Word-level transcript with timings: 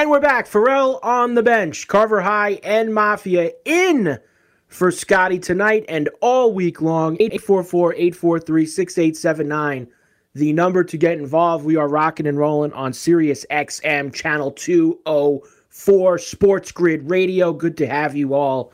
And 0.00 0.08
we're 0.08 0.18
back. 0.18 0.46
Ferrall 0.46 0.98
on 1.02 1.34
the 1.34 1.42
bench. 1.42 1.86
Carver 1.86 2.22
High 2.22 2.52
and 2.64 2.94
Mafia 2.94 3.50
in 3.66 4.18
for 4.66 4.90
Scotty 4.90 5.38
tonight 5.38 5.84
and 5.90 6.08
all 6.22 6.54
week 6.54 6.80
long. 6.80 7.16
844 7.20 7.92
843 7.92 8.64
6879. 8.64 9.88
The 10.34 10.54
number 10.54 10.84
to 10.84 10.96
get 10.96 11.18
involved. 11.18 11.66
We 11.66 11.76
are 11.76 11.86
rocking 11.86 12.26
and 12.26 12.38
rolling 12.38 12.72
on 12.72 12.94
Sirius 12.94 13.44
XM 13.50 14.10
Channel 14.14 14.52
204 14.52 16.18
Sports 16.18 16.72
Grid 16.72 17.10
Radio. 17.10 17.52
Good 17.52 17.76
to 17.76 17.86
have 17.86 18.16
you 18.16 18.32
all 18.32 18.72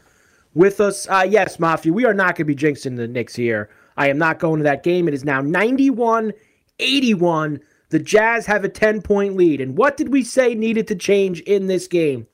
with 0.55 0.81
us. 0.81 1.09
Uh, 1.09 1.27
yes, 1.29 1.59
Mafia, 1.59 1.93
we 1.93 2.05
are 2.05 2.15
not 2.15 2.37
going 2.37 2.47
to 2.47 2.55
be 2.55 2.55
jinxing 2.55 2.97
the 2.97 3.09
Knicks 3.09 3.35
here. 3.35 3.69
I 3.97 4.11
am 4.11 4.19
not 4.19 4.39
going 4.39 4.61
to 4.61 4.65
that 4.65 4.85
game. 4.85 5.09
It 5.09 5.15
is 5.15 5.25
now 5.25 5.41
91 5.41 6.33
81. 6.79 7.61
The 7.89 7.99
Jazz 7.99 8.47
have 8.47 8.65
a 8.65 8.69
10 8.69 9.03
point 9.03 9.37
lead. 9.37 9.61
And 9.61 9.77
what 9.77 9.97
did 9.97 10.11
we 10.11 10.25
say 10.25 10.55
needed 10.55 10.89
to 10.89 10.95
change 10.95 11.41
in 11.43 11.67
this 11.67 11.87
game? 11.87 12.27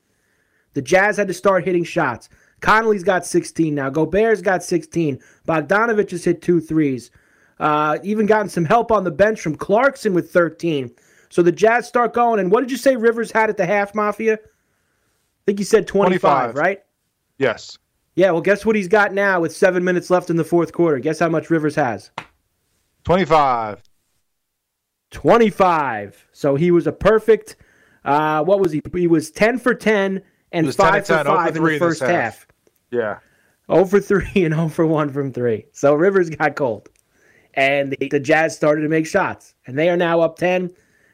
The 0.73 0.81
Jazz 0.81 1.17
had 1.17 1.27
to 1.27 1.33
start 1.33 1.65
hitting 1.65 1.83
shots. 1.83 2.29
Conley's 2.61 3.03
got 3.03 3.25
16 3.25 3.75
now. 3.75 3.89
Gobert's 3.89 4.41
got 4.41 4.63
16. 4.63 5.19
Bogdanovich 5.47 6.11
has 6.11 6.23
hit 6.23 6.41
two 6.41 6.61
threes. 6.61 7.11
Uh, 7.59 7.97
even 8.03 8.25
gotten 8.25 8.49
some 8.49 8.65
help 8.65 8.91
on 8.91 9.03
the 9.03 9.11
bench 9.11 9.41
from 9.41 9.55
Clarkson 9.55 10.13
with 10.13 10.31
13. 10.31 10.91
So 11.29 11.41
the 11.41 11.51
Jazz 11.51 11.87
start 11.87 12.13
going. 12.13 12.39
And 12.39 12.51
what 12.51 12.61
did 12.61 12.71
you 12.71 12.77
say 12.77 12.95
Rivers 12.95 13.31
had 13.31 13.49
at 13.49 13.57
the 13.57 13.65
half, 13.65 13.93
Mafia? 13.93 14.35
I 14.35 15.45
think 15.45 15.59
you 15.59 15.65
said 15.65 15.87
25, 15.87 16.21
25. 16.21 16.55
right? 16.55 16.83
Yes. 17.37 17.77
Yeah, 18.15 18.31
well, 18.31 18.41
guess 18.41 18.65
what 18.65 18.75
he's 18.75 18.87
got 18.87 19.13
now 19.13 19.41
with 19.41 19.55
seven 19.55 19.83
minutes 19.83 20.09
left 20.09 20.29
in 20.29 20.35
the 20.35 20.43
fourth 20.43 20.71
quarter? 20.71 20.99
Guess 20.99 21.19
how 21.19 21.29
much 21.29 21.49
Rivers 21.49 21.75
has? 21.75 22.11
25. 23.03 23.81
25. 25.13 26.27
So 26.33 26.55
he 26.55 26.71
was 26.71 26.87
a 26.87 26.91
perfect. 26.91 27.55
Uh, 28.03 28.43
what 28.43 28.59
was 28.59 28.73
he? 28.73 28.81
He 28.93 29.07
was 29.07 29.31
10 29.31 29.59
for 29.59 29.73
10 29.73 30.21
and 30.51 30.65
He 30.65 30.67
was 30.67 30.75
10 30.75 30.85
5 30.85 31.07
for 31.07 31.13
10, 31.13 31.25
0 31.25 31.35
for 31.35 31.43
5 31.43 31.55
in 31.55 31.63
the 31.63 31.79
first 31.79 32.01
half. 32.01 32.09
half. 32.11 32.47
Yeah. 32.91 33.19
0 33.71 33.85
for 33.85 33.99
3 34.01 34.25
and 34.43 34.53
0 34.53 34.67
for 34.67 34.85
1 34.85 35.09
from 35.09 35.31
3. 35.31 35.65
So 35.71 35.93
Rivers 35.93 36.29
got 36.29 36.55
cold. 36.55 36.89
And 37.53 37.91
the, 37.91 38.09
the 38.09 38.19
Jazz 38.19 38.55
started 38.55 38.81
to 38.81 38.89
make 38.89 39.07
shots. 39.07 39.53
And 39.67 39.77
they 39.77 39.89
are 39.89 39.95
now 39.95 40.19
up 40.21 40.37
10. 40.37 40.71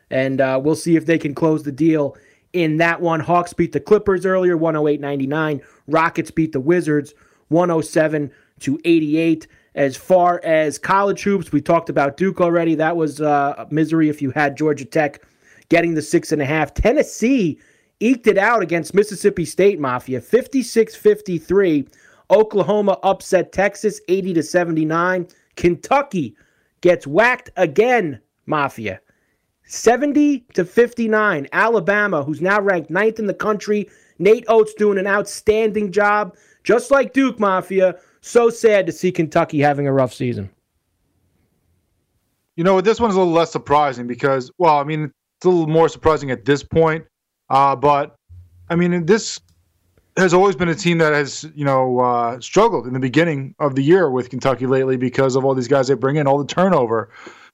And 0.09 0.41
uh, 0.41 0.59
we'll 0.63 0.75
see 0.75 0.95
if 0.95 1.05
they 1.05 1.19
can 1.19 1.35
close 1.35 1.63
the 1.63 1.71
deal 1.71 2.17
in 2.53 2.77
that 2.77 2.99
one. 3.01 3.19
Hawks 3.19 3.53
beat 3.53 3.73
the 3.73 3.79
Clippers 3.79 4.25
earlier, 4.25 4.57
108 4.57 4.99
99. 4.99 5.61
Rockets 5.87 6.31
beat 6.31 6.51
the 6.51 6.59
Wizards, 6.59 7.13
107 7.49 8.31
to 8.61 8.79
88. 8.85 9.47
As 9.79 9.95
far 9.95 10.41
as 10.43 10.77
college 10.77 11.23
hoops, 11.23 11.53
we 11.53 11.61
talked 11.61 11.87
about 11.87 12.17
Duke 12.17 12.41
already. 12.41 12.75
That 12.75 12.97
was 12.97 13.21
uh, 13.21 13.65
misery 13.71 14.09
if 14.09 14.21
you 14.21 14.29
had 14.29 14.57
Georgia 14.57 14.83
Tech 14.83 15.23
getting 15.69 15.93
the 15.93 16.01
six 16.01 16.33
and 16.33 16.41
a 16.41 16.45
half. 16.45 16.73
Tennessee 16.73 17.57
eked 18.01 18.27
it 18.27 18.37
out 18.37 18.61
against 18.61 18.93
Mississippi 18.93 19.45
State 19.45 19.79
Mafia, 19.79 20.19
56 20.19 20.97
53. 20.97 21.87
Oklahoma 22.29 22.99
upset 23.03 23.53
Texas 23.53 24.01
80 24.09 24.33
to 24.33 24.43
79. 24.43 25.29
Kentucky 25.55 26.35
gets 26.81 27.07
whacked 27.07 27.49
again, 27.55 28.19
Mafia. 28.47 28.99
70 29.63 30.39
to 30.55 30.65
59. 30.65 31.47
Alabama, 31.53 32.21
who's 32.21 32.41
now 32.41 32.59
ranked 32.59 32.89
ninth 32.89 33.17
in 33.17 33.27
the 33.27 33.33
country. 33.33 33.89
Nate 34.17 34.43
Oats 34.49 34.73
doing 34.73 34.97
an 34.97 35.07
outstanding 35.07 35.89
job, 35.89 36.35
just 36.65 36.91
like 36.91 37.13
Duke 37.13 37.39
Mafia. 37.39 37.95
So 38.21 38.49
sad 38.49 38.85
to 38.85 38.91
see 38.91 39.11
Kentucky 39.11 39.59
having 39.59 39.87
a 39.87 39.93
rough 39.93 40.13
season. 40.13 40.49
You 42.55 42.63
know, 42.63 42.81
this 42.81 42.99
one's 42.99 43.15
a 43.15 43.17
little 43.17 43.33
less 43.33 43.51
surprising 43.51 44.07
because, 44.07 44.51
well, 44.57 44.77
I 44.77 44.83
mean, 44.83 45.05
it's 45.37 45.45
a 45.45 45.49
little 45.49 45.67
more 45.67 45.87
surprising 45.87 46.29
at 46.31 46.43
this 46.43 46.61
point. 46.61 47.05
Uh, 47.49 47.75
but, 47.75 48.15
I 48.69 48.75
mean, 48.75 49.05
this 49.05 49.39
has 50.17 50.33
always 50.33 50.55
been 50.55 50.67
a 50.67 50.75
team 50.75 50.97
that 50.97 51.13
has, 51.13 51.49
you 51.55 51.63
know, 51.63 51.99
uh, 51.99 52.39
struggled 52.41 52.85
in 52.85 52.93
the 52.93 52.99
beginning 52.99 53.55
of 53.59 53.75
the 53.75 53.81
year 53.81 54.09
with 54.09 54.29
Kentucky 54.29 54.65
lately 54.65 54.97
because 54.97 55.37
of 55.37 55.45
all 55.45 55.55
these 55.55 55.69
guys 55.69 55.87
they 55.87 55.93
bring 55.93 56.17
in, 56.17 56.27
all 56.27 56.37
the 56.37 56.45
turnover. 56.45 57.09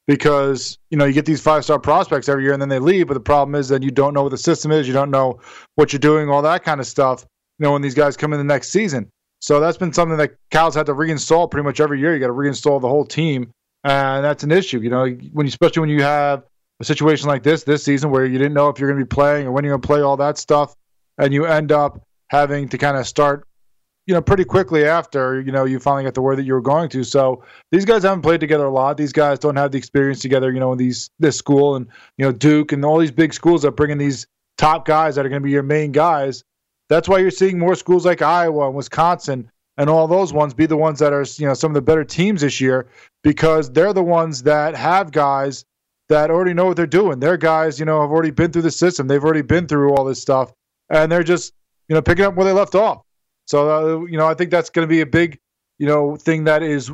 Because, 0.08 0.78
you 0.90 0.98
know, 0.98 1.06
you 1.06 1.14
get 1.14 1.26
these 1.26 1.42
five 1.42 1.64
star 1.64 1.80
prospects 1.80 2.28
every 2.28 2.44
year 2.44 2.54
and 2.54 2.62
then 2.62 2.70
they 2.70 2.80
leave. 2.80 3.08
But 3.08 3.16
the 3.16 3.20
problem 3.20 3.56
is 3.56 3.70
that 3.70 3.84
you 3.84 3.92
don't 3.92 4.14
know 4.14 4.24
what 4.24 4.30
the 4.30 4.38
system 4.38 4.72
is, 4.72 4.88
you 4.88 4.94
don't 4.94 5.12
know 5.12 5.40
what 5.76 5.94
you're 5.94 6.00
doing, 6.00 6.30
all 6.30 6.42
that 6.42 6.64
kind 6.64 6.80
of 6.80 6.88
stuff, 6.88 7.26
you 7.60 7.64
know, 7.64 7.74
when 7.74 7.82
these 7.84 7.96
guys 7.96 8.18
come 8.18 8.34
in 8.34 8.40
the 8.40 8.44
next 8.44 8.70
season. 8.70 9.10
So 9.46 9.60
that's 9.60 9.78
been 9.78 9.94
something 9.94 10.18
that 10.18 10.38
Cal's 10.50 10.74
had 10.74 10.88
to 10.88 10.96
reinstall 10.96 11.52
pretty 11.52 11.66
much 11.66 11.80
every 11.80 12.00
year. 12.00 12.16
You 12.16 12.20
got 12.20 12.28
to 12.28 12.34
reinstall 12.34 12.82
the 12.82 12.90
whole 12.90 13.06
team, 13.06 13.52
and 13.84 14.26
that's 14.26 14.42
an 14.42 14.52
issue. 14.52 14.80
You 14.80 14.90
know, 14.90 15.06
when 15.06 15.46
you, 15.46 15.50
especially 15.50 15.82
when 15.82 15.90
you 15.90 16.02
have 16.02 16.42
a 16.80 16.84
situation 16.84 17.28
like 17.28 17.44
this 17.44 17.64
this 17.64 17.84
season 17.84 18.10
where 18.10 18.26
you 18.26 18.40
didn't 18.40 18.56
know 18.56 18.70
if 18.70 18.80
you're 18.80 18.90
going 18.90 19.00
to 19.00 19.06
be 19.06 19.08
playing 19.08 19.46
or 19.46 19.52
when 19.52 19.64
you're 19.64 19.74
going 19.74 19.84
to 19.84 19.88
play, 19.88 20.02
all 20.02 20.18
that 20.18 20.40
stuff, 20.40 20.74
and 21.20 21.32
you 21.32 21.46
end 21.46 21.72
up 21.72 22.02
having 22.32 22.68
to 22.70 22.80
kind 22.80 22.98
of 22.98 23.06
start, 23.06 23.48
you 24.08 24.16
know, 24.16 24.22
pretty 24.22 24.46
quickly 24.46 24.84
after 24.84 25.40
you 25.40 25.52
know 25.52 25.66
you 25.66 25.78
finally 25.78 26.06
got 26.06 26.16
the 26.16 26.24
word 26.24 26.40
that 26.40 26.46
you 26.46 26.54
were 26.54 26.62
going 26.62 26.90
to. 26.90 27.04
So 27.04 27.44
these 27.72 27.86
guys 27.86 28.02
haven't 28.02 28.24
played 28.24 28.40
together 28.40 28.66
a 28.66 28.72
lot. 28.72 28.98
These 28.98 29.14
guys 29.14 29.38
don't 29.38 29.58
have 29.58 29.72
the 29.72 29.78
experience 29.78 30.22
together. 30.22 30.52
You 30.52 30.60
know, 30.60 30.72
in 30.72 30.80
these 30.80 31.12
this 31.20 31.38
school 31.38 31.76
and 31.76 31.86
you 32.18 32.26
know 32.26 32.32
Duke 32.32 32.72
and 32.72 32.84
all 32.84 32.98
these 32.98 33.12
big 33.12 33.32
schools 33.32 33.62
that 33.62 33.74
bring 33.74 33.92
in 33.92 34.00
these 34.00 34.26
top 34.58 34.88
guys 34.88 35.14
that 35.18 35.26
are 35.28 35.30
going 35.30 35.44
to 35.44 35.46
be 35.46 35.52
your 35.52 35.62
main 35.62 35.92
guys. 35.92 36.44
That's 36.90 37.10
why 37.10 37.20
you're 37.20 37.32
seeing 37.32 37.58
more 37.58 37.76
schools 37.76 38.06
like 38.06 38.22
Iowa 38.22 38.68
and 38.68 38.76
Wisconsin 38.76 39.50
and 39.78 39.90
all 39.90 40.08
those 40.08 40.34
ones 40.34 40.54
be 40.54 40.66
the 40.66 40.78
ones 40.78 41.00
that 41.00 41.14
are 41.14 41.26
you 41.38 41.48
know 41.48 41.54
some 41.54 41.72
of 41.72 41.76
the 41.76 41.82
better 41.82 42.04
teams 42.04 42.42
this 42.42 42.62
year 42.62 42.88
because 43.24 43.72
they're 43.72 43.94
the 43.94 44.04
ones 44.04 44.44
that 44.44 44.76
have 44.76 45.12
guys 45.12 45.66
that 46.10 46.30
already 46.30 46.54
know 46.54 46.66
what 46.66 46.78
they're 46.78 46.86
doing. 46.86 47.20
Their 47.20 47.38
guys, 47.38 47.80
you 47.80 47.86
know, 47.86 48.02
have 48.02 48.12
already 48.12 48.32
been 48.32 48.52
through 48.52 48.62
the 48.62 48.72
system. 48.72 49.08
They've 49.08 49.24
already 49.24 49.42
been 49.42 49.68
through 49.68 49.96
all 49.96 50.06
this 50.06 50.22
stuff, 50.22 50.54
and 50.90 51.12
they're 51.12 51.24
just 51.24 51.54
you 51.90 51.96
know 51.96 52.02
picking 52.02 52.26
up 52.26 52.36
where 52.36 52.46
they 52.46 52.54
left 52.54 52.76
off. 52.76 53.02
So 53.46 53.70
uh, 53.70 54.06
you 54.06 54.18
know, 54.18 54.28
I 54.28 54.34
think 54.34 54.52
that's 54.52 54.70
going 54.70 54.88
to 54.88 54.90
be 54.90 55.02
a 55.02 55.06
big 55.06 55.40
you 55.78 55.88
know 55.88 56.16
thing 56.16 56.46
that 56.46 56.64
is 56.64 56.92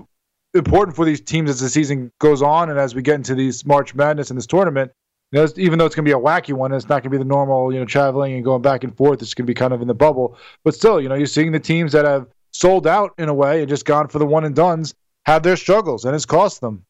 important 0.53 0.95
for 0.95 1.05
these 1.05 1.21
teams 1.21 1.49
as 1.49 1.59
the 1.59 1.69
season 1.69 2.11
goes 2.19 2.41
on 2.41 2.69
and 2.69 2.77
as 2.77 2.93
we 2.93 3.01
get 3.01 3.15
into 3.15 3.35
these 3.35 3.65
March 3.65 3.95
Madness 3.95 4.29
and 4.29 4.37
this 4.37 4.47
tournament. 4.47 4.91
You 5.31 5.39
know, 5.39 5.47
even 5.55 5.79
though 5.79 5.85
it's 5.85 5.95
going 5.95 6.05
to 6.05 6.09
be 6.09 6.13
a 6.13 6.19
wacky 6.19 6.53
one, 6.53 6.73
it's 6.73 6.89
not 6.89 7.03
going 7.03 7.03
to 7.03 7.09
be 7.09 7.17
the 7.17 7.23
normal, 7.23 7.71
you 7.71 7.79
know, 7.79 7.85
traveling 7.85 8.33
and 8.33 8.43
going 8.43 8.61
back 8.61 8.83
and 8.83 8.95
forth. 8.95 9.21
It's 9.21 9.33
going 9.33 9.45
to 9.45 9.49
be 9.49 9.53
kind 9.53 9.71
of 9.73 9.81
in 9.81 9.87
the 9.87 9.93
bubble. 9.93 10.37
But 10.63 10.75
still, 10.75 10.99
you 10.99 11.07
know, 11.07 11.15
you're 11.15 11.25
seeing 11.25 11.53
the 11.53 11.59
teams 11.59 11.93
that 11.93 12.03
have 12.03 12.27
sold 12.51 12.85
out 12.85 13.13
in 13.17 13.29
a 13.29 13.33
way 13.33 13.61
and 13.61 13.69
just 13.69 13.85
gone 13.85 14.09
for 14.09 14.19
the 14.19 14.25
one 14.25 14.43
and 14.43 14.53
dones 14.53 14.93
have 15.25 15.43
their 15.43 15.55
struggles, 15.55 16.03
and 16.03 16.15
it's 16.15 16.25
cost 16.25 16.61
them. 16.61 16.83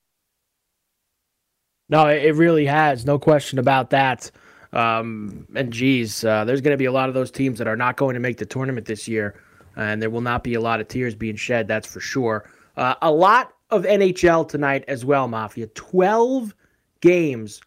No, 1.90 2.08
it 2.08 2.36
really 2.36 2.66
has. 2.66 3.06
No 3.06 3.20
question 3.20 3.60
about 3.60 3.90
that. 3.90 4.32
Um, 4.74 5.46
and 5.54 5.72
geez, 5.72 6.24
uh, 6.24 6.46
there's 6.46 6.62
going 6.62 6.74
to 6.74 6.78
be 6.78 6.86
a 6.86 6.92
lot 6.92 7.10
of 7.10 7.16
those 7.16 7.30
teams 7.30 7.58
that 7.60 7.68
are 7.68 7.76
not 7.76 7.98
going 7.98 8.14
to 8.14 8.22
make 8.22 8.38
the 8.38 8.46
tournament 8.46 8.88
this 8.88 9.08
year, 9.08 9.36
and 9.76 10.02
there 10.02 10.10
will 10.10 10.22
not 10.22 10.44
be 10.44 10.54
a 10.54 10.62
lot 10.62 10.80
of 10.80 10.88
tears 10.88 11.14
being 11.14 11.36
shed. 11.36 11.68
That's 11.68 11.86
for 11.86 12.00
sure. 12.00 12.50
Uh, 12.78 12.96
a 13.02 13.12
lot 13.12 13.54
of 13.70 13.84
NHL 13.84 14.48
tonight 14.48 14.86
as 14.88 15.04
well, 15.04 15.28
Mafia. 15.28 15.68
Twelve 15.68 16.56
games 17.02 17.62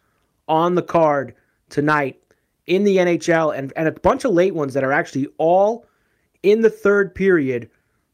on 0.49 0.75
the 0.75 0.83
card 0.83 1.35
tonight 1.69 2.21
in 2.67 2.85
the 2.85 2.97
NHL, 2.97 3.57
and 3.57 3.73
and 3.77 3.89
a 3.89 3.93
bunch 3.93 4.25
of 4.25 4.33
late 4.33 4.55
ones 4.55 4.75
that 4.75 4.85
are 4.85 4.93
actually 4.93 5.29
all 5.39 5.87
in 6.43 6.61
the 6.61 6.71
third 6.71 7.15
period 7.15 7.71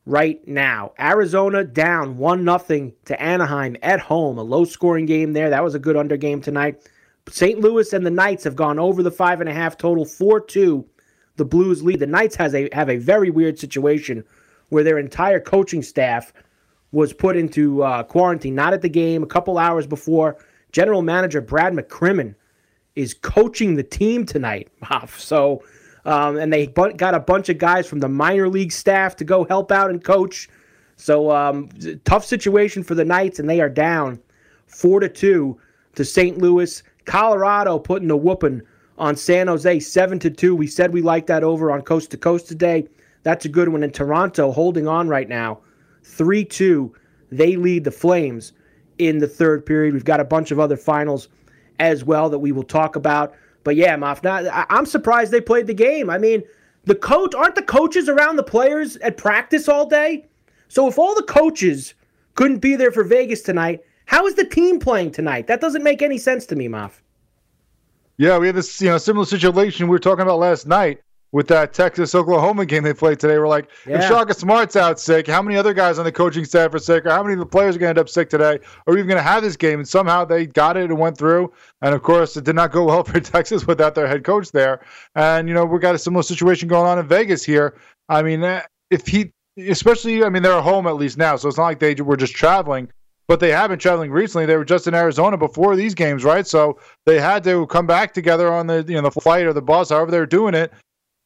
right 0.07 0.47
now. 0.47 0.93
Arizona 0.99 1.63
down 1.65 2.17
1 2.17 2.45
nothing 2.45 2.93
to 3.05 3.21
Anaheim 3.23 3.77
at 3.83 4.01
home, 4.01 4.39
a 4.39 4.43
low 4.43 4.65
scoring 4.65 5.07
game 5.07 5.33
there. 5.33 5.51
That 5.51 5.63
was 5.63 5.75
a 5.75 5.79
good 5.79 5.97
under 5.97 6.17
game 6.17 6.41
tonight. 6.41 6.83
St. 7.29 7.61
Louis 7.61 7.93
and 7.93 8.05
the 8.05 8.11
Knights 8.11 8.45
have 8.45 8.57
gone 8.57 8.79
over 8.79 9.03
the 9.03 9.11
five 9.11 9.41
and 9.41 9.49
a 9.49 9.55
half 9.55 9.77
total, 9.77 10.05
4 10.05 10.41
2. 10.41 10.85
The 11.37 11.45
Blues 11.45 11.83
lead. 11.83 12.01
The 12.01 12.07
Knights 12.07 12.37
has 12.37 12.55
a 12.55 12.69
have 12.73 12.91
a 12.91 12.97
very 12.97 13.31
weird 13.31 13.59
situation 13.59 14.25
where 14.69 14.85
their 14.85 14.99
entire 14.99 15.41
coaching 15.41 15.83
staff 15.83 16.33
was 16.93 17.13
put 17.13 17.37
into 17.37 17.83
uh, 17.83 18.03
quarantine, 18.03 18.55
not 18.55 18.73
at 18.73 18.83
the 18.83 18.89
game, 18.89 19.23
a 19.23 19.27
couple 19.27 19.59
hours 19.59 19.87
before 19.87 20.37
General 20.73 21.03
Manager 21.03 21.41
Brad 21.41 21.73
McCrimmon 21.73 22.35
is 22.97 23.15
coaching 23.15 23.77
the 23.77 23.83
team 23.83 24.27
tonight, 24.27 24.69
So, 25.17 25.63
um, 26.05 26.37
and 26.37 26.53
they 26.53 26.67
got 26.67 27.15
a 27.15 27.21
bunch 27.21 27.49
of 27.49 27.59
guys 27.59 27.87
from 27.87 28.01
the 28.01 28.09
minor 28.09 28.49
league 28.49 28.73
staff 28.73 29.17
to 29.17 29.25
go 29.25 29.45
help 29.45 29.71
out 29.71 29.91
and 29.91 30.03
coach. 30.03 30.49
So, 30.97 31.31
um, 31.31 31.69
tough 32.05 32.25
situation 32.25 32.83
for 32.83 32.95
the 32.95 33.05
Knights, 33.05 33.39
and 33.39 33.49
they 33.49 33.61
are 33.61 33.69
down 33.69 34.21
four 34.67 35.01
to 35.01 35.09
two 35.09 35.59
to 35.95 36.05
St. 36.05 36.39
Louis. 36.39 36.83
Colorado 37.05 37.79
putting 37.79 38.09
the 38.09 38.17
whooping 38.17 38.63
on 38.99 39.17
San 39.17 39.49
Jose, 39.49 39.81
seven 39.81 40.19
to 40.19 40.31
two. 40.31 40.55
We 40.55 40.67
said 40.67 40.93
we 40.93 41.03
liked 41.03 41.27
that 41.29 41.43
over 41.43 41.73
on 41.73 41.83
Coast 41.83 42.11
to 42.11 42.17
Coast 42.17 42.47
today. 42.49 42.87
That's 43.23 43.45
a 43.45 43.49
good 43.49 43.69
one. 43.69 43.83
In 43.83 43.91
Toronto, 43.91 44.53
holding 44.53 44.87
on 44.87 45.09
right 45.09 45.29
now, 45.29 45.61
three 46.05 46.45
two. 46.45 46.95
They 47.31 47.57
lead 47.57 47.85
the 47.85 47.91
Flames 47.91 48.53
in 49.01 49.19
the 49.19 49.27
third 49.27 49.65
period. 49.65 49.95
We've 49.95 50.05
got 50.05 50.21
a 50.21 50.25
bunch 50.25 50.51
of 50.51 50.61
other 50.61 50.77
finals 50.77 51.29
as 51.79 52.05
well 52.05 52.29
that 52.29 52.39
we 52.39 52.53
will 52.53 52.63
talk 52.63 52.95
about. 52.95 53.35
But 53.65 53.77
yeah, 53.77 53.97
not, 53.97 54.47
I'm 54.71 54.87
surprised 54.87 55.33
they 55.33 55.41
played 55.41 55.67
the 55.67 55.75
game. 55.75 56.11
I 56.11 56.19
mean, 56.19 56.43
the 56.85 56.95
coach 56.95 57.35
aren't 57.35 57.55
the 57.55 57.63
coaches 57.63 58.09
around 58.09 58.37
the 58.37 58.43
players 58.43 58.97
at 58.99 59.17
practice 59.17 59.69
all 59.69 59.87
day? 59.87 60.27
So 60.69 60.87
if 60.87 60.99
all 60.99 61.15
the 61.15 61.23
coaches 61.23 61.95
couldn't 62.35 62.59
be 62.59 62.77
there 62.77 62.93
for 62.93 63.03
Vegas 63.03 63.41
tonight, 63.41 63.81
how 64.05 64.27
is 64.27 64.35
the 64.35 64.45
team 64.45 64.79
playing 64.79 65.13
tonight? 65.13 65.47
That 65.47 65.61
doesn't 65.61 65.83
make 65.83 66.03
any 66.03 66.19
sense 66.19 66.47
to 66.47 66.57
me, 66.57 66.69
Moff. 66.69 67.01
Yeah, 68.19 68.37
we 68.37 68.49
had 68.49 68.57
this 68.57 68.81
you 68.83 68.91
know 68.91 68.99
similar 68.99 69.25
situation 69.25 69.87
we 69.87 69.93
were 69.93 69.99
talking 69.99 70.23
about 70.23 70.39
last 70.39 70.67
night 70.67 71.01
with 71.33 71.47
that 71.49 71.73
Texas 71.73 72.15
Oklahoma 72.15 72.67
game 72.67 72.83
they 72.83 72.93
played 72.93 73.21
today. 73.21 73.39
We're 73.39 73.49
like, 73.49 73.69
yeah. 73.87 73.99
if 73.99 74.09
Shaka 74.09 74.35
Smart's 74.35 74.77
out 74.77 74.99
sick, 74.99 75.27
how 75.27 75.43
many 75.43 75.57
other 75.57 75.73
guys 75.73 75.99
on 75.99 76.05
the 76.05 76.13
coaching 76.13 76.45
staff 76.45 76.75
are 76.75 76.79
sick, 76.79 77.07
or 77.07 77.11
how 77.11 77.23
many 77.23 77.35
of 77.35 77.39
the 77.39 77.47
players 77.47 77.77
are 77.77 77.79
going 77.79 77.95
to 77.95 77.99
end 78.01 78.07
up 78.07 78.09
sick 78.09 78.29
today? 78.29 78.59
Are 78.87 78.93
we 78.93 78.95
even 78.95 79.07
going 79.07 79.19
to 79.19 79.23
have 79.23 79.43
this 79.43 79.57
game? 79.57 79.79
And 79.81 79.89
somehow 79.89 80.25
they 80.25 80.47
got 80.47 80.77
it 80.77 80.91
and 80.91 80.99
went 80.99 81.17
through. 81.17 81.53
And 81.83 81.95
of 81.95 82.03
course, 82.03 82.37
it 82.37 82.45
did 82.45 82.57
not 82.57 82.73
go 82.73 82.85
well 82.87 83.05
for 83.05 83.21
Texas 83.21 83.67
without 83.67 83.95
their 83.95 84.09
head 84.09 84.25
coach 84.25 84.51
there. 84.51 84.81
And 85.15 85.49
you 85.49 85.55
know, 85.55 85.65
we've 85.65 85.81
got 85.81 85.95
a 85.95 85.99
similar 85.99 86.23
situation 86.23 86.69
going 86.69 86.87
on 86.87 86.99
in 86.99 87.07
Vegas 87.07 87.45
here. 87.45 87.77
I 88.09 88.23
mean, 88.23 88.43
eh, 88.43 88.63
if 88.91 89.07
he, 89.07 89.33
especially, 89.57 90.25
I 90.25 90.29
mean, 90.29 90.43
they're 90.43 90.61
home 90.61 90.87
at 90.87 90.97
least 90.97 91.17
now, 91.17 91.37
so 91.37 91.49
it's 91.49 91.59
not 91.59 91.65
like 91.65 91.79
they 91.79 91.95
were 91.95 92.17
just 92.17 92.35
traveling 92.35 92.91
but 93.29 93.39
they 93.39 93.53
have 93.53 93.71
been 93.71 93.79
traveling 93.79 94.11
recently. 94.11 94.45
They 94.45 94.57
were 94.57 94.65
just 94.65 94.89
in 94.89 94.95
Arizona 94.95 95.37
before 95.37 95.77
these 95.77 95.95
games, 95.95 96.25
right? 96.25 96.45
So 96.45 96.81
they 97.07 97.21
had 97.21 97.45
to 97.45 97.65
come 97.69 97.87
back 97.87 98.13
together 98.13 98.53
on 98.53 98.67
the 98.67 98.85
you 98.89 99.01
know 99.01 99.09
the 99.09 99.21
flight 99.21 99.47
or 99.47 99.53
the 99.53 99.63
bus, 99.63 99.91
however 99.91 100.11
they're 100.11 100.27
doing 100.27 100.53
it, 100.53 100.73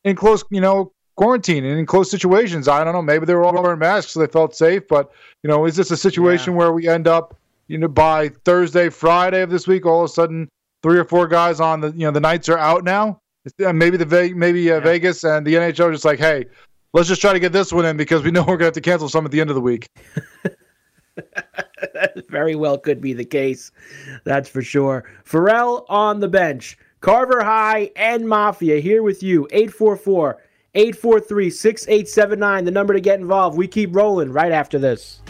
in 0.04 0.16
close, 0.16 0.44
you 0.50 0.60
know, 0.60 0.92
quarantine 1.16 1.64
and 1.64 1.78
in 1.78 1.86
close 1.86 2.10
situations. 2.10 2.68
I 2.68 2.84
don't 2.84 2.92
know. 2.92 3.02
Maybe 3.02 3.26
they 3.26 3.34
were 3.34 3.44
all 3.44 3.62
wearing 3.62 3.78
masks, 3.78 4.12
so 4.12 4.20
they 4.20 4.26
felt 4.26 4.54
safe. 4.54 4.86
But 4.88 5.10
you 5.42 5.48
know, 5.48 5.64
is 5.66 5.76
this 5.76 5.90
a 5.90 5.96
situation 5.96 6.52
yeah. 6.52 6.58
where 6.58 6.72
we 6.72 6.88
end 6.88 7.08
up, 7.08 7.36
you 7.68 7.78
know, 7.78 7.88
by 7.88 8.28
Thursday, 8.44 8.88
Friday 8.90 9.42
of 9.42 9.50
this 9.50 9.66
week, 9.66 9.86
all 9.86 10.04
of 10.04 10.10
a 10.10 10.12
sudden, 10.12 10.48
three 10.82 10.98
or 10.98 11.04
four 11.04 11.26
guys 11.26 11.60
on 11.60 11.80
the, 11.80 11.90
you 11.92 12.06
know, 12.06 12.10
the 12.10 12.20
Knights 12.20 12.48
are 12.48 12.58
out 12.58 12.84
now? 12.84 13.20
Maybe 13.58 13.98
the 13.98 14.32
maybe 14.34 14.70
uh, 14.70 14.76
yeah. 14.76 14.80
Vegas 14.80 15.22
and 15.24 15.46
the 15.46 15.54
NHL 15.54 15.92
just 15.92 16.04
like, 16.04 16.18
hey, 16.18 16.46
let's 16.94 17.08
just 17.08 17.20
try 17.20 17.34
to 17.34 17.40
get 17.40 17.52
this 17.52 17.72
one 17.72 17.84
in 17.84 17.96
because 17.96 18.22
we 18.22 18.30
know 18.30 18.40
we're 18.40 18.56
gonna 18.56 18.66
have 18.66 18.74
to 18.74 18.80
cancel 18.80 19.08
some 19.08 19.24
at 19.26 19.30
the 19.30 19.40
end 19.40 19.50
of 19.50 19.54
the 19.54 19.60
week. 19.60 19.86
that 21.16 22.24
very 22.28 22.54
well 22.54 22.78
could 22.78 23.00
be 23.00 23.12
the 23.12 23.24
case. 23.24 23.70
That's 24.24 24.48
for 24.48 24.62
sure. 24.62 25.04
Ferrall 25.24 25.84
on 25.88 26.20
the 26.20 26.28
bench. 26.28 26.78
Carver 27.04 27.44
High 27.44 27.90
and 27.96 28.26
Mafia 28.26 28.80
here 28.80 29.02
with 29.02 29.22
you. 29.22 29.46
844 29.52 30.40
843 30.74 31.50
6879, 31.50 32.64
the 32.64 32.70
number 32.70 32.94
to 32.94 33.00
get 33.00 33.20
involved. 33.20 33.58
We 33.58 33.68
keep 33.68 33.94
rolling 33.94 34.32
right 34.32 34.50
after 34.50 34.78
this. 34.78 35.20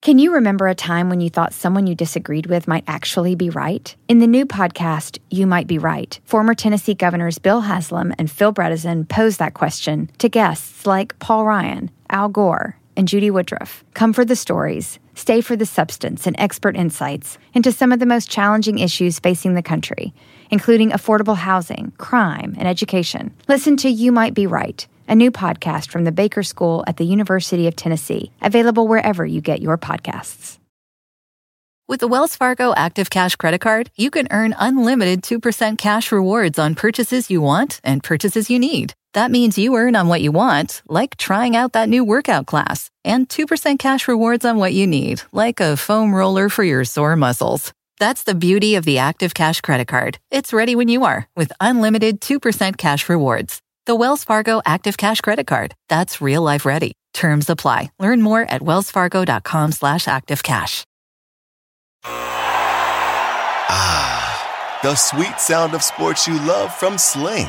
Can 0.00 0.18
you 0.18 0.32
remember 0.32 0.66
a 0.66 0.74
time 0.74 1.10
when 1.10 1.20
you 1.20 1.28
thought 1.28 1.52
someone 1.52 1.86
you 1.86 1.94
disagreed 1.94 2.46
with 2.46 2.66
might 2.66 2.84
actually 2.86 3.34
be 3.34 3.50
right? 3.50 3.94
In 4.08 4.20
the 4.20 4.26
new 4.26 4.46
podcast, 4.46 5.18
You 5.30 5.46
Might 5.46 5.66
Be 5.66 5.76
Right, 5.76 6.18
former 6.24 6.54
Tennessee 6.54 6.94
governors 6.94 7.38
Bill 7.38 7.60
Haslam 7.60 8.14
and 8.16 8.30
Phil 8.30 8.54
Bredesen 8.54 9.06
pose 9.06 9.36
that 9.36 9.52
question 9.52 10.10
to 10.20 10.30
guests 10.30 10.86
like 10.86 11.18
Paul 11.18 11.44
Ryan, 11.44 11.90
Al 12.08 12.30
Gore, 12.30 12.78
and 12.96 13.06
Judy 13.06 13.30
Woodruff. 13.30 13.84
Come 13.92 14.14
for 14.14 14.24
the 14.24 14.36
stories 14.36 14.98
Stay 15.16 15.40
for 15.40 15.56
the 15.56 15.64
substance 15.64 16.26
and 16.26 16.36
expert 16.38 16.76
insights 16.76 17.38
into 17.54 17.72
some 17.72 17.90
of 17.90 17.98
the 17.98 18.06
most 18.06 18.30
challenging 18.30 18.78
issues 18.78 19.18
facing 19.18 19.54
the 19.54 19.62
country, 19.62 20.12
including 20.50 20.90
affordable 20.90 21.36
housing, 21.36 21.90
crime, 21.96 22.54
and 22.58 22.68
education. 22.68 23.34
Listen 23.48 23.78
to 23.78 23.88
You 23.88 24.12
Might 24.12 24.34
Be 24.34 24.46
Right, 24.46 24.86
a 25.08 25.14
new 25.14 25.30
podcast 25.30 25.88
from 25.88 26.04
the 26.04 26.12
Baker 26.12 26.42
School 26.42 26.84
at 26.86 26.98
the 26.98 27.06
University 27.06 27.66
of 27.66 27.74
Tennessee, 27.74 28.30
available 28.42 28.86
wherever 28.86 29.24
you 29.24 29.40
get 29.40 29.62
your 29.62 29.78
podcasts. 29.78 30.58
With 31.88 32.00
the 32.00 32.08
Wells 32.08 32.36
Fargo 32.36 32.74
Active 32.76 33.08
Cash 33.08 33.36
Credit 33.36 33.60
Card, 33.60 33.90
you 33.96 34.10
can 34.10 34.28
earn 34.30 34.54
unlimited 34.58 35.22
2% 35.22 35.78
cash 35.78 36.12
rewards 36.12 36.58
on 36.58 36.74
purchases 36.74 37.30
you 37.30 37.40
want 37.40 37.80
and 37.82 38.02
purchases 38.02 38.50
you 38.50 38.58
need. 38.58 38.92
That 39.16 39.30
means 39.30 39.56
you 39.56 39.76
earn 39.76 39.96
on 39.96 40.08
what 40.08 40.20
you 40.20 40.30
want, 40.30 40.82
like 40.90 41.16
trying 41.16 41.56
out 41.56 41.72
that 41.72 41.88
new 41.88 42.04
workout 42.04 42.44
class, 42.44 42.90
and 43.02 43.26
2% 43.26 43.78
cash 43.78 44.08
rewards 44.08 44.44
on 44.44 44.58
what 44.58 44.74
you 44.74 44.86
need, 44.86 45.22
like 45.32 45.58
a 45.58 45.78
foam 45.78 46.14
roller 46.14 46.50
for 46.50 46.62
your 46.62 46.84
sore 46.84 47.16
muscles. 47.16 47.72
That's 47.98 48.24
the 48.24 48.34
beauty 48.34 48.74
of 48.74 48.84
the 48.84 48.98
Active 48.98 49.32
Cash 49.32 49.62
credit 49.62 49.88
card. 49.88 50.18
It's 50.30 50.52
ready 50.52 50.76
when 50.76 50.88
you 50.88 51.04
are 51.04 51.26
with 51.34 51.50
unlimited 51.62 52.20
2% 52.20 52.76
cash 52.76 53.08
rewards. 53.08 53.62
The 53.86 53.94
Wells 53.94 54.22
Fargo 54.22 54.60
Active 54.66 54.98
Cash 54.98 55.22
credit 55.22 55.46
card. 55.46 55.74
That's 55.88 56.20
real 56.20 56.42
life 56.42 56.66
ready. 56.66 56.92
Terms 57.14 57.48
apply. 57.48 57.92
Learn 57.98 58.20
more 58.20 58.42
at 58.42 58.60
wellsfargo.com 58.60 59.72
slash 59.72 60.04
activecash. 60.04 60.84
Ah, 63.70 64.78
the 64.82 64.94
sweet 64.94 65.40
sound 65.40 65.72
of 65.72 65.82
sports 65.82 66.28
you 66.28 66.38
love 66.44 66.74
from 66.74 66.98
Sling 66.98 67.48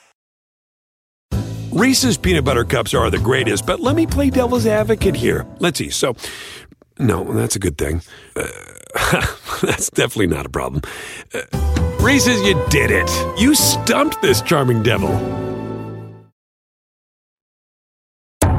Reese's 1.71 2.17
peanut 2.17 2.43
butter 2.43 2.65
cups 2.65 2.93
are 2.93 3.09
the 3.09 3.17
greatest, 3.17 3.65
but 3.65 3.79
let 3.79 3.95
me 3.95 4.05
play 4.05 4.29
devil's 4.29 4.67
advocate 4.67 5.15
here. 5.15 5.45
Let's 5.59 5.79
see. 5.79 5.89
So, 5.89 6.17
no, 6.99 7.23
that's 7.33 7.55
a 7.55 7.59
good 7.59 7.77
thing. 7.77 8.01
Uh, 8.35 8.45
that's 9.61 9.89
definitely 9.89 10.27
not 10.27 10.45
a 10.45 10.49
problem. 10.49 10.81
Uh, 11.33 11.41
Reese's, 12.01 12.41
you 12.41 12.61
did 12.69 12.91
it. 12.91 13.09
You 13.39 13.55
stumped 13.55 14.21
this 14.21 14.41
charming 14.41 14.83
devil. 14.83 15.09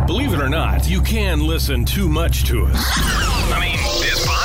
Believe 0.06 0.32
it 0.32 0.40
or 0.40 0.48
not, 0.48 0.88
you 0.88 1.02
can 1.02 1.40
listen 1.40 1.84
too 1.84 2.08
much 2.08 2.44
to 2.44 2.64
us. 2.64 2.82
I 3.52 3.60
mean, 3.60 3.78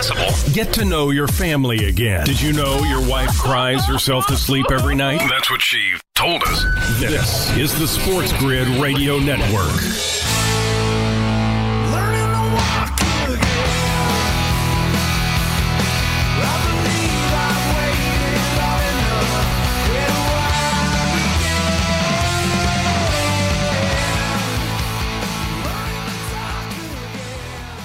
possible. 0.07 0.53
Get 0.53 0.73
to 0.73 0.85
know 0.85 1.09
your 1.09 1.27
family 1.27 1.85
again. 1.85 2.25
Did 2.25 2.41
you 2.41 2.53
know 2.53 2.79
your 2.83 3.07
wife 3.07 3.37
cries 3.37 3.85
herself 3.85 4.27
to 4.27 4.37
sleep 4.37 4.67
every 4.71 4.95
night? 4.95 5.19
That's 5.29 5.49
what 5.49 5.61
she 5.61 5.95
told 6.15 6.43
us. 6.43 6.63
This 6.99 7.55
is 7.57 7.77
the 7.77 7.87
Sports 7.87 8.33
Grid 8.33 8.67
Radio 8.79 9.19
Network. 9.19 9.81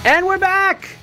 And 0.05 0.27
we're 0.27 0.37
back. 0.37 1.02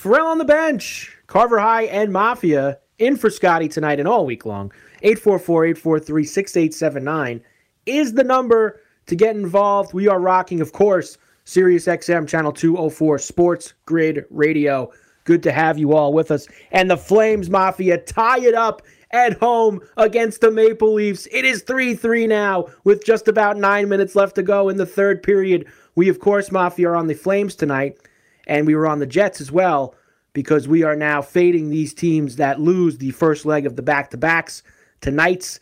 Ferrall 0.00 0.28
on 0.28 0.38
the 0.38 0.46
bench. 0.46 1.14
Carver 1.26 1.58
High 1.58 1.82
and 1.82 2.10
Mafia 2.10 2.78
in 2.98 3.18
for 3.18 3.28
Scotty 3.28 3.68
tonight 3.68 3.98
and 3.98 4.08
all 4.08 4.24
week 4.24 4.46
long. 4.46 4.72
844 5.02 5.66
843 5.66 6.24
6879 6.24 7.42
is 7.84 8.14
the 8.14 8.24
number 8.24 8.80
to 9.04 9.14
get 9.14 9.36
involved. 9.36 9.92
We 9.92 10.08
are 10.08 10.18
rocking, 10.18 10.62
of 10.62 10.72
course, 10.72 11.18
Sirius 11.44 11.84
XM 11.84 12.26
Channel 12.26 12.50
204 12.50 13.18
Sports 13.18 13.74
Grid 13.84 14.24
Radio. 14.30 14.90
Good 15.24 15.42
to 15.42 15.52
have 15.52 15.76
you 15.76 15.92
all 15.92 16.14
with 16.14 16.30
us. 16.30 16.48
And 16.72 16.90
the 16.90 16.96
Flames 16.96 17.50
Mafia 17.50 17.98
tie 17.98 18.40
it 18.40 18.54
up 18.54 18.80
at 19.10 19.38
home 19.38 19.80
against 19.98 20.40
the 20.40 20.50
Maple 20.50 20.94
Leafs. 20.94 21.28
It 21.30 21.44
is 21.44 21.60
3 21.60 21.94
3 21.94 22.26
now 22.26 22.68
with 22.84 23.04
just 23.04 23.28
about 23.28 23.58
nine 23.58 23.90
minutes 23.90 24.16
left 24.16 24.34
to 24.36 24.42
go 24.42 24.70
in 24.70 24.78
the 24.78 24.86
third 24.86 25.22
period. 25.22 25.66
We, 25.94 26.08
of 26.08 26.20
course, 26.20 26.50
Mafia, 26.50 26.88
are 26.88 26.96
on 26.96 27.06
the 27.06 27.12
Flames 27.12 27.54
tonight, 27.54 27.98
and 28.46 28.66
we 28.66 28.74
were 28.74 28.86
on 28.86 28.98
the 28.98 29.06
Jets 29.06 29.40
as 29.40 29.52
well. 29.52 29.94
because 30.32 30.68
we 30.68 30.84
are 30.84 30.94
now 30.94 31.20
fading 31.20 31.70
these 31.70 31.92
teams 31.92 32.36
that 32.36 32.60
lose 32.60 32.98
the 32.98 33.10
first 33.10 33.44
leg 33.44 33.66
of 33.66 33.74
the 33.74 33.82
back 33.82 34.10
to 34.10 34.16
backs. 34.16 34.62
Tonight's 35.00 35.58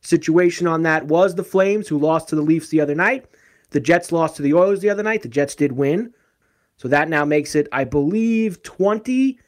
situation 0.00 0.66
on 0.68 0.82
that 0.82 1.06
was 1.06 1.34
the 1.34 1.42
Flames, 1.44 1.88
who 1.88 1.98
lost 1.98 2.28
to 2.28 2.36
the 2.36 2.42
Leafs 2.42 2.68
the 2.68 2.80
other 2.80 2.94
night. 2.94 3.26
The 3.70 3.80
Jets 3.80 4.12
lost 4.12 4.36
to 4.36 4.42
the 4.42 4.54
Oilers 4.54 4.80
the 4.80 4.90
other 4.90 5.02
night. 5.02 5.22
The 5.22 5.28
Jets 5.28 5.54
did 5.54 5.72
win. 5.72 6.14
So 6.76 6.88
that 6.88 7.08
now 7.08 7.24
makes 7.24 7.54
it, 7.54 7.68
I 7.72 7.84
believe, 7.84 8.62
20 8.62 9.38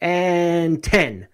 and 0.00 0.82
10. 0.82 1.26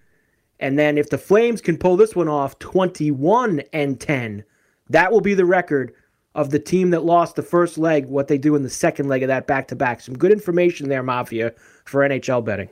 And 0.58 0.78
then 0.78 0.98
if 0.98 1.10
the 1.10 1.18
Flames 1.18 1.60
can 1.60 1.78
pull 1.78 1.96
this 1.96 2.14
one 2.14 2.28
off, 2.28 2.58
21 2.58 3.62
and 3.72 4.00
10, 4.00 4.44
that 4.90 5.10
will 5.10 5.20
be 5.22 5.34
the 5.34 5.44
record 5.44 5.92
of 6.34 6.50
the 6.50 6.58
team 6.58 6.90
that 6.90 7.04
lost 7.04 7.36
the 7.36 7.42
first 7.42 7.78
leg, 7.78 8.06
what 8.06 8.28
they 8.28 8.38
do 8.38 8.54
in 8.54 8.62
the 8.62 8.70
second 8.70 9.08
leg 9.08 9.22
of 9.22 9.28
that 9.28 9.46
back 9.46 9.68
to 9.68 9.76
back. 9.76 10.00
Some 10.00 10.16
good 10.16 10.32
information 10.32 10.88
there, 10.88 11.02
Mafia, 11.02 11.52
for 11.84 12.00
NHL 12.00 12.44
betting. 12.44 12.68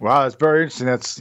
Wow, 0.00 0.22
that's 0.22 0.34
very 0.34 0.62
interesting. 0.62 0.86
That's 0.86 1.20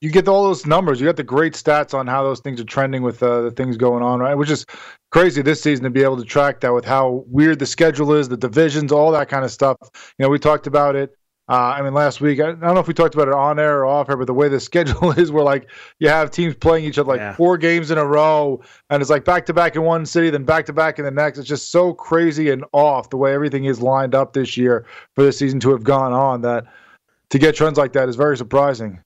you 0.00 0.10
get 0.10 0.28
all 0.28 0.44
those 0.44 0.64
numbers. 0.64 1.00
You 1.00 1.06
got 1.06 1.16
the 1.16 1.22
great 1.22 1.52
stats 1.52 1.92
on 1.92 2.06
how 2.06 2.22
those 2.22 2.40
things 2.40 2.60
are 2.60 2.64
trending 2.64 3.02
with 3.02 3.22
uh, 3.22 3.42
the 3.42 3.50
things 3.50 3.76
going 3.76 4.02
on, 4.02 4.20
right? 4.20 4.34
Which 4.34 4.50
is 4.50 4.64
crazy 5.10 5.42
this 5.42 5.60
season 5.60 5.84
to 5.84 5.90
be 5.90 6.02
able 6.02 6.16
to 6.16 6.24
track 6.24 6.60
that 6.60 6.72
with 6.72 6.84
how 6.84 7.24
weird 7.26 7.58
the 7.58 7.66
schedule 7.66 8.14
is, 8.14 8.28
the 8.28 8.36
divisions, 8.36 8.92
all 8.92 9.10
that 9.12 9.28
kind 9.28 9.44
of 9.44 9.50
stuff. 9.50 9.76
You 10.18 10.24
know, 10.24 10.28
we 10.28 10.38
talked 10.38 10.66
about 10.66 10.96
it 10.96 11.16
uh, 11.50 11.74
I 11.76 11.82
mean, 11.82 11.94
last 11.94 12.20
week, 12.20 12.38
I, 12.38 12.50
I, 12.50 12.52
don't 12.52 12.74
know 12.74 12.78
if 12.78 12.86
we 12.86 12.94
talked 12.94 13.16
about 13.16 13.26
it 13.26 13.34
on 13.34 13.58
air 13.58 13.80
or 13.80 13.86
off 13.86 14.08
air, 14.08 14.16
but 14.16 14.28
the 14.28 14.34
way 14.34 14.48
the 14.48 14.60
schedule 14.60 15.10
is, 15.10 15.32
where 15.32 15.42
like 15.42 15.68
you 15.98 16.08
have 16.08 16.30
teams 16.30 16.54
playing 16.54 16.84
each 16.84 16.96
other 16.96 17.08
like 17.08 17.18
yeah. 17.18 17.34
four 17.34 17.58
games 17.58 17.90
in 17.90 17.98
a 17.98 18.06
row, 18.06 18.62
and 18.88 19.00
it's 19.00 19.10
like 19.10 19.24
back 19.24 19.46
to 19.46 19.52
back 19.52 19.74
in 19.74 19.82
one 19.82 20.06
city, 20.06 20.30
then 20.30 20.44
back 20.44 20.64
to 20.66 20.72
back 20.72 21.00
in 21.00 21.04
the 21.04 21.10
next. 21.10 21.40
It's 21.40 21.48
just 21.48 21.72
so 21.72 21.92
crazy 21.92 22.50
and 22.50 22.64
off 22.72 23.10
the 23.10 23.16
way 23.16 23.34
everything 23.34 23.64
is 23.64 23.82
lined 23.82 24.14
up 24.14 24.32
this 24.32 24.56
year 24.56 24.86
for 25.16 25.24
this 25.24 25.38
season 25.38 25.58
to 25.60 25.70
have 25.72 25.82
gone 25.82 26.12
on 26.12 26.40
that 26.42 26.66
to 27.30 27.38
get 27.40 27.56
trends 27.56 27.76
like 27.76 27.94
that 27.94 28.08
is 28.08 28.14
very 28.14 28.36
surprising. 28.36 29.02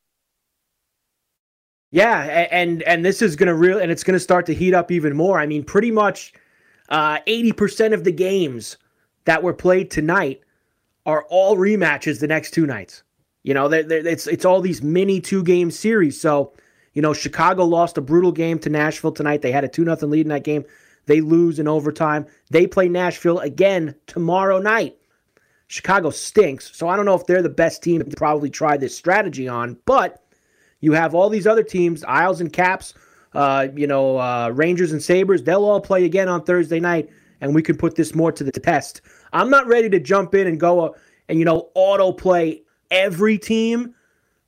Yeah, 1.93 2.47
and 2.51 2.83
and 2.83 3.07
this 3.07 3.23
is 3.23 3.37
going 3.37 3.47
to 3.47 3.55
real 3.55 3.79
and 3.79 3.91
it's 3.91 4.05
going 4.05 4.17
to 4.17 4.21
start 4.21 4.45
to 4.47 4.55
heat 4.55 4.75
up 4.75 4.91
even 4.91 5.17
more. 5.17 5.41
I 5.41 5.47
mean, 5.47 5.65
pretty 5.65 5.91
much 5.91 6.35
uh, 6.91 7.21
eighty 7.27 7.53
uh, 7.53 7.55
percent 7.55 7.95
of 7.95 8.05
the 8.05 8.13
games 8.13 8.77
that 9.25 9.43
were 9.43 9.55
played 9.55 9.91
tonight 9.91 10.44
are 11.07 11.25
all 11.29 11.57
rematches 11.57 12.21
the 12.21 12.27
next 12.27 12.53
two 12.53 12.67
nights. 12.67 13.03
You 13.43 13.55
know, 13.55 13.69
they're, 13.69 13.83
they're, 13.83 14.07
it's 14.07 14.27
it's 14.27 14.45
all 14.45 14.61
these 14.61 14.83
mini 14.83 15.21
two 15.21 15.43
game 15.43 15.71
series. 15.71 16.21
So, 16.21 16.53
you 16.95 17.03
know, 17.03 17.13
Chicago 17.13 17.65
lost 17.65 17.99
a 17.99 18.01
brutal 18.01 18.33
game 18.33 18.59
to 18.61 18.71
Nashville 18.71 19.13
tonight. 19.13 19.43
They 19.43 19.53
had 19.53 19.65
a 19.65 19.69
two 19.69 19.85
nothing 19.85 20.11
lead 20.11 20.27
in 20.27 20.31
that 20.31 20.45
game. 20.45 20.65
They 21.07 21.21
lose 21.21 21.59
in 21.59 21.69
overtime. 21.69 22.27
They 22.51 22.67
play 22.67 22.89
Nashville 22.89 23.41
again 23.41 23.95
tomorrow 24.07 24.59
night. 24.59 24.97
Chicago 25.67 26.11
stinks, 26.11 26.71
so 26.77 26.89
I 26.89 26.97
don't 26.97 27.07
know 27.07 27.15
if 27.15 27.27
they're 27.27 27.43
the 27.43 27.49
best 27.49 27.83
team 27.83 28.03
to 28.03 28.17
probably 28.17 28.51
try 28.51 28.77
this 28.77 28.97
strategy 28.97 29.49
on. 29.49 29.79
But 29.87 30.23
you 30.81 30.93
have 30.93 31.15
all 31.15 31.29
these 31.29 31.47
other 31.47 31.63
teams, 31.63 32.05
Isles 32.05 32.41
and 32.41 32.53
Caps, 32.53 32.95
uh, 33.33 33.69
you 33.75 33.87
know, 33.87 34.19
uh, 34.19 34.51
Rangers 34.55 34.93
and 34.93 35.03
Sabres. 35.03 35.43
They'll 35.43 35.65
all 35.65 35.81
play 35.81 36.05
again 36.05 36.29
on 36.29 36.45
Thursday 36.45 36.81
night, 36.81 37.09
and 37.41 37.55
we 37.55 37.63
can 37.63 37.77
put 37.77 37.97
this 37.97 38.15
more 38.15 38.31
to 38.33 38.45
the 38.45 38.53
test. 38.53 39.01
I'm 39.35 39.51
not 39.51 39.67
ready 39.67 39.91
to 39.91 40.01
jump 40.01 40.35
in 40.35 40.47
and 40.47 40.59
go 40.59 40.81
uh, 40.81 40.91
and 41.29 41.39
you 41.39 41.45
know 41.45 41.69
auto 41.75 42.13
play 42.13 42.63
every 42.91 43.37
team 43.37 43.95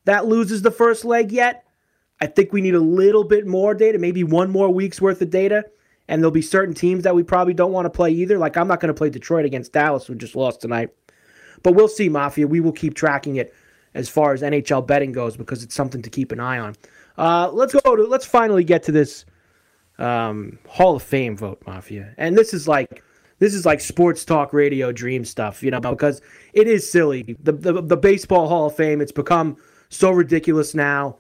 that 0.05 0.27
loses 0.27 0.63
the 0.63 0.71
first 0.71 1.05
leg 1.05 1.33
yet. 1.33 1.65
I 2.21 2.27
think 2.27 2.53
we 2.53 2.63
need 2.63 2.75
a 2.75 2.81
little 2.81 3.25
bit 3.25 3.47
more 3.47 3.75
data, 3.75 3.99
maybe 3.99 4.25
one 4.25 4.51
more 4.51 4.71
week's 4.71 5.01
worth 5.01 5.21
of 5.21 5.29
data. 5.29 5.65
And 6.09 6.23
there'll 6.23 6.31
be 6.31 6.41
certain 6.41 6.75
teams 6.75 7.03
that 7.03 7.15
we 7.15 7.25
probably 7.25 7.53
don't 7.53 7.73
want 7.73 7.85
to 7.85 7.91
play 7.91 8.11
either. 8.13 8.39
Like 8.39 8.57
I'm 8.57 8.69
not 8.69 8.81
going 8.81 8.89
to 8.89 8.95
play 8.95 9.11
Detroit 9.11 9.45
against 9.45 9.73
Dallas, 9.73 10.07
who 10.07 10.15
just 10.15 10.37
lost 10.37 10.61
tonight. 10.61 10.91
But 11.63 11.73
we'll 11.73 11.89
see, 11.89 12.09
Mafia. 12.09 12.47
We 12.47 12.61
will 12.61 12.73
keep 12.73 12.95
tracking 12.95 13.37
it 13.37 13.53
as 13.93 14.09
far 14.09 14.33
as 14.33 14.43
NHL 14.43 14.87
betting 14.87 15.11
goes 15.11 15.37
because 15.37 15.65
it's 15.65 15.75
something 15.75 16.03
to 16.03 16.11
keep 16.11 16.31
an 16.31 16.39
eye 16.39 16.59
on. 16.59 16.77
Uh, 17.19 17.51
let's 17.53 17.75
go 17.75 17.97
to 17.97 18.05
let's 18.05 18.25
finally 18.25 18.63
get 18.63 18.85
to 18.85 18.93
this 18.93 19.25
um, 19.99 20.59
Hall 20.69 20.95
of 20.95 21.03
Fame 21.03 21.37
vote, 21.37 21.61
Mafia. 21.67 22.15
And 22.19 22.39
this 22.39 22.55
is 22.55 22.69
like 22.69 23.03
this 23.39 23.55
is 23.55 23.67
like 23.67 23.81
sports 23.81 24.25
talk 24.25 24.53
radio 24.53 24.93
dream 24.93 25.25
stuff, 25.25 25.63
you 25.63 25.71
know, 25.71 25.81
because 25.81 26.23
it 26.53 26.67
is 26.67 26.91
silly. 26.91 27.37
The, 27.43 27.53
the, 27.53 27.83
the 27.83 27.97
baseball 27.97 28.49
Hall 28.49 28.67
of 28.67 28.77
Fame, 28.77 29.01
it's 29.01 29.13
become 29.13 29.57
so 29.89 30.11
ridiculous 30.11 30.75
now. 30.75 31.17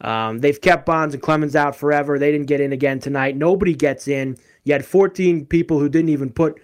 Um, 0.00 0.40
they've 0.40 0.60
kept 0.60 0.86
Bonds 0.86 1.14
and 1.14 1.22
Clemens 1.22 1.56
out 1.56 1.74
forever. 1.74 2.18
They 2.18 2.30
didn't 2.30 2.46
get 2.46 2.60
in 2.60 2.72
again 2.72 3.00
tonight. 3.00 3.36
Nobody 3.36 3.74
gets 3.74 4.08
in. 4.08 4.36
You 4.64 4.74
had 4.74 4.84
14 4.84 5.46
people 5.46 5.78
who 5.78 5.88
didn't 5.88 6.10
even 6.10 6.30
put 6.30 6.60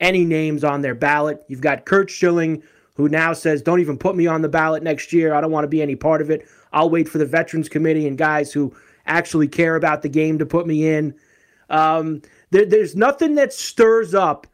any 0.00 0.24
names 0.24 0.64
on 0.64 0.80
their 0.80 0.94
ballot. 0.94 1.42
You've 1.48 1.60
got 1.60 1.84
Curt 1.84 2.08
Schilling, 2.08 2.62
who 2.94 3.08
now 3.08 3.32
says, 3.32 3.62
Don't 3.62 3.80
even 3.80 3.98
put 3.98 4.16
me 4.16 4.26
on 4.26 4.42
the 4.42 4.48
ballot 4.48 4.82
next 4.82 5.12
year. 5.12 5.34
I 5.34 5.40
don't 5.40 5.50
want 5.50 5.64
to 5.64 5.68
be 5.68 5.82
any 5.82 5.96
part 5.96 6.20
of 6.20 6.30
it. 6.30 6.46
I'll 6.72 6.90
wait 6.90 7.08
for 7.08 7.18
the 7.18 7.26
Veterans 7.26 7.68
Committee 7.68 8.06
and 8.06 8.16
guys 8.16 8.52
who 8.52 8.74
actually 9.06 9.48
care 9.48 9.74
about 9.74 10.02
the 10.02 10.08
game 10.08 10.38
to 10.38 10.46
put 10.46 10.66
me 10.66 10.88
in. 10.88 11.14
Um, 11.70 12.22
there, 12.50 12.66
there's 12.66 12.96
nothing 12.96 13.34
that 13.36 13.52
stirs 13.52 14.14
up 14.14 14.46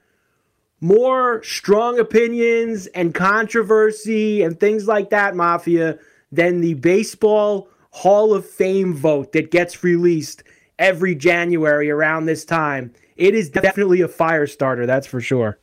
more 0.80 1.42
strong 1.42 1.98
opinions 1.98 2.86
and 2.88 3.14
controversy 3.14 4.42
and 4.42 4.60
things 4.60 4.86
like 4.86 5.10
that, 5.10 5.34
Mafia, 5.34 5.98
than 6.30 6.60
the 6.60 6.74
baseball 6.74 7.68
Hall 7.90 8.34
of 8.34 8.44
Fame 8.44 8.92
vote 8.92 9.32
that 9.32 9.50
gets 9.50 9.82
released 9.82 10.42
every 10.78 11.14
January 11.14 11.90
around 11.90 12.26
this 12.26 12.44
time. 12.44 12.92
It 13.16 13.34
is 13.34 13.48
definitely 13.48 14.00
a 14.00 14.08
fire 14.08 14.46
starter, 14.46 14.84
that's 14.84 15.06
for 15.06 15.20
sure. 15.20 15.58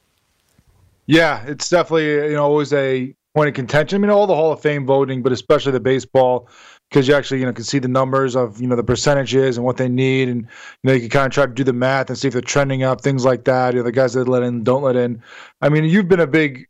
Yeah, 1.05 1.43
it's 1.45 1.69
definitely 1.69 2.29
you 2.29 2.33
know 2.33 2.43
always 2.43 2.71
a 2.73 3.13
point 3.35 3.49
of 3.49 3.53
contention. 3.53 3.97
I 3.97 3.99
mean, 3.99 4.09
all 4.09 4.27
the 4.27 4.35
Hall 4.35 4.53
of 4.53 4.61
Fame 4.61 4.85
voting, 4.85 5.21
but 5.21 5.31
especially 5.31 5.73
the 5.73 5.79
baseball 5.79 6.47
because 6.91 7.07
you 7.07 7.15
actually 7.15 7.39
you 7.39 7.45
know 7.45 7.53
can 7.53 7.63
see 7.63 7.79
the 7.79 7.87
numbers 7.87 8.35
of 8.35 8.59
you 8.59 8.67
know 8.67 8.75
the 8.75 8.83
percentages 8.83 9.57
and 9.57 9.65
what 9.65 9.77
they 9.77 9.87
need, 9.87 10.27
and 10.27 10.41
you 10.41 10.47
know 10.83 10.93
you 10.93 10.99
can 10.99 11.09
kind 11.09 11.25
of 11.25 11.31
try 11.31 11.45
to 11.45 11.51
do 11.51 11.63
the 11.63 11.73
math 11.73 12.09
and 12.09 12.17
see 12.19 12.27
if 12.27 12.33
they're 12.33 12.41
trending 12.41 12.83
up, 12.83 13.01
things 13.01 13.23
like 13.23 13.45
that. 13.45 13.73
You 13.73 13.79
know 13.79 13.83
the 13.83 13.91
guys 13.91 14.13
that 14.13 14.27
let 14.27 14.43
in, 14.43 14.63
don't 14.63 14.83
let 14.83 14.95
in. 14.95 15.23
I 15.61 15.69
mean, 15.69 15.85
you've 15.85 16.09
been 16.09 16.19
a 16.19 16.27
big, 16.27 16.67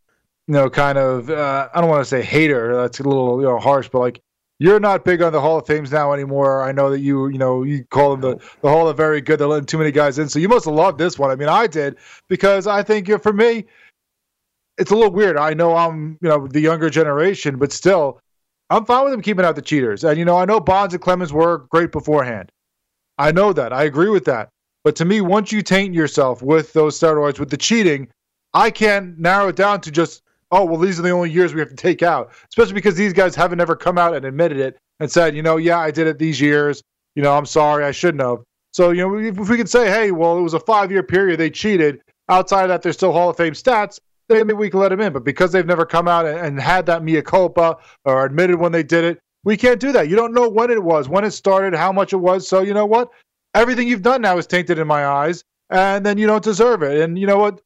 you 0.47 0.53
know, 0.53 0.69
kind 0.69 0.97
of 0.97 1.29
uh, 1.29 1.69
I 1.73 1.81
don't 1.81 1.89
want 1.89 2.01
to 2.01 2.05
say 2.05 2.21
hater. 2.21 2.75
That's 2.75 2.99
a 2.99 3.03
little 3.03 3.41
you 3.41 3.47
know 3.47 3.59
harsh, 3.59 3.89
but 3.89 3.99
like 3.99 4.21
you're 4.59 4.79
not 4.79 5.03
big 5.03 5.23
on 5.23 5.33
the 5.33 5.41
Hall 5.41 5.57
of 5.57 5.65
Fames 5.65 5.91
now 5.91 6.13
anymore. 6.13 6.61
I 6.61 6.71
know 6.71 6.91
that 6.91 6.99
you, 6.99 7.29
you 7.29 7.39
know, 7.39 7.63
you 7.63 7.83
call 7.85 8.15
them 8.15 8.21
the, 8.21 8.45
the 8.61 8.69
Hall 8.69 8.87
of 8.87 8.95
Very 8.95 9.19
Good. 9.19 9.39
They're 9.39 9.47
letting 9.47 9.65
too 9.65 9.79
many 9.79 9.89
guys 9.89 10.19
in. 10.19 10.29
So 10.29 10.37
you 10.37 10.47
must 10.47 10.65
have 10.65 10.75
loved 10.75 10.99
this 10.99 11.17
one. 11.17 11.31
I 11.31 11.35
mean, 11.35 11.49
I 11.49 11.65
did 11.65 11.97
because 12.29 12.67
I 12.67 12.83
think 12.83 13.09
for 13.23 13.33
me, 13.33 13.65
it's 14.77 14.91
a 14.91 14.95
little 14.95 15.11
weird. 15.11 15.35
I 15.35 15.55
know 15.55 15.75
I'm, 15.75 16.19
you 16.21 16.29
know, 16.29 16.45
the 16.45 16.59
younger 16.59 16.91
generation, 16.91 17.57
but 17.57 17.71
still, 17.71 18.21
I'm 18.71 18.85
fine 18.85 19.03
with 19.03 19.11
them 19.11 19.21
keeping 19.21 19.43
out 19.43 19.55
the 19.55 19.61
cheaters. 19.61 20.03
And, 20.03 20.17
you 20.17 20.25
know, 20.25 20.37
I 20.37 20.45
know 20.45 20.59
Bonds 20.59 20.93
and 20.93 21.03
Clemens 21.03 21.33
were 21.33 21.59
great 21.69 21.91
beforehand. 21.91 22.51
I 23.17 23.31
know 23.31 23.51
that. 23.53 23.73
I 23.73 23.83
agree 23.83 24.09
with 24.09 24.25
that. 24.25 24.49
But 24.83 24.95
to 24.95 25.05
me, 25.05 25.21
once 25.21 25.51
you 25.51 25.61
taint 25.61 25.93
yourself 25.93 26.41
with 26.41 26.73
those 26.73 26.97
steroids, 26.97 27.37
with 27.37 27.49
the 27.49 27.57
cheating, 27.57 28.07
I 28.53 28.71
can't 28.71 29.19
narrow 29.19 29.49
it 29.49 29.55
down 29.55 29.81
to 29.81 29.91
just, 29.91 30.23
oh, 30.51 30.65
well, 30.65 30.79
these 30.79 30.97
are 30.99 31.03
the 31.03 31.11
only 31.11 31.29
years 31.29 31.53
we 31.53 31.59
have 31.59 31.69
to 31.69 31.75
take 31.75 32.01
out, 32.01 32.31
especially 32.49 32.73
because 32.73 32.95
these 32.95 33.13
guys 33.13 33.35
haven't 33.35 33.59
ever 33.59 33.75
come 33.75 33.97
out 33.97 34.15
and 34.15 34.25
admitted 34.25 34.57
it 34.57 34.77
and 34.99 35.11
said, 35.11 35.35
you 35.35 35.43
know, 35.43 35.57
yeah, 35.57 35.79
I 35.79 35.91
did 35.91 36.07
it 36.07 36.17
these 36.17 36.39
years. 36.39 36.81
You 37.15 37.23
know, 37.23 37.35
I'm 37.35 37.45
sorry, 37.45 37.83
I 37.83 37.91
shouldn't 37.91 38.23
have. 38.23 38.39
So, 38.71 38.91
you 38.91 39.01
know, 39.01 39.17
if 39.17 39.49
we 39.49 39.57
could 39.57 39.69
say, 39.69 39.89
hey, 39.89 40.11
well, 40.11 40.37
it 40.37 40.41
was 40.41 40.53
a 40.53 40.59
five 40.61 40.91
year 40.91 41.03
period, 41.03 41.39
they 41.39 41.49
cheated. 41.49 42.01
Outside 42.29 42.63
of 42.63 42.69
that, 42.69 42.81
they're 42.81 42.93
still 42.93 43.11
Hall 43.11 43.29
of 43.29 43.35
Fame 43.35 43.53
stats 43.53 43.99
maybe 44.37 44.53
we 44.53 44.69
can 44.69 44.79
let 44.79 44.89
them 44.89 45.01
in. 45.01 45.13
But 45.13 45.23
because 45.23 45.51
they've 45.51 45.65
never 45.65 45.85
come 45.85 46.07
out 46.07 46.25
and, 46.25 46.39
and 46.39 46.59
had 46.59 46.85
that 46.87 47.03
mea 47.03 47.21
culpa 47.21 47.77
or 48.05 48.25
admitted 48.25 48.59
when 48.59 48.71
they 48.71 48.83
did 48.83 49.03
it, 49.03 49.19
we 49.43 49.57
can't 49.57 49.79
do 49.79 49.91
that. 49.91 50.07
You 50.07 50.15
don't 50.15 50.33
know 50.33 50.47
when 50.47 50.69
it 50.69 50.83
was, 50.83 51.09
when 51.09 51.23
it 51.23 51.31
started, 51.31 51.73
how 51.73 51.91
much 51.91 52.13
it 52.13 52.17
was. 52.17 52.47
So 52.47 52.61
you 52.61 52.73
know 52.73 52.85
what? 52.85 53.09
Everything 53.53 53.87
you've 53.87 54.01
done 54.01 54.21
now 54.21 54.37
is 54.37 54.47
tainted 54.47 54.79
in 54.79 54.87
my 54.87 55.05
eyes, 55.05 55.43
and 55.69 56.05
then 56.05 56.17
you 56.17 56.27
don't 56.27 56.43
deserve 56.43 56.83
it. 56.83 57.01
And 57.01 57.17
you 57.17 57.27
know 57.27 57.37
what? 57.37 57.61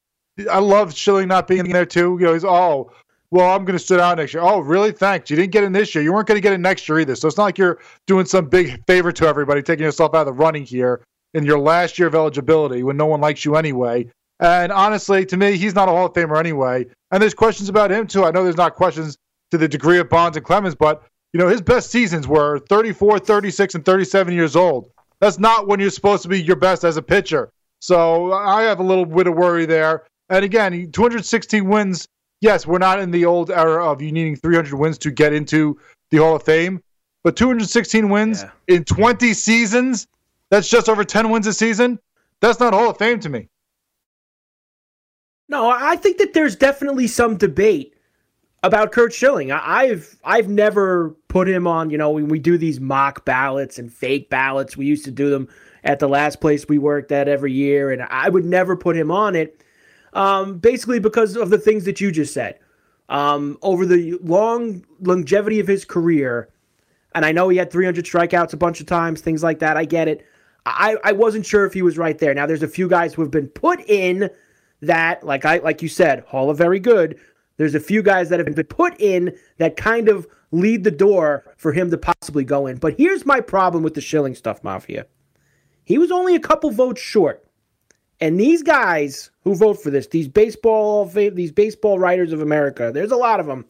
I 0.50 0.60
love 0.60 0.94
Schilling 0.94 1.28
not 1.28 1.48
being 1.48 1.70
there 1.70 1.86
too. 1.86 2.18
You 2.20 2.26
know, 2.28 2.34
he's 2.34 2.44
oh, 2.44 2.92
well, 3.32 3.56
I'm 3.56 3.66
going 3.66 3.78
to 3.78 3.84
sit 3.84 4.00
out 4.00 4.18
next 4.18 4.34
year. 4.34 4.44
Oh, 4.44 4.60
really? 4.60 4.92
Thanks. 4.92 5.30
You 5.30 5.36
didn't 5.36 5.52
get 5.52 5.64
in 5.64 5.74
this 5.74 5.94
year. 5.94 6.04
You 6.04 6.14
weren't 6.14 6.28
going 6.28 6.38
to 6.38 6.42
get 6.42 6.54
in 6.54 6.62
next 6.62 6.88
year 6.88 7.00
either. 7.00 7.16
So 7.16 7.28
it's 7.28 7.38
not 7.38 7.44
like 7.44 7.58
you're 7.58 7.80
doing 8.08 8.26
some 8.26 8.46
big 8.48 8.86
favor 8.86 9.12
to 9.12 9.28
everybody, 9.28 9.62
taking 9.62 9.84
yourself 9.84 10.14
out 10.14 10.22
of 10.22 10.28
the 10.28 10.34
running 10.34 10.64
here 10.64 11.02
in 11.34 11.46
your 11.46 11.60
last 11.60 12.00
year 12.00 12.08
of 12.08 12.16
eligibility 12.16 12.84
when 12.84 12.98
no 12.98 13.06
one 13.06 13.20
likes 13.20 13.44
you 13.44 13.56
anyway. 13.56 14.10
And 14.40 14.72
honestly, 14.72 15.26
to 15.28 15.38
me, 15.38 15.58
he's 15.58 15.76
not 15.76 15.88
a 15.88 15.92
Hall 15.92 16.08
of 16.08 16.14
Famer 16.14 16.38
anyway. 16.40 16.86
And 17.12 17.22
there's 17.22 17.34
questions 17.34 17.70
about 17.70 17.92
him 17.92 18.08
too. 18.08 18.26
I 18.26 18.32
know 18.32 18.44
there's 18.44 18.58
not 18.58 18.76
questions 18.76 19.18
to 19.52 19.58
the 19.58 19.68
degree 19.68 20.00
of 20.00 20.10
Bonds 20.10 20.36
and 20.36 20.46
Clemens, 20.46 20.76
but 20.76 21.04
you 21.34 21.40
know 21.40 21.48
his 21.48 21.62
best 21.62 21.90
seasons 21.90 22.28
were 22.28 22.60
34, 22.60 23.20
36, 23.20 23.76
and 23.76 23.86
37 23.86 24.34
years 24.34 24.56
old. 24.56 24.90
That's 25.20 25.40
not 25.40 25.68
when 25.68 25.80
you're 25.80 25.90
supposed 25.90 26.24
to 26.24 26.30
be 26.30 26.42
your 26.42 26.56
best 26.56 26.84
as 26.84 26.98
a 26.98 27.02
pitcher. 27.02 27.52
So 27.80 28.34
I 28.34 28.64
have 28.64 28.80
a 28.80 28.84
little 28.84 29.06
bit 29.06 29.28
of 29.28 29.36
worry 29.36 29.66
there. 29.66 30.06
And 30.30 30.44
again, 30.44 30.92
216 30.92 31.66
wins. 31.68 32.08
Yes, 32.42 32.68
we're 32.68 32.80
not 32.80 33.00
in 33.00 33.12
the 33.12 33.26
old 33.26 33.52
era 33.52 33.90
of 33.90 34.02
you 34.02 34.12
needing 34.12 34.36
300 34.36 34.74
wins 34.74 34.98
to 35.00 35.12
get 35.12 35.34
into 35.34 35.80
the 36.12 36.18
Hall 36.18 36.36
of 36.36 36.44
Fame, 36.44 36.82
but 37.24 37.36
216 37.36 38.10
wins 38.10 38.44
yeah. 38.44 38.52
in 38.68 38.84
20 38.84 39.34
seasons. 39.34 40.08
That's 40.50 40.70
just 40.70 40.90
over 40.90 41.04
10 41.04 41.30
wins 41.30 41.48
a 41.48 41.54
season. 41.54 42.00
That's 42.42 42.60
not 42.60 42.74
Hall 42.74 42.90
of 42.90 42.98
Fame 42.98 43.20
to 43.22 43.30
me. 43.30 43.50
No, 45.48 45.70
I 45.70 45.96
think 45.96 46.18
that 46.18 46.34
there's 46.34 46.56
definitely 46.56 47.08
some 47.08 47.38
debate 47.38 47.96
about 48.64 48.92
Curt 48.92 49.14
Schilling. 49.14 49.52
I've 49.52 50.18
I've 50.24 50.50
never 50.50 51.16
put 51.28 51.48
him 51.48 51.68
on. 51.68 51.90
You 51.92 51.98
know, 51.98 52.10
when 52.12 52.28
we 52.28 52.40
do 52.40 52.58
these 52.58 52.80
mock 52.80 53.26
ballots 53.26 53.78
and 53.78 53.94
fake 53.94 54.30
ballots, 54.30 54.76
we 54.76 54.86
used 54.86 55.06
to 55.06 55.12
do 55.12 55.30
them 55.30 55.48
at 55.84 56.00
the 56.00 56.10
last 56.10 56.42
place 56.42 56.68
we 56.68 56.80
worked 56.80 57.12
at 57.12 57.28
every 57.28 57.54
year, 57.54 57.92
and 57.92 58.02
I 58.02 58.30
would 58.30 58.46
never 58.46 58.76
put 58.76 58.98
him 58.98 59.12
on 59.12 59.36
it. 59.36 59.64
Um, 60.14 60.58
basically, 60.58 61.00
because 61.00 61.36
of 61.36 61.50
the 61.50 61.58
things 61.58 61.86
that 61.86 62.02
you 62.02 62.12
just 62.12 62.34
said. 62.34 62.60
Um, 63.08 63.60
over 63.62 63.86
the 63.86 64.18
long 64.24 64.84
longevity 65.00 65.60
of 65.60 65.68
his 65.68 65.86
career, 65.86 66.50
and 67.14 67.24
I 67.24 67.34
know 67.34 67.50
he 67.50 67.58
had 67.58 67.72
300 67.72 68.04
strikeouts 68.04 68.54
a 68.54 68.58
bunch 68.58 68.80
of 68.80 68.88
times, 68.88 69.22
things 69.22 69.44
like 69.44 69.60
that. 69.60 69.78
I 69.78 69.86
get 69.86 70.08
it. 70.08 70.26
I, 70.66 70.98
I 71.04 71.12
wasn't 71.12 71.46
sure 71.46 71.68
if 71.68 71.74
he 71.74 71.84
was 71.84 72.00
right 72.00 72.18
there. 72.18 72.34
Now, 72.34 72.48
there's 72.48 72.64
a 72.64 72.68
few 72.68 72.88
guys 72.88 73.14
who 73.14 73.22
have 73.22 73.30
been 73.30 73.48
put 73.48 73.80
in 73.88 74.32
that, 74.86 75.24
like 75.26 75.46
I 75.46 75.58
like 75.58 75.82
you 75.82 75.90
said, 75.90 76.22
Hall 76.28 76.50
of 76.50 76.58
Very 76.58 76.80
Good, 76.80 77.20
there's 77.58 77.76
a 77.76 77.80
few 77.80 78.02
guys 78.02 78.30
that 78.30 78.40
have 78.40 78.54
been 78.54 78.66
put 78.66 79.00
in 79.00 79.36
that 79.58 79.78
kind 79.78 80.10
of 80.10 80.28
lead 80.52 80.84
the 80.84 80.92
door 80.92 81.44
for 81.58 81.74
him 81.74 81.90
to 81.92 81.98
possibly 81.98 82.44
go 82.44 82.68
in. 82.68 82.78
But 82.78 82.98
here's 82.98 83.26
my 83.26 83.42
problem 83.42 83.84
with 83.84 83.94
the 83.94 84.02
Schilling 84.02 84.36
stuff, 84.36 84.64
Mafia. 84.64 85.06
He 85.84 85.98
was 85.98 86.12
only 86.12 86.36
a 86.36 86.40
couple 86.40 86.72
votes 86.72 87.02
short. 87.02 87.46
And 88.22 88.40
these 88.40 88.64
guys 88.64 89.30
who 89.44 89.56
vote 89.56 89.82
for 89.82 89.90
this, 89.90 90.08
these 90.08 90.28
baseball 90.28 91.06
these 91.06 91.52
baseball 91.52 92.00
writers 92.00 92.32
of 92.32 92.42
America, 92.42 92.92
there's 92.94 93.12
a 93.12 93.18
lot 93.18 93.40
of 93.40 93.46
them. 93.46 93.66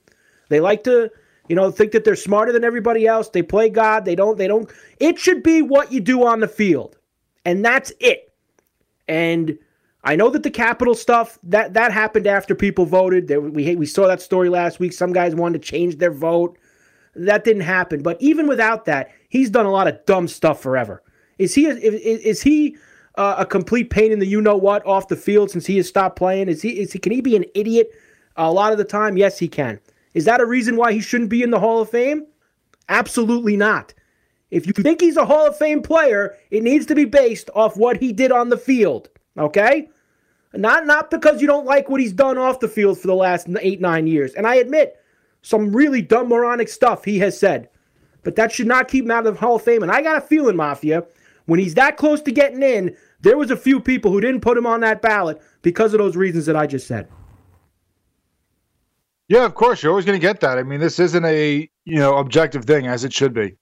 They 0.50 0.60
like 0.60 0.84
to, 0.84 1.10
you 1.50 1.56
know, 1.56 1.72
think 1.72 1.92
that 1.92 2.04
they're 2.04 2.16
smarter 2.16 2.52
than 2.52 2.64
everybody 2.64 3.08
else. 3.08 3.30
They 3.30 3.42
play 3.42 3.70
God. 3.70 4.06
They 4.06 4.16
don't 4.16 4.38
they 4.38 4.48
don't 4.48 4.72
it 5.00 5.18
should 5.18 5.42
be 5.42 5.62
what 5.62 5.92
you 5.92 6.00
do 6.00 6.26
on 6.26 6.40
the 6.40 6.48
field. 6.48 6.98
And 7.44 7.66
that's 7.66 7.92
it. 8.00 8.32
And 9.08 9.58
I 10.06 10.16
know 10.16 10.30
that 10.30 10.44
the 10.44 10.52
Capitol 10.52 10.94
stuff 10.94 11.40
that 11.44 11.74
that 11.74 11.92
happened 11.92 12.28
after 12.28 12.54
people 12.54 12.86
voted. 12.86 13.28
There, 13.28 13.42
we 13.42 13.76
we 13.76 13.88
saw 13.88 14.08
that 14.08 14.22
story 14.22 14.50
last 14.50 14.80
week. 14.80 14.94
Some 14.94 15.12
guys 15.12 15.34
wanted 15.34 15.62
to 15.62 15.68
change 15.68 15.98
their 15.98 16.12
vote. 16.12 16.58
That 17.16 17.44
didn't 17.44 17.64
happen. 17.64 18.04
But 18.04 18.22
even 18.22 18.48
without 18.48 18.86
that, 18.86 19.12
he's 19.30 19.50
done 19.50 19.66
a 19.66 19.72
lot 19.72 19.88
of 19.88 20.06
dumb 20.06 20.28
stuff 20.28 20.62
forever. 20.62 21.02
Is 21.40 21.56
he? 21.56 21.66
Is, 21.66 21.80
is 22.22 22.42
he 22.44 22.78
uh, 23.16 23.36
a 23.40 23.46
complete 23.48 23.90
pain 23.90 24.12
in 24.12 24.20
the 24.20 24.28
you 24.28 24.42
know 24.42 24.56
what 24.56 24.86
off 24.86 25.08
the 25.08 25.16
field 25.16 25.50
since 25.50 25.66
he 25.66 25.78
has 25.78 25.88
stopped 25.88 26.18
playing? 26.18 26.50
Is 26.50 26.62
he? 26.62 26.80
Is 26.80 26.94
he? 26.94 27.00
Can 27.00 27.12
he 27.12 27.22
be 27.22 27.36
an 27.36 27.46
idiot 27.56 27.90
a 28.36 28.52
lot 28.52 28.72
of 28.72 28.78
the 28.78 28.86
time? 28.86 29.18
Yes, 29.18 29.40
he 29.40 29.48
can. 29.48 29.80
Is 30.14 30.26
that 30.26 30.40
a 30.40 30.46
reason 30.46 30.78
why 30.78 30.94
he 30.94 31.02
shouldn't 31.02 31.32
be 31.32 31.42
in 31.42 31.50
the 31.50 31.60
Hall 31.60 31.82
of 31.82 31.90
Fame? 31.90 32.28
Absolutely 32.90 33.58
not. 33.58 33.94
If 34.52 34.68
you 34.68 34.74
think 34.74 35.02
he's 35.02 35.18
a 35.18 35.26
Hall 35.26 35.48
of 35.48 35.58
Fame 35.58 35.82
player, 35.82 36.36
it 36.52 36.62
needs 36.62 36.86
to 36.86 36.96
be 36.96 37.06
based 37.06 37.50
off 37.56 37.76
what 37.76 37.98
he 37.98 38.14
did 38.14 38.32
on 38.32 38.50
the 38.50 38.58
field. 38.58 39.10
Okay? 39.38 39.90
Not 40.56 40.86
not 40.86 41.12
because 41.12 41.42
you 41.42 41.48
don't 41.48 41.66
like 41.66 41.90
what 41.90 42.02
he's 42.02 42.14
done 42.14 42.38
off 42.38 42.60
the 42.60 42.68
field 42.68 43.00
for 43.00 43.08
the 43.08 43.16
last 43.16 43.48
eight 43.62 43.82
nine 43.82 44.08
years. 44.08 44.34
And 44.34 44.48
I 44.48 44.56
admit 44.56 44.98
some 45.42 45.76
really 45.76 46.02
dumb 46.02 46.30
moronic 46.30 46.70
stuff 46.70 47.04
he 47.06 47.20
has 47.20 47.40
said, 47.40 47.70
but 48.24 48.36
that 48.36 48.52
should 48.52 48.68
not 48.68 48.88
keep 48.88 49.06
him 49.06 49.12
out 49.12 49.28
of 49.28 49.36
the 49.36 49.40
Hall 49.40 49.58
of 49.58 49.62
Fame. 49.62 49.84
And 49.84 49.92
I 49.92 50.02
got 50.02 50.18
a 50.18 50.22
feeling, 50.22 50.56
Mafia, 50.56 51.04
when 51.46 51.60
he's 51.60 51.76
that 51.76 51.98
close 51.98 52.22
to 52.24 52.32
getting 52.32 52.64
in, 52.64 52.96
there 53.22 53.38
was 53.38 53.52
a 53.52 53.58
few 53.58 53.80
people 53.80 54.12
who 54.12 54.22
didn't 54.22 54.42
put 54.42 54.58
him 54.58 54.66
on 54.66 54.80
that 54.82 55.02
ballot 55.02 55.42
because 55.62 55.94
of 55.94 56.00
those 56.00 56.16
reasons 56.16 56.46
that 56.48 56.56
I 56.56 56.68
just 56.68 56.88
said. 56.88 57.08
Yeah, 59.28 59.46
of 59.46 59.56
course. 59.56 59.82
You're 59.82 59.92
always 59.92 60.06
going 60.06 60.20
to 60.20 60.26
get 60.26 60.40
that. 60.42 60.58
I 60.58 60.64
mean, 60.64 60.80
this 60.80 61.00
isn't 61.00 61.26
a 61.26 61.70
you 61.86 61.98
know 61.98 62.18
objective 62.18 62.66
thing 62.66 62.88
as 62.88 63.04
it 63.04 63.14
should 63.14 63.34
be. 63.34 63.56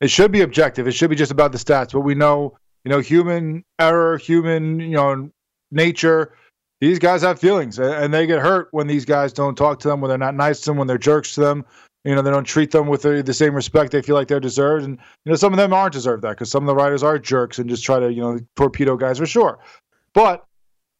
It 0.00 0.10
should 0.10 0.32
be 0.32 0.42
objective. 0.42 0.86
It 0.86 0.92
should 0.92 1.10
be 1.10 1.16
just 1.16 1.32
about 1.32 1.52
the 1.52 1.58
stats. 1.58 1.92
But 1.92 2.00
we 2.00 2.14
know, 2.14 2.58
you 2.84 2.90
know, 2.90 3.00
human 3.00 3.64
error, 3.78 4.18
human, 4.18 4.80
you 4.80 4.96
know, 4.96 5.30
nature. 5.70 6.32
These 6.80 6.98
guys 6.98 7.22
have 7.22 7.38
feelings, 7.40 7.78
and 7.78 8.12
they 8.12 8.26
get 8.26 8.40
hurt 8.40 8.68
when 8.72 8.86
these 8.86 9.04
guys 9.04 9.32
don't 9.32 9.56
talk 9.56 9.78
to 9.80 9.88
them, 9.88 10.00
when 10.00 10.10
they're 10.10 10.18
not 10.18 10.34
nice 10.34 10.60
to 10.60 10.70
them, 10.70 10.76
when 10.76 10.86
they're 10.86 10.98
jerks 10.98 11.34
to 11.34 11.40
them. 11.40 11.64
You 12.04 12.14
know, 12.14 12.22
they 12.22 12.30
don't 12.30 12.44
treat 12.44 12.70
them 12.70 12.86
with 12.86 13.02
the, 13.02 13.34
same 13.34 13.54
respect 13.54 13.90
they 13.90 14.02
feel 14.02 14.14
like 14.14 14.28
they're 14.28 14.38
deserved. 14.38 14.84
And 14.84 14.98
you 15.24 15.30
know, 15.30 15.36
some 15.36 15.52
of 15.52 15.56
them 15.56 15.72
aren't 15.72 15.94
deserved 15.94 16.22
that 16.22 16.30
because 16.30 16.50
some 16.50 16.62
of 16.62 16.66
the 16.68 16.74
writers 16.74 17.02
are 17.02 17.18
jerks 17.18 17.58
and 17.58 17.68
just 17.68 17.82
try 17.82 17.98
to 17.98 18.12
you 18.12 18.20
know 18.20 18.38
torpedo 18.54 18.96
guys 18.96 19.18
for 19.18 19.26
sure. 19.26 19.58
But 20.12 20.44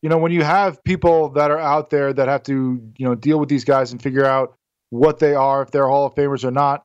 you 0.03 0.09
know, 0.09 0.19
when 0.19 0.33
you 0.33 0.43
have 0.43 0.83
people 0.83 1.29
that 1.31 1.51
are 1.51 1.59
out 1.59 1.91
there 1.91 2.13
that 2.13 2.27
have 2.27 2.43
to 2.45 2.81
you 2.97 3.07
know 3.07 3.15
deal 3.15 3.39
with 3.39 3.49
these 3.49 3.65
guys 3.65 3.93
and 3.93 4.03
figure 4.03 4.25
out 4.25 4.55
what 4.91 5.19
they 5.19 5.35
are, 5.35 5.63
if 5.63 5.71
they're 5.71 5.89
Hall 5.89 6.07
of 6.07 6.15
Famers 6.15 6.45
or 6.45 6.51
not, 6.51 6.83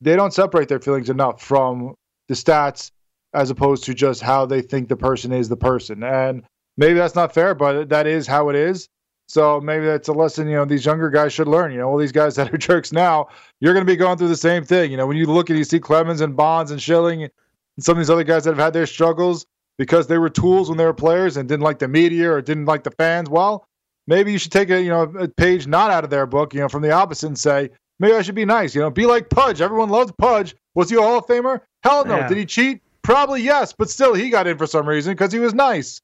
they 0.00 0.16
don't 0.16 0.32
separate 0.32 0.68
their 0.68 0.80
feelings 0.80 1.10
enough 1.10 1.42
from 1.42 1.94
the 2.28 2.34
stats 2.34 2.90
as 3.34 3.50
opposed 3.50 3.84
to 3.84 3.94
just 3.94 4.22
how 4.22 4.46
they 4.46 4.62
think 4.62 4.88
the 4.88 4.96
person 4.96 5.32
is 5.32 5.48
the 5.48 5.56
person. 5.56 6.02
And 6.02 6.44
maybe 6.78 6.94
that's 6.94 7.14
not 7.14 7.34
fair, 7.34 7.54
but 7.54 7.90
that 7.90 8.06
is 8.06 8.26
how 8.26 8.48
it 8.48 8.56
is. 8.56 8.88
So 9.26 9.60
maybe 9.60 9.84
that's 9.84 10.08
a 10.08 10.12
lesson, 10.14 10.48
you 10.48 10.54
know, 10.54 10.64
these 10.64 10.86
younger 10.86 11.10
guys 11.10 11.34
should 11.34 11.48
learn. 11.48 11.70
You 11.70 11.78
know, 11.78 11.88
all 11.88 11.98
these 11.98 12.12
guys 12.12 12.34
that 12.36 12.52
are 12.54 12.56
jerks 12.56 12.92
now, 12.92 13.28
you're 13.60 13.74
going 13.74 13.84
to 13.84 13.92
be 13.92 13.96
going 13.96 14.16
through 14.16 14.28
the 14.28 14.36
same 14.36 14.64
thing. 14.64 14.90
You 14.90 14.96
know, 14.96 15.06
when 15.06 15.18
you 15.18 15.26
look 15.26 15.50
and 15.50 15.58
you 15.58 15.64
see 15.64 15.78
Clemens 15.78 16.22
and 16.22 16.34
Bonds 16.34 16.70
and 16.70 16.80
Schilling 16.80 17.24
and 17.24 17.32
some 17.78 17.92
of 17.92 17.98
these 17.98 18.10
other 18.10 18.24
guys 18.24 18.44
that 18.44 18.50
have 18.50 18.58
had 18.58 18.72
their 18.72 18.86
struggles 18.86 19.44
because 19.76 20.06
they 20.06 20.18
were 20.18 20.30
tools 20.30 20.68
when 20.68 20.78
they 20.78 20.84
were 20.84 20.94
players 20.94 21.36
and 21.36 21.48
didn't 21.48 21.62
like 21.62 21.78
the 21.78 21.88
media 21.88 22.32
or 22.32 22.40
didn't 22.40 22.64
like 22.64 22.84
the 22.84 22.90
fans, 22.92 23.28
well, 23.28 23.66
maybe 24.06 24.32
you 24.32 24.38
should 24.38 24.50
take 24.50 24.70
a, 24.70 24.80
you 24.80 24.88
know, 24.88 25.02
a 25.02 25.28
page 25.28 25.66
not 25.66 25.90
out 25.90 26.04
of 26.04 26.10
their 26.10 26.26
book, 26.26 26.54
you 26.54 26.60
know, 26.60 26.68
from 26.68 26.82
the 26.82 26.90
opposite 26.90 27.26
and 27.26 27.38
say, 27.38 27.70
maybe 27.98 28.14
I 28.14 28.22
should 28.22 28.34
be 28.34 28.44
nice, 28.44 28.74
you 28.74 28.80
know, 28.80 28.90
be 28.90 29.06
like 29.06 29.30
Pudge. 29.30 29.60
Everyone 29.60 29.90
loves 29.90 30.12
Pudge. 30.12 30.56
Was 30.74 30.90
he 30.90 30.96
a 30.96 31.00
Hall 31.00 31.18
of 31.18 31.26
Famer? 31.26 31.60
Hell 31.82 32.04
no. 32.04 32.16
Yeah. 32.16 32.28
Did 32.28 32.38
he 32.38 32.46
cheat? 32.46 32.82
Probably 33.02 33.42
yes, 33.42 33.72
but 33.72 33.88
still 33.88 34.14
he 34.14 34.30
got 34.30 34.46
in 34.46 34.58
for 34.58 34.66
some 34.66 34.88
reason 34.88 35.12
because 35.12 35.32
he 35.32 35.38
was 35.38 35.54
nice. 35.54 36.00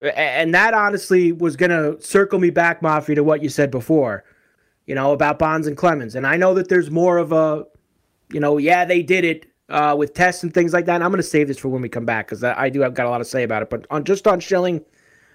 And 0.00 0.54
that 0.54 0.74
honestly 0.74 1.32
was 1.32 1.56
going 1.56 1.70
to 1.70 2.00
circle 2.00 2.38
me 2.38 2.50
back, 2.50 2.82
Mafia, 2.82 3.16
to 3.16 3.24
what 3.24 3.42
you 3.42 3.48
said 3.48 3.70
before, 3.70 4.24
you 4.86 4.94
know, 4.94 5.12
about 5.12 5.38
Bonds 5.38 5.66
and 5.66 5.76
Clemens. 5.76 6.14
And 6.14 6.26
I 6.26 6.36
know 6.36 6.54
that 6.54 6.68
there's 6.68 6.90
more 6.90 7.18
of 7.18 7.32
a, 7.32 7.64
you 8.32 8.38
know, 8.38 8.58
yeah, 8.58 8.84
they 8.84 9.02
did 9.02 9.24
it 9.24 9.46
uh, 9.68 9.96
with 9.98 10.14
tests 10.14 10.42
and 10.42 10.54
things 10.54 10.72
like 10.72 10.86
that. 10.86 10.94
And 10.96 11.04
I'm 11.04 11.10
going 11.10 11.18
to 11.18 11.28
save 11.28 11.48
this 11.48 11.58
for 11.58 11.68
when 11.68 11.82
we 11.82 11.88
come 11.88 12.06
back 12.06 12.26
because 12.26 12.44
I 12.44 12.68
do 12.68 12.80
have 12.82 12.94
got 12.94 13.06
a 13.06 13.10
lot 13.10 13.18
to 13.18 13.24
say 13.24 13.42
about 13.42 13.62
it. 13.62 13.70
But 13.70 13.86
on 13.90 14.04
just 14.04 14.28
on 14.28 14.38
Schilling, 14.38 14.84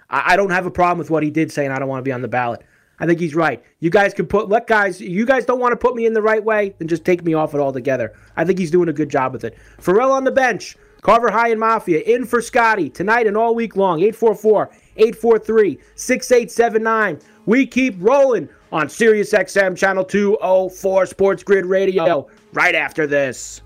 I, 0.10 0.34
I 0.34 0.36
don't 0.38 0.52
have 0.52 0.66
a 0.66 0.72
problem 0.72 0.98
with 0.98 1.10
what 1.10 1.24
he 1.24 1.30
did 1.30 1.52
saying 1.52 1.72
I 1.72 1.80
don't 1.80 1.90
want 1.90 2.00
to 2.00 2.08
be 2.08 2.14
on 2.14 2.22
the 2.22 2.28
ballot. 2.30 2.64
I 3.00 3.06
think 3.06 3.20
he's 3.20 3.36
right. 3.36 3.62
You 3.80 3.90
guys 3.90 4.14
can 4.14 4.28
put 4.28 4.48
let 4.48 4.68
guys. 4.68 5.02
You 5.02 5.26
guys 5.26 5.46
don't 5.46 5.60
want 5.60 5.74
to 5.74 5.78
put 5.78 5.96
me 5.96 6.06
in 6.06 6.14
the 6.14 6.22
right 6.22 6.44
way, 6.44 6.74
then 6.78 6.88
just 6.88 7.04
take 7.04 7.24
me 7.26 7.34
off 7.34 7.54
it 7.54 7.60
altogether. 7.60 8.14
I 8.38 8.46
think 8.46 8.60
he's 8.60 8.72
doing 8.72 8.88
a 8.88 8.94
good 8.94 9.10
job 9.10 9.34
with 9.34 9.44
it. 9.44 9.58
Ferrall 9.80 10.12
on 10.12 10.24
the 10.24 10.32
bench. 10.32 10.78
Carver 11.04 11.30
High 11.30 11.50
and 11.50 11.60
Mafia 11.60 12.00
in 12.00 12.26
for 12.26 12.42
Scotty 12.42 12.90
tonight 12.90 13.28
and 13.28 13.36
all 13.36 13.54
week 13.54 13.76
long. 13.76 14.00
844 14.00 14.72
843 14.96 15.78
6879. 15.96 17.20
We 17.46 17.68
keep 17.68 17.96
rolling 18.00 18.48
on 18.72 18.88
Sirius 18.88 19.34
XM 19.34 19.78
Channel 19.78 20.06
204 20.06 21.06
Sports 21.06 21.44
Grid 21.44 21.66
Radio 21.66 22.28
right 22.54 22.74
after 22.74 23.06
this. 23.06 23.62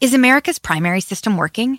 Is 0.00 0.12
America's 0.12 0.58
primary 0.58 1.00
system 1.00 1.36
working? 1.36 1.78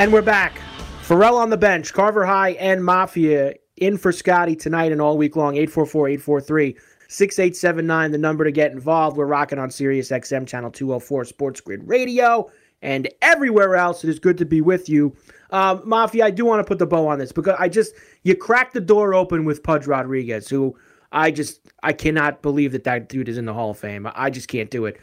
And 0.00 0.14
we're 0.14 0.22
back. 0.22 0.62
Ferrall 1.02 1.36
on 1.36 1.50
the 1.50 1.58
bench, 1.58 1.92
Carver 1.92 2.24
High 2.24 2.52
and 2.52 2.82
Mafia 2.82 3.52
in 3.76 3.98
for 3.98 4.12
Scotty 4.12 4.56
tonight 4.56 4.92
and 4.92 5.00
all 5.02 5.18
week 5.18 5.36
long. 5.36 5.56
844 5.56 6.08
843 6.08 6.78
6879, 7.06 8.10
the 8.10 8.16
number 8.16 8.44
to 8.44 8.50
get 8.50 8.72
involved. 8.72 9.18
We're 9.18 9.26
rocking 9.26 9.58
on 9.58 9.70
Sirius 9.70 10.08
XM 10.08 10.46
Channel 10.46 10.70
204 10.70 11.26
Sports 11.26 11.60
Grid 11.60 11.86
Radio 11.86 12.50
and 12.80 13.10
everywhere 13.20 13.76
else. 13.76 14.02
It 14.02 14.08
is 14.08 14.18
good 14.18 14.38
to 14.38 14.46
be 14.46 14.62
with 14.62 14.88
you. 14.88 15.14
Um, 15.50 15.82
Mafia, 15.84 16.24
I 16.24 16.30
do 16.30 16.46
want 16.46 16.60
to 16.60 16.64
put 16.64 16.78
the 16.78 16.86
bow 16.86 17.06
on 17.06 17.18
this 17.18 17.30
because 17.30 17.56
I 17.58 17.68
just, 17.68 17.92
you 18.22 18.34
cracked 18.34 18.72
the 18.72 18.80
door 18.80 19.12
open 19.12 19.44
with 19.44 19.62
Pudge 19.62 19.86
Rodriguez, 19.86 20.48
who 20.48 20.74
I 21.12 21.30
just, 21.30 21.60
I 21.82 21.92
cannot 21.92 22.40
believe 22.40 22.72
that 22.72 22.84
that 22.84 23.10
dude 23.10 23.28
is 23.28 23.36
in 23.36 23.44
the 23.44 23.52
Hall 23.52 23.72
of 23.72 23.78
Fame. 23.78 24.08
I 24.14 24.30
just 24.30 24.48
can't 24.48 24.70
do 24.70 24.86
it. 24.86 24.98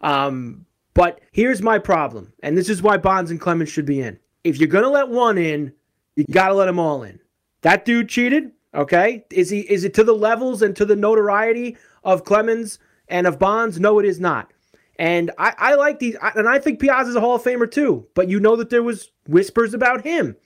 Um, 0.00 0.66
but 0.94 1.20
here's 1.30 1.62
my 1.62 1.78
problem, 1.78 2.32
and 2.42 2.58
this 2.58 2.68
is 2.68 2.82
why 2.82 2.96
Bonds 2.96 3.30
and 3.30 3.40
Clemens 3.40 3.70
should 3.70 3.86
be 3.86 4.00
in 4.00 4.18
if 4.44 4.58
you're 4.58 4.68
gonna 4.68 4.88
let 4.88 5.08
one 5.08 5.38
in, 5.38 5.72
you 6.16 6.24
gotta 6.30 6.54
let 6.54 6.66
them 6.66 6.78
all 6.78 7.02
in. 7.02 7.20
That 7.62 7.84
dude 7.84 8.08
cheated. 8.08 8.52
Okay, 8.74 9.24
is 9.30 9.50
he? 9.50 9.60
Is 9.60 9.84
it 9.84 9.94
to 9.94 10.04
the 10.04 10.14
levels 10.14 10.62
and 10.62 10.76
to 10.76 10.84
the 10.84 10.96
notoriety 10.96 11.76
of 12.04 12.24
Clemens 12.24 12.78
and 13.08 13.26
of 13.26 13.38
Bonds? 13.38 13.80
No, 13.80 13.98
it 13.98 14.06
is 14.06 14.20
not. 14.20 14.52
And 14.96 15.30
I, 15.38 15.54
I 15.56 15.74
like 15.76 15.98
these, 15.98 16.16
and 16.36 16.46
I 16.46 16.58
think 16.58 16.78
Piazza's 16.78 17.16
a 17.16 17.20
Hall 17.20 17.36
of 17.36 17.42
Famer 17.42 17.70
too. 17.70 18.06
But 18.14 18.28
you 18.28 18.38
know 18.38 18.54
that 18.56 18.70
there 18.70 18.82
was 18.82 19.10
whispers 19.26 19.72
about 19.72 20.04
him. 20.04 20.36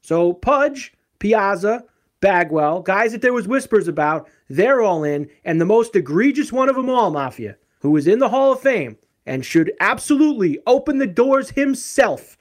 So 0.00 0.32
Pudge, 0.32 0.94
Piazza, 1.18 1.84
Bagwell, 2.20 2.80
guys 2.80 3.12
that 3.12 3.20
there 3.20 3.34
was 3.34 3.46
whispers 3.46 3.86
about, 3.86 4.28
they're 4.48 4.80
all 4.80 5.04
in. 5.04 5.28
And 5.44 5.60
the 5.60 5.66
most 5.66 5.94
egregious 5.94 6.50
one 6.50 6.70
of 6.70 6.76
them 6.76 6.88
all, 6.88 7.10
Mafia, 7.10 7.58
who 7.80 7.94
is 7.96 8.06
in 8.06 8.18
the 8.18 8.30
Hall 8.30 8.52
of 8.52 8.60
Fame 8.60 8.96
and 9.26 9.44
should 9.44 9.72
absolutely 9.78 10.58
open 10.66 10.96
the 10.96 11.06
doors 11.06 11.50
himself 11.50 12.37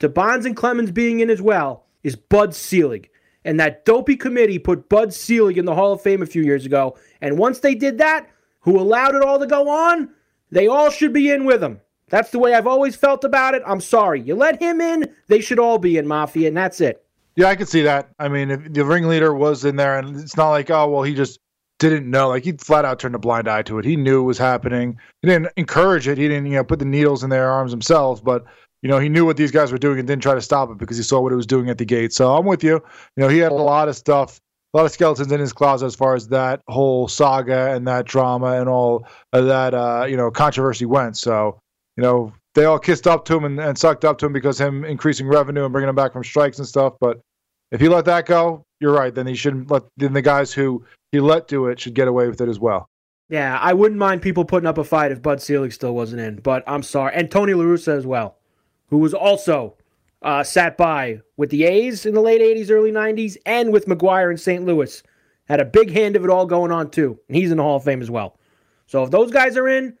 to 0.00 0.08
Bonds 0.08 0.44
and 0.44 0.56
Clemens 0.56 0.90
being 0.90 1.20
in 1.20 1.30
as 1.30 1.40
well 1.40 1.86
is 2.02 2.16
Bud 2.16 2.54
Selig. 2.54 3.08
And 3.44 3.58
that 3.58 3.84
dopey 3.84 4.16
committee 4.16 4.58
put 4.58 4.88
Bud 4.88 5.14
Selig 5.14 5.56
in 5.56 5.64
the 5.64 5.74
Hall 5.74 5.92
of 5.92 6.02
Fame 6.02 6.20
a 6.20 6.26
few 6.26 6.42
years 6.42 6.66
ago. 6.66 6.96
And 7.22 7.38
once 7.38 7.60
they 7.60 7.74
did 7.74 7.96
that, 7.98 8.28
who 8.60 8.78
allowed 8.78 9.14
it 9.14 9.22
all 9.22 9.38
to 9.38 9.46
go 9.46 9.68
on, 9.68 10.10
they 10.50 10.66
all 10.66 10.90
should 10.90 11.12
be 11.12 11.30
in 11.30 11.44
with 11.44 11.62
him. 11.62 11.80
That's 12.10 12.30
the 12.30 12.38
way 12.38 12.54
I've 12.54 12.66
always 12.66 12.96
felt 12.96 13.24
about 13.24 13.54
it. 13.54 13.62
I'm 13.64 13.80
sorry. 13.80 14.20
You 14.20 14.34
let 14.34 14.60
him 14.60 14.80
in, 14.80 15.14
they 15.28 15.40
should 15.40 15.58
all 15.58 15.78
be 15.78 15.96
in 15.96 16.06
Mafia, 16.06 16.48
and 16.48 16.56
that's 16.56 16.80
it. 16.80 17.02
Yeah, 17.36 17.46
I 17.46 17.56
can 17.56 17.66
see 17.66 17.82
that. 17.82 18.10
I 18.18 18.28
mean, 18.28 18.50
if 18.50 18.72
the 18.72 18.84
ringleader 18.84 19.32
was 19.32 19.64
in 19.64 19.76
there, 19.76 19.98
and 19.98 20.20
it's 20.20 20.36
not 20.36 20.50
like, 20.50 20.68
oh, 20.70 20.90
well, 20.90 21.02
he 21.02 21.14
just 21.14 21.38
didn't 21.78 22.10
know. 22.10 22.28
Like 22.28 22.44
he 22.44 22.52
flat 22.52 22.84
out 22.84 22.98
turned 22.98 23.14
a 23.14 23.18
blind 23.18 23.48
eye 23.48 23.62
to 23.62 23.78
it. 23.78 23.84
He 23.84 23.96
knew 23.96 24.20
it 24.20 24.24
was 24.24 24.38
happening. 24.38 24.98
He 25.22 25.28
didn't 25.28 25.48
encourage 25.56 26.06
it. 26.06 26.18
He 26.18 26.28
didn't, 26.28 26.46
you 26.46 26.56
know, 26.56 26.64
put 26.64 26.78
the 26.78 26.84
needles 26.84 27.24
in 27.24 27.30
their 27.30 27.50
arms 27.50 27.70
himself. 27.70 28.22
But 28.22 28.44
you 28.82 28.88
know, 28.88 28.98
he 28.98 29.08
knew 29.08 29.26
what 29.26 29.36
these 29.36 29.50
guys 29.50 29.72
were 29.72 29.78
doing 29.78 29.98
and 29.98 30.08
didn't 30.08 30.22
try 30.22 30.34
to 30.34 30.40
stop 30.40 30.70
it 30.70 30.78
because 30.78 30.96
he 30.96 31.02
saw 31.02 31.20
what 31.20 31.32
it 31.32 31.36
was 31.36 31.46
doing 31.46 31.68
at 31.68 31.78
the 31.78 31.84
gate. 31.84 32.12
So 32.12 32.34
I'm 32.34 32.46
with 32.46 32.64
you. 32.64 32.74
You 32.74 33.22
know, 33.22 33.28
he 33.28 33.38
had 33.38 33.52
a 33.52 33.54
lot 33.54 33.88
of 33.88 33.96
stuff, 33.96 34.40
a 34.72 34.78
lot 34.78 34.86
of 34.86 34.92
skeletons 34.92 35.30
in 35.30 35.40
his 35.40 35.52
closet 35.52 35.86
as 35.86 35.94
far 35.94 36.14
as 36.14 36.28
that 36.28 36.62
whole 36.68 37.06
saga 37.06 37.72
and 37.72 37.86
that 37.86 38.06
drama 38.06 38.58
and 38.58 38.68
all 38.68 39.06
that, 39.32 39.74
uh, 39.74 40.06
you 40.08 40.16
know, 40.16 40.30
controversy 40.30 40.86
went. 40.86 41.18
So, 41.18 41.58
you 41.96 42.02
know, 42.02 42.32
they 42.54 42.64
all 42.64 42.78
kissed 42.78 43.06
up 43.06 43.24
to 43.26 43.36
him 43.36 43.44
and, 43.44 43.60
and 43.60 43.76
sucked 43.76 44.04
up 44.04 44.18
to 44.18 44.26
him 44.26 44.32
because 44.32 44.58
him 44.58 44.84
increasing 44.84 45.28
revenue 45.28 45.64
and 45.64 45.72
bringing 45.72 45.88
him 45.88 45.94
back 45.94 46.12
from 46.12 46.24
strikes 46.24 46.58
and 46.58 46.66
stuff. 46.66 46.94
But 47.00 47.20
if 47.70 47.80
he 47.80 47.88
let 47.88 48.06
that 48.06 48.26
go, 48.26 48.64
you're 48.80 48.94
right. 48.94 49.14
Then 49.14 49.26
he 49.26 49.34
shouldn't 49.34 49.70
let. 49.70 49.82
Then 49.98 50.14
the 50.14 50.22
guys 50.22 50.52
who 50.52 50.84
he 51.12 51.20
let 51.20 51.48
do 51.48 51.66
it 51.66 51.78
should 51.78 51.94
get 51.94 52.08
away 52.08 52.28
with 52.28 52.40
it 52.40 52.48
as 52.48 52.58
well. 52.58 52.88
Yeah, 53.28 53.58
I 53.60 53.74
wouldn't 53.74 53.98
mind 53.98 54.22
people 54.22 54.44
putting 54.44 54.66
up 54.66 54.78
a 54.78 54.82
fight 54.82 55.12
if 55.12 55.22
Bud 55.22 55.40
Selig 55.40 55.72
still 55.72 55.94
wasn't 55.94 56.22
in, 56.22 56.36
but 56.36 56.64
I'm 56.66 56.82
sorry, 56.82 57.14
and 57.14 57.30
Tony 57.30 57.54
La 57.54 57.62
Russa 57.62 57.96
as 57.96 58.04
well 58.04 58.39
who 58.90 58.98
was 58.98 59.14
also 59.14 59.76
uh, 60.22 60.42
sat 60.44 60.76
by 60.76 61.20
with 61.36 61.50
the 61.50 61.64
A's 61.64 62.04
in 62.04 62.14
the 62.14 62.20
late 62.20 62.40
80s, 62.40 62.70
early 62.70 62.92
90s, 62.92 63.36
and 63.46 63.72
with 63.72 63.86
McGwire 63.86 64.30
in 64.30 64.36
St. 64.36 64.64
Louis. 64.64 65.02
Had 65.48 65.60
a 65.60 65.64
big 65.64 65.90
hand 65.90 66.14
of 66.14 66.24
it 66.24 66.30
all 66.30 66.46
going 66.46 66.70
on, 66.70 66.90
too. 66.90 67.18
And 67.26 67.36
he's 67.36 67.50
in 67.50 67.56
the 67.56 67.62
Hall 67.62 67.76
of 67.76 67.84
Fame 67.84 68.02
as 68.02 68.10
well. 68.10 68.36
So 68.86 69.02
if 69.02 69.10
those 69.10 69.30
guys 69.30 69.56
are 69.56 69.68
in, 69.68 69.96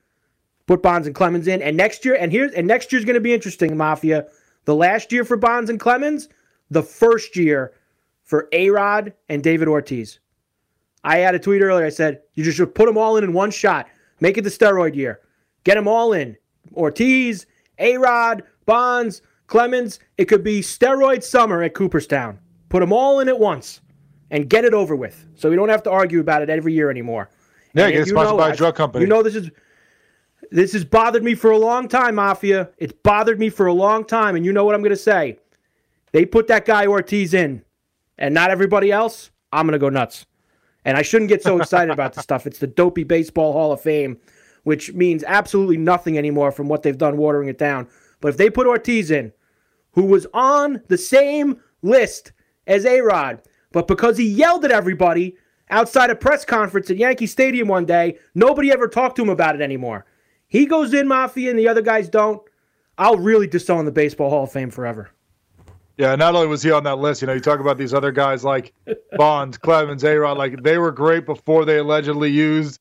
put 0.66 0.82
Bonds 0.82 1.06
and 1.06 1.16
Clemens 1.16 1.48
in. 1.48 1.62
And 1.62 1.76
next 1.76 2.04
year, 2.04 2.16
and 2.16 2.30
here's 2.30 2.52
and 2.52 2.66
next 2.66 2.92
year's 2.92 3.04
gonna 3.04 3.20
be 3.20 3.34
interesting, 3.34 3.76
Mafia. 3.76 4.26
The 4.66 4.74
last 4.74 5.10
year 5.10 5.24
for 5.24 5.36
Bonds 5.36 5.70
and 5.70 5.80
Clemens, 5.80 6.28
the 6.70 6.82
first 6.82 7.36
year 7.36 7.72
for 8.22 8.48
A 8.52 8.70
Rod 8.70 9.12
and 9.28 9.42
David 9.42 9.66
Ortiz. 9.66 10.20
I 11.02 11.18
had 11.18 11.34
a 11.34 11.38
tweet 11.38 11.62
earlier. 11.62 11.86
I 11.86 11.90
said, 11.90 12.22
you 12.34 12.44
just 12.44 12.56
should 12.56 12.74
put 12.74 12.86
them 12.86 12.98
all 12.98 13.16
in 13.16 13.24
in 13.24 13.32
one 13.32 13.50
shot. 13.50 13.88
Make 14.20 14.38
it 14.38 14.42
the 14.42 14.50
steroid 14.50 14.94
year. 14.94 15.20
Get 15.64 15.74
them 15.74 15.88
all 15.88 16.12
in. 16.12 16.36
Ortiz, 16.74 17.46
A 17.80 17.96
Rod, 17.96 18.44
Bonds, 18.66 19.22
Clemens. 19.46 19.98
It 20.16 20.26
could 20.26 20.44
be 20.44 20.60
steroid 20.60 21.24
summer 21.24 21.62
at 21.62 21.74
Cooperstown. 21.74 22.38
Put 22.68 22.80
them 22.80 22.92
all 22.92 23.20
in 23.20 23.28
at 23.28 23.38
once 23.38 23.80
and 24.30 24.48
get 24.48 24.64
it 24.64 24.74
over 24.74 24.94
with. 24.94 25.26
So 25.34 25.50
we 25.50 25.56
don't 25.56 25.68
have 25.68 25.82
to 25.84 25.90
argue 25.90 26.20
about 26.20 26.42
it 26.42 26.50
every 26.50 26.72
year 26.72 26.90
anymore. 26.90 27.30
Yeah, 27.74 27.90
get 27.90 28.06
sponsored 28.06 28.32
know, 28.32 28.38
by 28.38 28.50
a 28.50 28.56
drug 28.56 28.76
company. 28.76 29.04
You 29.04 29.08
know 29.08 29.22
this 29.22 29.34
is 29.34 29.50
this 30.50 30.72
has 30.72 30.84
bothered 30.84 31.22
me 31.22 31.34
for 31.34 31.50
a 31.50 31.58
long 31.58 31.88
time, 31.88 32.16
Mafia. 32.16 32.70
It's 32.78 32.92
bothered 32.92 33.38
me 33.38 33.50
for 33.50 33.66
a 33.66 33.72
long 33.72 34.04
time, 34.04 34.36
and 34.36 34.44
you 34.44 34.52
know 34.52 34.64
what 34.64 34.74
I'm 34.74 34.82
going 34.82 34.90
to 34.90 34.96
say. 34.96 35.38
They 36.12 36.26
put 36.26 36.48
that 36.48 36.64
guy 36.64 36.86
Ortiz 36.86 37.34
in, 37.34 37.62
and 38.18 38.34
not 38.34 38.50
everybody 38.50 38.90
else. 38.90 39.30
I'm 39.52 39.66
going 39.66 39.72
to 39.72 39.78
go 39.78 39.88
nuts. 39.88 40.26
And 40.84 40.96
I 40.96 41.02
shouldn't 41.02 41.28
get 41.28 41.42
so 41.42 41.58
excited 41.60 41.92
about 41.92 42.14
this 42.14 42.22
stuff. 42.24 42.46
It's 42.46 42.58
the 42.58 42.66
Dopey 42.66 43.04
Baseball 43.04 43.52
Hall 43.52 43.72
of 43.72 43.80
Fame, 43.80 44.18
which 44.64 44.92
means 44.92 45.24
absolutely 45.26 45.76
nothing 45.76 46.18
anymore 46.18 46.52
from 46.52 46.68
what 46.68 46.82
they've 46.82 46.98
done 46.98 47.16
watering 47.16 47.48
it 47.48 47.58
down. 47.58 47.88
But 48.20 48.28
if 48.28 48.36
they 48.36 48.50
put 48.50 48.66
Ortiz 48.66 49.10
in, 49.10 49.32
who 49.92 50.04
was 50.04 50.26
on 50.34 50.82
the 50.88 50.98
same 50.98 51.60
list 51.82 52.32
as 52.66 52.84
A 52.84 53.00
Rod, 53.00 53.42
but 53.72 53.88
because 53.88 54.18
he 54.18 54.28
yelled 54.28 54.64
at 54.64 54.70
everybody 54.70 55.36
outside 55.70 56.10
a 56.10 56.14
press 56.14 56.44
conference 56.44 56.90
at 56.90 56.96
Yankee 56.96 57.26
Stadium 57.26 57.68
one 57.68 57.86
day, 57.86 58.18
nobody 58.34 58.70
ever 58.72 58.88
talked 58.88 59.16
to 59.16 59.22
him 59.22 59.28
about 59.28 59.54
it 59.54 59.60
anymore. 59.60 60.04
He 60.48 60.66
goes 60.66 60.92
in 60.92 61.08
Mafia 61.08 61.50
and 61.50 61.58
the 61.58 61.68
other 61.68 61.82
guys 61.82 62.08
don't. 62.08 62.42
I'll 62.98 63.16
really 63.16 63.46
disown 63.46 63.84
the 63.84 63.92
Baseball 63.92 64.30
Hall 64.30 64.44
of 64.44 64.52
Fame 64.52 64.70
forever. 64.70 65.10
Yeah, 65.96 66.16
not 66.16 66.34
only 66.34 66.48
was 66.48 66.62
he 66.62 66.70
on 66.70 66.82
that 66.84 66.98
list, 66.98 67.20
you 67.20 67.26
know, 67.26 67.34
you 67.34 67.40
talk 67.40 67.60
about 67.60 67.78
these 67.78 67.94
other 67.94 68.10
guys 68.10 68.42
like 68.42 68.72
Bonds, 69.16 69.58
Clemens, 69.58 70.02
A 70.02 70.16
Rod, 70.16 70.38
like 70.38 70.62
they 70.62 70.78
were 70.78 70.90
great 70.90 71.26
before 71.26 71.64
they 71.64 71.78
allegedly 71.78 72.30
used 72.30 72.79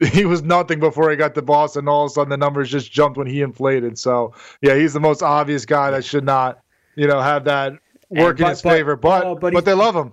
he 0.12 0.24
was 0.24 0.42
nothing 0.42 0.80
before 0.80 1.10
he 1.10 1.16
got 1.16 1.34
to 1.34 1.42
Boston. 1.42 1.80
And 1.80 1.88
all 1.88 2.04
of 2.04 2.10
a 2.10 2.14
sudden, 2.14 2.30
the 2.30 2.36
numbers 2.36 2.70
just 2.70 2.90
jumped 2.90 3.18
when 3.18 3.26
he 3.26 3.42
inflated. 3.42 3.98
So, 3.98 4.34
yeah, 4.62 4.74
he's 4.74 4.92
the 4.92 5.00
most 5.00 5.22
obvious 5.22 5.66
guy 5.66 5.90
that 5.90 6.04
should 6.04 6.24
not, 6.24 6.60
you 6.96 7.06
know, 7.06 7.20
have 7.20 7.44
that 7.44 7.72
work 8.08 8.38
and, 8.38 8.40
in 8.40 8.48
his 8.48 8.62
but, 8.62 8.70
favor. 8.70 8.96
But 8.96 9.26
uh, 9.26 9.34
but, 9.34 9.52
but 9.52 9.64
they 9.64 9.74
love 9.74 9.94
him. 9.94 10.12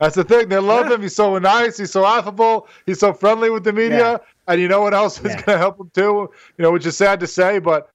That's 0.00 0.16
the 0.16 0.24
thing. 0.24 0.48
They 0.48 0.58
love 0.58 0.88
yeah. 0.88 0.96
him. 0.96 1.02
He's 1.02 1.14
so 1.14 1.38
nice. 1.38 1.78
He's 1.78 1.92
so 1.92 2.04
affable. 2.04 2.66
He's 2.86 2.98
so 2.98 3.12
friendly 3.12 3.50
with 3.50 3.62
the 3.62 3.72
media. 3.72 4.12
Yeah. 4.12 4.18
And 4.48 4.60
you 4.60 4.66
know 4.66 4.80
what 4.80 4.94
else 4.94 5.18
is 5.20 5.26
yeah. 5.26 5.36
going 5.36 5.56
to 5.56 5.58
help 5.58 5.78
him 5.78 5.90
too? 5.94 6.28
You 6.58 6.62
know, 6.62 6.72
which 6.72 6.84
is 6.84 6.96
sad 6.96 7.20
to 7.20 7.28
say, 7.28 7.60
but 7.60 7.90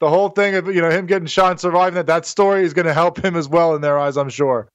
the 0.00 0.08
whole 0.08 0.30
thing 0.30 0.56
of 0.56 0.66
you 0.74 0.82
know 0.82 0.90
him 0.90 1.06
getting 1.06 1.26
shot 1.26 1.52
and 1.52 1.60
surviving 1.60 1.94
that 1.94 2.08
that 2.08 2.26
story 2.26 2.64
is 2.64 2.74
going 2.74 2.86
to 2.86 2.94
help 2.94 3.24
him 3.24 3.36
as 3.36 3.48
well 3.48 3.76
in 3.76 3.80
their 3.80 3.96
eyes, 3.96 4.16
I'm 4.16 4.28
sure. 4.28 4.68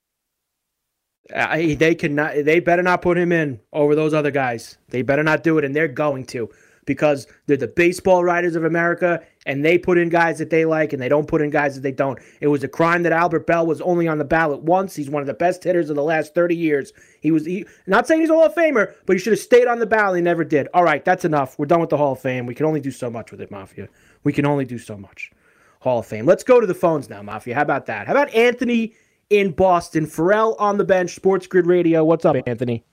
Uh, 1.33 1.57
they 1.75 1.95
cannot. 1.95 2.33
They 2.43 2.59
better 2.59 2.83
not 2.83 3.01
put 3.01 3.17
him 3.17 3.31
in 3.31 3.59
over 3.73 3.95
those 3.95 4.13
other 4.13 4.31
guys. 4.31 4.77
They 4.89 5.01
better 5.01 5.23
not 5.23 5.43
do 5.43 5.57
it, 5.57 5.65
and 5.65 5.75
they're 5.75 5.87
going 5.87 6.25
to, 6.27 6.49
because 6.85 7.27
they're 7.45 7.57
the 7.57 7.67
baseball 7.67 8.23
writers 8.23 8.55
of 8.55 8.63
America 8.63 9.21
and 9.47 9.63
they 9.63 9.77
put 9.77 9.97
in 9.97 10.09
guys 10.09 10.39
that 10.39 10.49
they 10.49 10.65
like 10.65 10.93
and 10.93 11.01
they 11.01 11.07
don't 11.07 11.27
put 11.27 11.41
in 11.41 11.49
guys 11.49 11.75
that 11.75 11.81
they 11.81 11.91
don't. 11.91 12.19
It 12.41 12.47
was 12.47 12.63
a 12.63 12.67
crime 12.67 13.03
that 13.03 13.13
Albert 13.13 13.47
Belle 13.47 13.65
was 13.65 13.79
only 13.81 14.07
on 14.07 14.17
the 14.17 14.25
ballot 14.25 14.61
once. 14.61 14.95
He's 14.95 15.09
one 15.09 15.21
of 15.21 15.27
the 15.27 15.33
best 15.33 15.63
hitters 15.63 15.89
of 15.89 15.95
the 15.95 16.03
last 16.03 16.35
30 16.35 16.55
years. 16.55 16.91
He 17.21 17.31
was 17.31 17.45
he, 17.45 17.65
not 17.87 18.07
saying 18.07 18.21
he's 18.21 18.29
a 18.29 18.33
Hall 18.33 18.45
of 18.45 18.55
Famer, 18.55 18.93
but 19.05 19.13
he 19.13 19.19
should 19.19 19.33
have 19.33 19.39
stayed 19.39 19.67
on 19.67 19.79
the 19.79 19.85
ballot. 19.85 20.17
He 20.17 20.21
never 20.21 20.43
did. 20.43 20.67
All 20.73 20.83
right, 20.83 21.03
that's 21.03 21.23
enough. 21.23 21.57
We're 21.57 21.65
done 21.65 21.79
with 21.79 21.89
the 21.89 21.97
Hall 21.97 22.11
of 22.11 22.19
Fame. 22.19 22.45
We 22.45 22.55
can 22.55 22.65
only 22.65 22.81
do 22.81 22.91
so 22.91 23.09
much 23.09 23.31
with 23.31 23.41
it, 23.41 23.51
Mafia. 23.51 23.87
We 24.23 24.33
can 24.33 24.45
only 24.45 24.65
do 24.65 24.77
so 24.77 24.97
much. 24.97 25.31
Hall 25.79 25.99
of 25.99 26.05
Fame. 26.05 26.25
Let's 26.25 26.43
go 26.43 26.59
to 26.59 26.67
the 26.67 26.75
phones 26.75 27.09
now, 27.09 27.21
Mafia. 27.21 27.55
How 27.55 27.61
about 27.61 27.85
that? 27.85 28.07
How 28.07 28.13
about 28.13 28.33
Anthony 28.33 28.95
in 29.29 29.51
Boston? 29.51 30.05
Ferrall 30.05 30.55
on 30.59 30.77
the 30.77 30.83
bench, 30.83 31.15
Sports 31.15 31.47
Grid 31.47 31.65
Radio. 31.65 32.03
What's 32.03 32.25
up, 32.25 32.35
Anthony? 32.45 32.83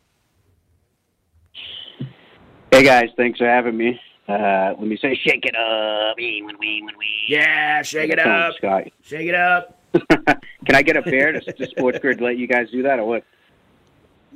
Hey 2.70 2.82
guys, 2.82 3.10
thanks 3.16 3.38
for 3.38 3.46
having 3.46 3.76
me. 3.76 4.00
Uh, 4.26 4.74
let 4.78 4.82
me 4.82 4.96
say, 5.00 5.14
shake 5.14 5.44
it 5.44 5.54
up. 5.54 6.16
Yeah, 7.28 7.82
shake 7.82 8.10
it 8.10 8.18
up, 8.18 8.54
Scott. 8.56 8.84
Shake 9.02 9.28
it 9.28 9.34
up. 9.34 9.80
Can 10.66 10.74
I 10.74 10.82
get 10.82 10.96
a 10.96 11.02
bear 11.02 11.32
to, 11.32 11.40
to 11.40 11.66
Sports 11.66 11.98
Grid 12.00 12.20
let 12.20 12.36
you 12.36 12.48
guys 12.48 12.70
do 12.70 12.82
that, 12.82 12.98
or 12.98 13.04
what? 13.04 13.24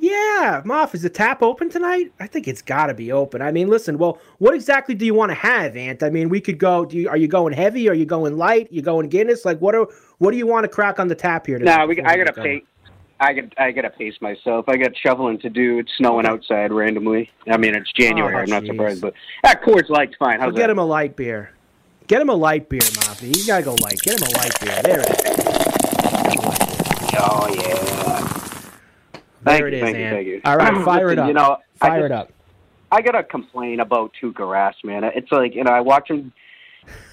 Yeah, 0.01 0.61
Moff, 0.65 0.95
is 0.95 1.01
the 1.01 1.09
tap 1.09 1.41
open 1.43 1.69
tonight? 1.69 2.13
I 2.21 2.27
think 2.27 2.47
it's 2.47 2.61
got 2.61 2.87
to 2.87 2.93
be 2.93 3.11
open. 3.11 3.41
I 3.41 3.51
mean, 3.51 3.67
listen, 3.67 3.97
well, 3.97 4.17
what 4.37 4.53
exactly 4.53 4.95
do 4.95 5.05
you 5.05 5.13
want 5.13 5.29
to 5.31 5.35
have, 5.35 5.75
Ant? 5.75 6.03
I 6.03 6.09
mean, 6.09 6.29
we 6.29 6.39
could 6.39 6.57
go. 6.57 6.85
Do 6.85 6.97
you, 6.97 7.09
are 7.09 7.17
you 7.17 7.27
going 7.27 7.51
heavy? 7.53 7.89
Are 7.89 7.93
you 7.93 8.05
going 8.05 8.37
light? 8.37 8.71
You 8.71 8.81
going 8.81 9.09
Guinness? 9.09 9.43
Like, 9.43 9.59
what 9.59 9.75
are 9.75 9.87
what 10.19 10.31
do 10.31 10.37
you 10.37 10.47
want 10.47 10.63
to 10.63 10.69
crack 10.69 10.99
on 10.99 11.09
the 11.09 11.15
tap 11.15 11.47
here? 11.47 11.59
Nah, 11.59 11.85
we, 11.85 12.01
I 12.01 12.15
gotta 12.15 12.31
pay. 12.31 12.63
I 13.19 13.33
got 13.33 13.43
I 13.57 13.71
gotta 13.71 13.89
pace 13.89 14.15
myself. 14.21 14.69
I 14.69 14.77
got 14.77 14.95
shoveling 14.95 15.37
to 15.39 15.49
do. 15.49 15.79
It's 15.79 15.91
snowing 15.97 16.25
outside 16.25 16.71
randomly. 16.71 17.29
I 17.51 17.57
mean, 17.57 17.75
it's 17.75 17.91
January. 17.91 18.35
Oh, 18.35 18.39
I'm 18.39 18.49
not 18.49 18.63
jeez. 18.63 18.67
surprised, 18.67 19.01
but 19.01 19.13
that 19.43 19.61
Coors 19.61 19.89
Light's 19.89 20.15
fine. 20.17 20.39
How's 20.39 20.47
Well, 20.47 20.55
get 20.55 20.67
that? 20.67 20.69
him 20.69 20.79
a 20.79 20.85
light 20.85 21.17
beer. 21.17 21.51
Get 22.07 22.21
him 22.21 22.29
a 22.29 22.35
light 22.35 22.69
beer, 22.69 22.79
Moffy. 22.79 23.27
He's 23.35 23.45
got 23.45 23.57
to 23.57 23.63
go 23.65 23.75
light. 23.83 23.99
Get 24.01 24.19
him 24.21 24.27
a 24.27 24.37
light 24.37 24.59
beer. 24.61 24.81
There 24.81 25.01
it 25.01 25.09
is. 25.09 26.39
Oh 27.21 27.53
yeah. 27.53 28.48
There 29.43 29.53
Thank 29.53 29.65
it 29.65 29.73
you, 29.73 29.77
is, 29.77 29.83
thank 29.83 29.97
you, 29.97 30.09
thank 30.09 30.27
you. 30.27 30.41
All 30.45 30.57
right, 30.57 30.85
fire 30.85 31.11
it 31.11 31.19
up. 31.19 31.27
You 31.27 31.33
know, 31.33 31.57
Fire 31.79 32.01
just- 32.01 32.05
it 32.05 32.11
up. 32.11 32.31
I 32.91 33.01
gotta 33.01 33.23
complain 33.23 33.79
about 33.79 34.13
Tuukka 34.19 34.39
Rask, 34.39 34.83
man. 34.83 35.03
It's 35.03 35.31
like 35.31 35.53
you 35.53 35.63
know, 35.63 35.71
I 35.71 35.81
watch 35.81 36.09
him, 36.09 36.33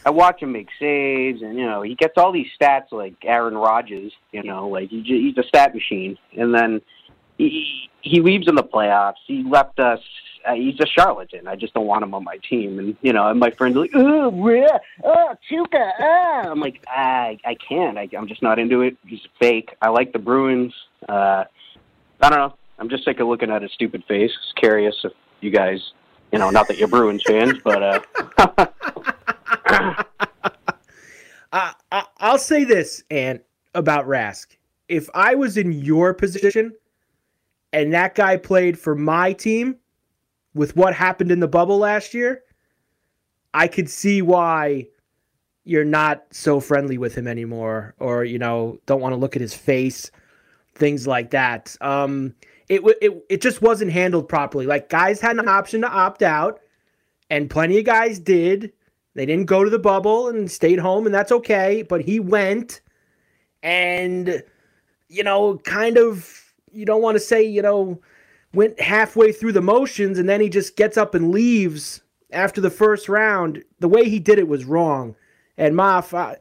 I 0.07 0.11
watch 0.11 0.43
him 0.43 0.53
make 0.53 0.69
saves, 0.79 1.43
and 1.43 1.59
you 1.59 1.67
know, 1.67 1.83
he 1.83 1.95
gets 1.95 2.15
all 2.17 2.33
these 2.33 2.47
stats 2.59 2.93
like 2.93 3.15
Aaron 3.23 3.57
Rodgers. 3.57 4.12
You 4.33 4.43
know, 4.43 4.69
like 4.69 4.89
he, 4.89 5.03
he's 5.03 5.37
a 5.37 5.47
stat 5.47 5.75
machine, 5.75 6.17
and 6.37 6.55
then 6.55 6.81
he 7.37 7.91
he 8.01 8.21
leaves 8.21 8.49
in 8.49 8.55
the 8.55 8.62
playoffs. 8.62 9.17
He 9.27 9.43
left 9.43 9.79
us. 9.79 10.01
Uh, 10.47 10.55
he's 10.55 10.79
a 10.81 10.87
charlatan. 10.87 11.49
I 11.49 11.57
just 11.57 11.75
don't 11.75 11.87
want 11.87 12.05
him 12.05 12.15
on 12.15 12.23
my 12.23 12.39
team. 12.49 12.79
And 12.79 12.97
you 13.03 13.12
know, 13.12 13.29
and 13.29 13.39
my 13.39 13.51
friends 13.51 13.77
are 13.77 13.81
like, 13.81 13.91
oh, 13.95 14.49
yeah, 14.49 14.79
oh, 15.05 15.35
Tuukka, 15.51 15.91
ah. 15.99 16.51
I'm 16.51 16.61
like, 16.61 16.83
I 16.89 17.39
I 17.45 17.55
can't. 17.69 17.99
I, 17.99 18.09
I'm 18.17 18.29
just 18.29 18.43
not 18.43 18.59
into 18.59 18.81
it. 18.83 18.97
He's 19.07 19.21
fake. 19.39 19.77
I 19.83 19.89
like 19.91 20.12
the 20.12 20.21
Bruins. 20.21 20.73
Uh, 21.09 21.45
I 22.20 22.31
don't 22.31 22.38
know. 22.38 22.55
I'm 22.79 22.88
just 22.88 23.05
sick 23.05 23.20
of 23.20 23.29
looking 23.29 23.50
at 23.50 23.62
his 23.62 23.72
stupid 23.72 24.05
face. 24.05 24.33
Curious 24.57 24.94
if 25.05 25.12
you 25.40 25.50
guys, 25.50 25.92
you 26.33 26.38
know, 26.38 26.50
not 26.50 26.68
that 26.68 26.79
you're 26.79 26.88
Bruins 26.88 27.22
fans, 27.26 27.59
but 27.64 27.83
uh, 27.83 28.00
I, 31.52 32.05
I'll 32.18 32.38
say 32.38 32.64
this, 32.64 33.02
and 33.11 33.40
about 33.74 34.07
Rask. 34.07 34.46
If 34.88 35.09
I 35.14 35.35
was 35.35 35.57
in 35.57 35.72
your 35.72 36.14
position 36.14 36.74
and 37.72 37.92
that 37.92 38.14
guy 38.14 38.37
played 38.37 38.79
for 38.79 38.94
my 38.94 39.33
team 39.33 39.76
with 40.55 40.76
what 40.76 40.94
happened 40.94 41.31
in 41.31 41.40
the 41.40 41.48
bubble 41.48 41.79
last 41.79 42.14
year, 42.14 42.42
I 43.52 43.68
could 43.68 43.90
see 43.90 44.22
why 44.22 44.88
you're 45.64 45.85
not 45.85 46.24
so 46.31 46.61
friendly 46.61 46.98
with 46.98 47.14
him 47.14 47.26
anymore 47.26 47.94
or, 47.98 48.24
you 48.24 48.38
know, 48.38 48.79
don't 48.87 49.00
want 49.00 49.12
to 49.12 49.16
look 49.16 49.35
at 49.35 49.42
his 49.42 49.55
face, 49.55 50.11
things 50.77 51.07
like 51.07 51.31
that. 51.31 51.77
Um, 51.81 52.35
it, 52.69 52.83
it, 53.01 53.25
it 53.29 53.41
just 53.41 53.62
wasn't 53.62 53.93
handled 53.93 54.29
properly. 54.29 54.67
Like, 54.67 54.89
guys 54.89 55.21
had 55.21 55.39
an 55.39 55.49
option 55.49 55.81
to 55.83 55.89
opt 55.89 56.23
out, 56.23 56.61
and 57.31 57.51
plenty 57.51 57.79
of 57.79 57.85
guys 57.85 58.19
did. 58.19 58.73
They 59.15 59.27
didn't 59.27 59.47
go 59.47 59.65
to 59.65 59.71
the 59.71 59.79
bubble 59.79 60.29
and 60.29 60.51
stayed 60.51 60.79
home, 60.79 61.07
and 61.07 61.15
that's 61.15 61.33
okay. 61.33 61.83
But 61.83 62.03
he 62.03 62.21
went, 62.21 62.81
and 63.62 64.43
you 65.09 65.23
know, 65.23 65.59
kind 65.59 65.97
of, 65.99 66.53
you 66.73 66.85
don't 66.85 67.03
want 67.03 67.15
to 67.17 67.21
say, 67.21 67.43
you 67.43 67.62
know, 67.62 68.01
went 68.53 68.81
halfway 68.81 69.33
through 69.33 69.53
the 69.53 69.62
motions, 69.62 70.19
and 70.19 70.29
then 70.29 70.41
he 70.41 70.49
just 70.49 70.77
gets 70.77 70.97
up 70.97 71.15
and 71.15 71.31
leaves 71.31 72.03
after 72.33 72.61
the 72.61 72.71
first 72.71 73.09
round. 73.09 73.62
The 73.81 73.89
way 73.89 74.09
he 74.09 74.19
did 74.19 74.39
it 74.39 74.49
was 74.49 74.65
wrong. 74.65 75.15
And 75.57 75.75
Moff, 75.75 76.12
I, 76.17 76.37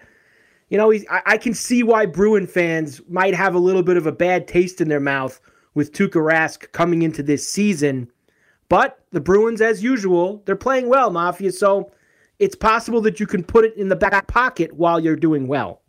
you 0.70 0.78
know, 0.78 0.90
he's, 0.90 1.06
I, 1.10 1.22
I 1.26 1.38
can 1.38 1.54
see 1.54 1.84
why 1.84 2.06
Bruin 2.06 2.48
fans 2.48 3.02
might 3.08 3.36
have 3.36 3.56
a 3.56 3.60
little 3.60 3.84
bit 3.84 3.98
of 3.98 4.08
a 4.08 4.12
bad 4.12 4.48
taste 4.48 4.82
in 4.82 4.90
their 4.90 5.00
mouth 5.00 5.40
with 5.74 5.92
Tuukka 5.92 6.22
Rask 6.22 6.72
coming 6.72 7.02
into 7.02 7.22
this 7.22 7.48
season. 7.48 8.10
But 8.70 9.00
the 9.12 9.22
Bruins, 9.22 9.62
as 9.62 9.84
usual, 9.84 10.42
they're 10.46 10.56
playing 10.56 10.90
well, 10.90 11.12
Mafia. 11.12 11.52
So 11.52 11.92
it's 12.40 12.56
possible 12.56 13.02
that 13.02 13.20
you 13.20 13.28
can 13.28 13.44
put 13.44 13.66
it 13.66 13.76
in 13.78 13.90
the 13.90 13.96
back 13.96 14.28
pocket 14.28 14.74
while 14.74 15.00
you're 15.00 15.16
doing 15.16 15.48
well. 15.48 15.82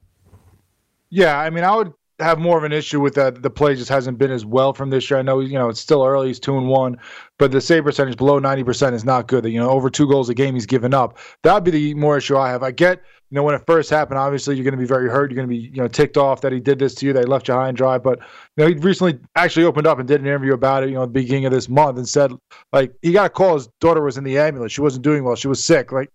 Yeah, 1.09 1.39
I 1.39 1.51
mean, 1.51 1.65
I 1.65 1.75
would 1.75 1.93
have 2.19 2.39
more 2.39 2.57
of 2.57 2.65
an 2.65 2.73
issue 2.73 3.01
with 3.01 3.15
that. 3.15 3.43
The 3.43 3.51
play 3.51 3.75
just 3.75 3.91
hasn't 3.91 4.17
been 4.17 4.31
as 4.31 4.45
well 4.45 4.73
from 4.73 4.89
this 4.89 5.11
year. 5.11 5.19
I 5.19 5.23
know, 5.23 5.41
you 5.41 5.59
know, 5.59 5.69
it's 5.69 5.81
still 5.81 6.05
early. 6.05 6.29
He's 6.29 6.41
two 6.41 6.57
and 6.57 6.69
one, 6.69 6.97
but 7.39 7.53
the 7.53 7.61
save 7.61 7.85
percentage 7.85 8.17
below 8.17 8.39
ninety 8.39 8.65
percent 8.65 8.95
is 8.95 9.05
not 9.05 9.29
good. 9.29 9.45
You 9.45 9.61
know, 9.61 9.69
over 9.69 9.91
two 9.91 10.09
goals 10.09 10.29
a 10.29 10.35
game 10.35 10.55
he's 10.55 10.67
given 10.67 10.95
up. 10.95 11.19
That'd 11.43 11.65
be 11.65 11.71
the 11.71 11.95
more 11.95 12.17
issue 12.17 12.39
I 12.39 12.49
have. 12.49 12.63
I 12.63 12.71
get, 12.71 13.03
you 13.31 13.35
know, 13.35 13.43
when 13.43 13.55
it 13.55 13.63
first 13.67 13.91
happened, 13.91 14.19
obviously 14.19 14.57
you're 14.57 14.65
going 14.65 14.73
to 14.73 14.79
be 14.79 14.87
very 14.87 15.11
hurt. 15.11 15.31
You're 15.31 15.37
going 15.37 15.49
to 15.49 15.55
be, 15.55 15.69
you 15.69 15.83
know, 15.83 15.89
ticked 15.89 16.17
off 16.17 16.41
that 16.41 16.53
he 16.53 16.61
did 16.61 16.79
this 16.79 16.95
to 16.97 17.07
you. 17.07 17.13
He 17.13 17.23
left 17.25 17.49
you 17.49 17.55
high 17.55 17.69
and 17.69 17.77
dry. 17.77 17.99
But 17.99 18.21
you 18.57 18.65
know, 18.65 18.69
he 18.69 18.75
recently 18.75 19.19
actually 19.35 19.67
opened 19.67 19.87
up 19.87 19.99
and 19.99 20.09
did 20.09 20.21
an 20.21 20.27
interview 20.27 20.55
about 20.55 20.85
it. 20.85 20.89
You 20.89 20.95
know, 20.95 21.03
at 21.03 21.07
the 21.07 21.21
beginning 21.21 21.45
of 21.45 21.53
this 21.53 21.69
month, 21.69 21.99
and 21.99 22.09
said 22.09 22.33
like 22.73 22.95
he 23.03 23.13
got 23.13 23.27
a 23.27 23.31
call. 23.31 23.55
His 23.55 23.69
daughter 23.81 24.03
was 24.03 24.17
in 24.17 24.25
the 24.25 24.39
ambulance. 24.39 24.73
She 24.73 24.81
wasn't 24.81 25.05
doing 25.05 25.23
well. 25.23 25.37
She 25.37 25.49
was 25.49 25.63
sick. 25.63 25.93
Like 25.93 26.11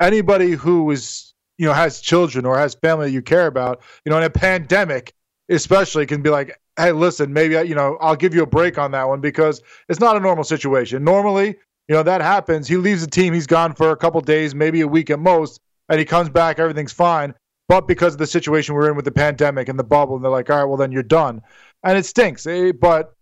anybody 0.00 0.52
who 0.52 0.90
is 0.90 1.32
you 1.58 1.66
know 1.66 1.72
has 1.72 2.00
children 2.00 2.44
or 2.44 2.58
has 2.58 2.74
family 2.74 3.06
that 3.06 3.12
you 3.12 3.22
care 3.22 3.46
about 3.46 3.82
you 4.04 4.10
know 4.10 4.18
in 4.18 4.24
a 4.24 4.30
pandemic 4.30 5.12
especially 5.48 6.06
can 6.06 6.22
be 6.22 6.30
like 6.30 6.58
hey 6.78 6.92
listen 6.92 7.32
maybe 7.32 7.56
I, 7.56 7.62
you 7.62 7.74
know 7.74 7.98
i'll 8.00 8.16
give 8.16 8.34
you 8.34 8.42
a 8.42 8.46
break 8.46 8.78
on 8.78 8.90
that 8.92 9.08
one 9.08 9.20
because 9.20 9.62
it's 9.88 10.00
not 10.00 10.16
a 10.16 10.20
normal 10.20 10.44
situation. 10.44 11.04
Normally 11.04 11.56
you 11.88 11.94
know 11.94 12.02
that 12.02 12.22
happens. 12.22 12.66
He 12.66 12.76
leaves 12.76 13.04
the 13.04 13.10
team. 13.10 13.34
He's 13.34 13.46
gone 13.46 13.74
for 13.74 13.90
a 13.90 13.96
couple 13.96 14.20
days 14.20 14.54
maybe 14.54 14.80
a 14.80 14.88
week 14.88 15.10
at 15.10 15.18
most 15.18 15.60
and 15.88 15.98
he 15.98 16.04
comes 16.04 16.30
back. 16.30 16.58
Everything's 16.58 16.92
fine. 16.92 17.34
But 17.68 17.88
because 17.88 18.14
of 18.14 18.18
the 18.18 18.26
situation 18.26 18.74
we're 18.74 18.90
in 18.90 18.96
with 18.96 19.04
the 19.04 19.12
pandemic 19.12 19.68
and 19.68 19.78
the 19.78 19.84
bubble 19.84 20.16
and 20.16 20.24
they're 20.24 20.30
like 20.30 20.50
all 20.50 20.58
right 20.58 20.64
well 20.64 20.76
then 20.76 20.92
you're 20.92 21.02
done. 21.02 21.42
And 21.82 21.98
it 21.98 22.06
stinks 22.06 22.46
eh, 22.46 22.72
but 22.72 23.14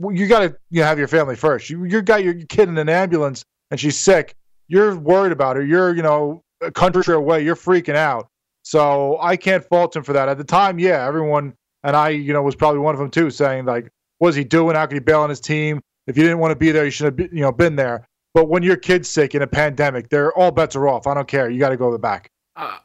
you 0.00 0.26
got 0.26 0.40
to 0.40 0.56
you 0.70 0.80
know, 0.80 0.86
have 0.86 0.98
your 0.98 1.08
family 1.08 1.36
first. 1.36 1.70
You, 1.70 1.84
you 1.84 2.02
got 2.02 2.24
your 2.24 2.34
kid 2.34 2.68
in 2.68 2.76
an 2.78 2.88
ambulance 2.88 3.44
and 3.70 3.78
she's 3.78 3.96
sick. 3.96 4.34
You're 4.66 4.96
worried 4.96 5.32
about 5.32 5.56
her. 5.56 5.64
You're 5.64 5.94
you 5.94 6.02
know 6.02 6.42
a 6.60 6.72
country 6.72 7.14
away. 7.14 7.44
You're 7.44 7.56
freaking 7.56 7.96
out 7.96 8.28
so 8.64 9.16
i 9.20 9.36
can't 9.36 9.64
fault 9.64 9.94
him 9.94 10.02
for 10.02 10.12
that. 10.12 10.28
At 10.28 10.38
the 10.38 10.44
time 10.44 10.78
yeah 10.80 11.06
everyone 11.06 11.54
and 11.84 11.94
i 11.94 12.08
you 12.08 12.32
know 12.32 12.42
was 12.42 12.56
probably 12.56 12.80
one 12.80 12.94
of 12.94 12.98
them 12.98 13.10
too 13.10 13.30
saying 13.30 13.66
like 13.66 13.90
what's 14.18 14.36
he 14.36 14.44
doing? 14.44 14.74
How 14.74 14.86
could 14.86 14.94
he 14.94 15.00
bail 15.00 15.20
on 15.20 15.28
his 15.28 15.40
team? 15.40 15.80
If 16.06 16.16
you 16.16 16.22
didn't 16.22 16.38
want 16.38 16.50
to 16.50 16.56
be 16.56 16.72
there 16.72 16.84
you 16.84 16.90
should 16.90 17.04
have 17.04 17.16
be, 17.16 17.28
you 17.32 17.42
know 17.42 17.52
been 17.52 17.76
there. 17.76 18.08
But 18.32 18.48
when 18.48 18.64
your 18.64 18.76
kid's 18.76 19.08
sick 19.08 19.34
in 19.34 19.42
a 19.42 19.46
pandemic 19.46 20.08
they're 20.08 20.32
all 20.32 20.50
bets 20.50 20.74
are 20.74 20.88
off. 20.88 21.06
I 21.06 21.14
don't 21.14 21.28
care. 21.28 21.48
You 21.48 21.60
got 21.60 21.68
to 21.68 21.76
go 21.76 21.90
to 21.90 21.92
the 21.92 21.98
back. 21.98 22.30
Uh, 22.56 22.78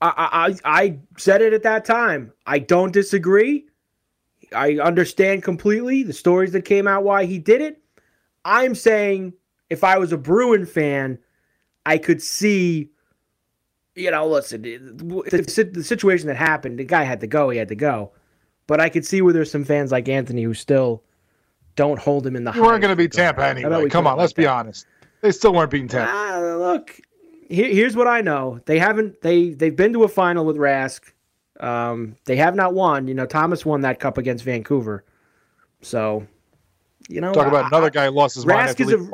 I, 0.00 0.54
I 0.64 0.80
I 0.80 0.98
said 1.16 1.42
it 1.42 1.52
at 1.52 1.62
that 1.62 1.84
time. 1.84 2.32
I 2.46 2.58
don't 2.58 2.92
disagree. 2.92 3.66
I 4.54 4.78
understand 4.78 5.42
completely 5.42 6.02
the 6.02 6.12
stories 6.12 6.52
that 6.52 6.64
came 6.64 6.86
out 6.86 7.04
why 7.04 7.24
he 7.24 7.38
did 7.38 7.60
it. 7.60 7.82
I'm 8.44 8.74
saying 8.74 9.32
if 9.70 9.82
I 9.82 9.98
was 9.98 10.12
a 10.12 10.18
Bruin 10.18 10.66
fan, 10.66 11.18
I 11.84 11.98
could 11.98 12.22
see, 12.22 12.90
you 13.96 14.10
know, 14.10 14.26
listen, 14.28 14.62
the, 14.62 14.76
the, 14.76 15.70
the 15.72 15.82
situation 15.82 16.28
that 16.28 16.36
happened, 16.36 16.78
the 16.78 16.84
guy 16.84 17.02
had 17.02 17.20
to 17.20 17.26
go, 17.26 17.50
he 17.50 17.58
had 17.58 17.68
to 17.68 17.74
go. 17.74 18.12
But 18.68 18.80
I 18.80 18.88
could 18.88 19.04
see 19.06 19.22
where 19.22 19.32
there's 19.32 19.50
some 19.50 19.64
fans 19.64 19.90
like 19.90 20.08
Anthony 20.08 20.42
who 20.42 20.52
still 20.54 21.02
don't 21.76 21.98
hold 21.98 22.26
him 22.26 22.36
in 22.36 22.44
the. 22.44 22.52
you 22.52 22.62
weren't 22.62 22.80
going 22.82 22.92
to 22.92 22.96
be 22.96 23.04
regard. 23.04 23.12
tampa 23.36 23.42
How 23.42 23.48
anyway 23.48 23.84
we 23.84 23.90
come 23.90 24.06
on 24.06 24.16
let's 24.18 24.32
be 24.32 24.44
that? 24.44 24.50
honest 24.52 24.86
they 25.20 25.30
still 25.30 25.52
weren't 25.52 25.70
beating 25.70 25.88
tampa 25.88 26.10
Ah, 26.12 26.56
look, 26.58 26.98
here, 27.48 27.68
here's 27.68 27.94
what 27.96 28.06
I 28.08 28.22
know. 28.22 28.60
They 28.66 28.78
haven't 28.78 29.20
they 29.22 29.50
they've 29.50 29.74
been 29.76 29.92
to 29.92 30.04
a 30.04 30.08
final 30.08 30.44
with 30.44 30.56
Rask. 30.56 31.00
Um, 31.60 32.16
they 32.26 32.36
have 32.36 32.54
not 32.54 32.74
won. 32.74 33.08
You 33.08 33.14
know, 33.14 33.24
Thomas 33.26 33.64
won 33.64 33.80
that 33.82 33.98
cup 34.00 34.18
against 34.18 34.44
Vancouver. 34.44 35.04
So, 35.80 36.26
you 37.08 37.20
know, 37.20 37.32
talk 37.32 37.46
about 37.46 37.64
I- 37.64 37.68
another 37.68 37.90
guy 37.90 38.06
who 38.06 38.10
lost 38.12 38.34
his 38.34 38.44
Rask 38.44 38.68
after 38.70 38.82
is 38.82 38.92
a 38.92 38.96
leaving 38.96 39.10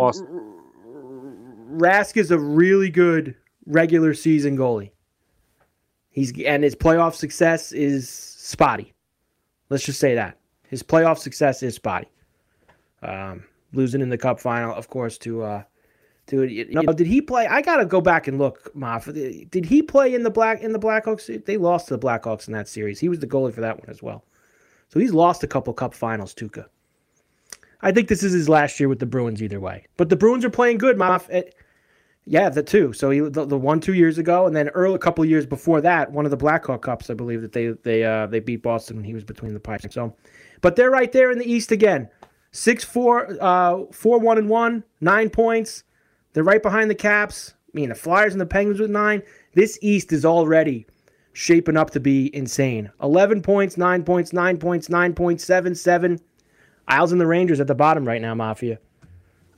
Rask 1.78 2.16
is 2.16 2.30
a 2.30 2.38
really 2.38 2.90
good 2.90 3.34
regular 3.66 4.14
season 4.14 4.56
goalie. 4.56 4.90
He's 6.10 6.32
and 6.42 6.62
his 6.62 6.74
playoff 6.74 7.14
success 7.14 7.72
is 7.72 8.08
spotty. 8.08 8.92
Let's 9.70 9.84
just 9.84 10.00
say 10.00 10.14
that 10.14 10.38
his 10.68 10.82
playoff 10.82 11.18
success 11.18 11.62
is 11.62 11.74
spotty. 11.74 12.08
Um, 13.02 13.44
losing 13.72 14.00
in 14.00 14.10
the 14.10 14.18
cup 14.18 14.38
final, 14.38 14.74
of 14.74 14.88
course, 14.88 15.18
to 15.18 15.42
uh, 15.42 15.62
Dude, 16.26 16.50
you 16.50 16.66
know, 16.70 16.92
did 16.92 17.06
he 17.06 17.20
play? 17.20 17.46
I 17.46 17.62
gotta 17.62 17.84
go 17.84 18.00
back 18.00 18.28
and 18.28 18.38
look, 18.38 18.72
Moff. 18.74 19.12
Did 19.50 19.64
he 19.64 19.82
play 19.82 20.14
in 20.14 20.22
the 20.22 20.30
black 20.30 20.60
in 20.62 20.72
the 20.72 20.78
Blackhawks? 20.78 21.44
They 21.44 21.56
lost 21.56 21.88
to 21.88 21.96
the 21.96 22.06
Blackhawks 22.06 22.46
in 22.46 22.52
that 22.52 22.68
series. 22.68 23.00
He 23.00 23.08
was 23.08 23.18
the 23.18 23.26
goalie 23.26 23.52
for 23.52 23.60
that 23.60 23.78
one 23.78 23.90
as 23.90 24.02
well. 24.02 24.24
So 24.88 25.00
he's 25.00 25.12
lost 25.12 25.42
a 25.42 25.48
couple 25.48 25.72
Cup 25.72 25.94
Finals, 25.94 26.34
Tuukka. 26.34 26.66
I 27.80 27.90
think 27.90 28.08
this 28.08 28.22
is 28.22 28.32
his 28.32 28.48
last 28.48 28.78
year 28.78 28.88
with 28.88 29.00
the 29.00 29.06
Bruins 29.06 29.42
either 29.42 29.58
way. 29.58 29.86
But 29.96 30.08
the 30.08 30.16
Bruins 30.16 30.44
are 30.44 30.50
playing 30.50 30.78
good, 30.78 30.96
Moff. 30.96 31.28
Yeah, 32.24 32.48
the 32.50 32.62
two. 32.62 32.92
So 32.92 33.10
he 33.10 33.20
the, 33.20 33.44
the 33.44 33.58
one 33.58 33.80
two 33.80 33.94
years 33.94 34.18
ago, 34.18 34.46
and 34.46 34.54
then 34.54 34.68
early 34.68 34.94
a 34.94 34.98
couple 34.98 35.24
years 35.24 35.44
before 35.44 35.80
that, 35.80 36.12
one 36.12 36.24
of 36.24 36.30
the 36.30 36.36
Blackhawk 36.36 36.82
Cups, 36.82 37.10
I 37.10 37.14
believe 37.14 37.42
that 37.42 37.52
they 37.52 37.68
they 37.82 38.04
uh, 38.04 38.26
they 38.26 38.38
beat 38.38 38.62
Boston 38.62 38.96
when 38.96 39.04
he 39.04 39.14
was 39.14 39.24
between 39.24 39.54
the 39.54 39.60
pipes. 39.60 39.92
So, 39.92 40.14
but 40.60 40.76
they're 40.76 40.90
right 40.90 41.10
there 41.10 41.32
in 41.32 41.38
the 41.38 41.50
East 41.50 41.72
again. 41.72 42.08
Six 42.52 42.84
four, 42.84 43.36
uh, 43.40 43.84
four 43.90 44.20
one 44.20 44.38
and 44.38 44.48
one, 44.48 44.84
nine 45.00 45.30
points. 45.30 45.82
They're 46.32 46.44
right 46.44 46.62
behind 46.62 46.90
the 46.90 46.94
Caps. 46.94 47.54
I 47.54 47.70
mean, 47.72 47.88
the 47.88 47.94
Flyers 47.94 48.34
and 48.34 48.40
the 48.40 48.46
Penguins 48.46 48.78
with 48.78 48.90
nine. 48.90 49.22
This 49.54 49.78
East 49.82 50.12
is 50.12 50.24
already 50.24 50.86
shaping 51.32 51.76
up 51.76 51.90
to 51.90 52.00
be 52.00 52.34
insane. 52.36 52.92
Eleven 53.02 53.42
points, 53.42 53.76
nine 53.76 54.04
points, 54.04 54.32
nine 54.32 54.58
points, 54.58 54.88
nine 54.88 55.12
points, 55.12 55.44
seven 55.44 55.74
seven. 55.74 56.20
Isles 56.86 57.10
and 57.10 57.20
the 57.20 57.26
Rangers 57.26 57.58
at 57.58 57.66
the 57.66 57.74
bottom 57.74 58.06
right 58.06 58.22
now, 58.22 58.34
Mafia. 58.34 58.78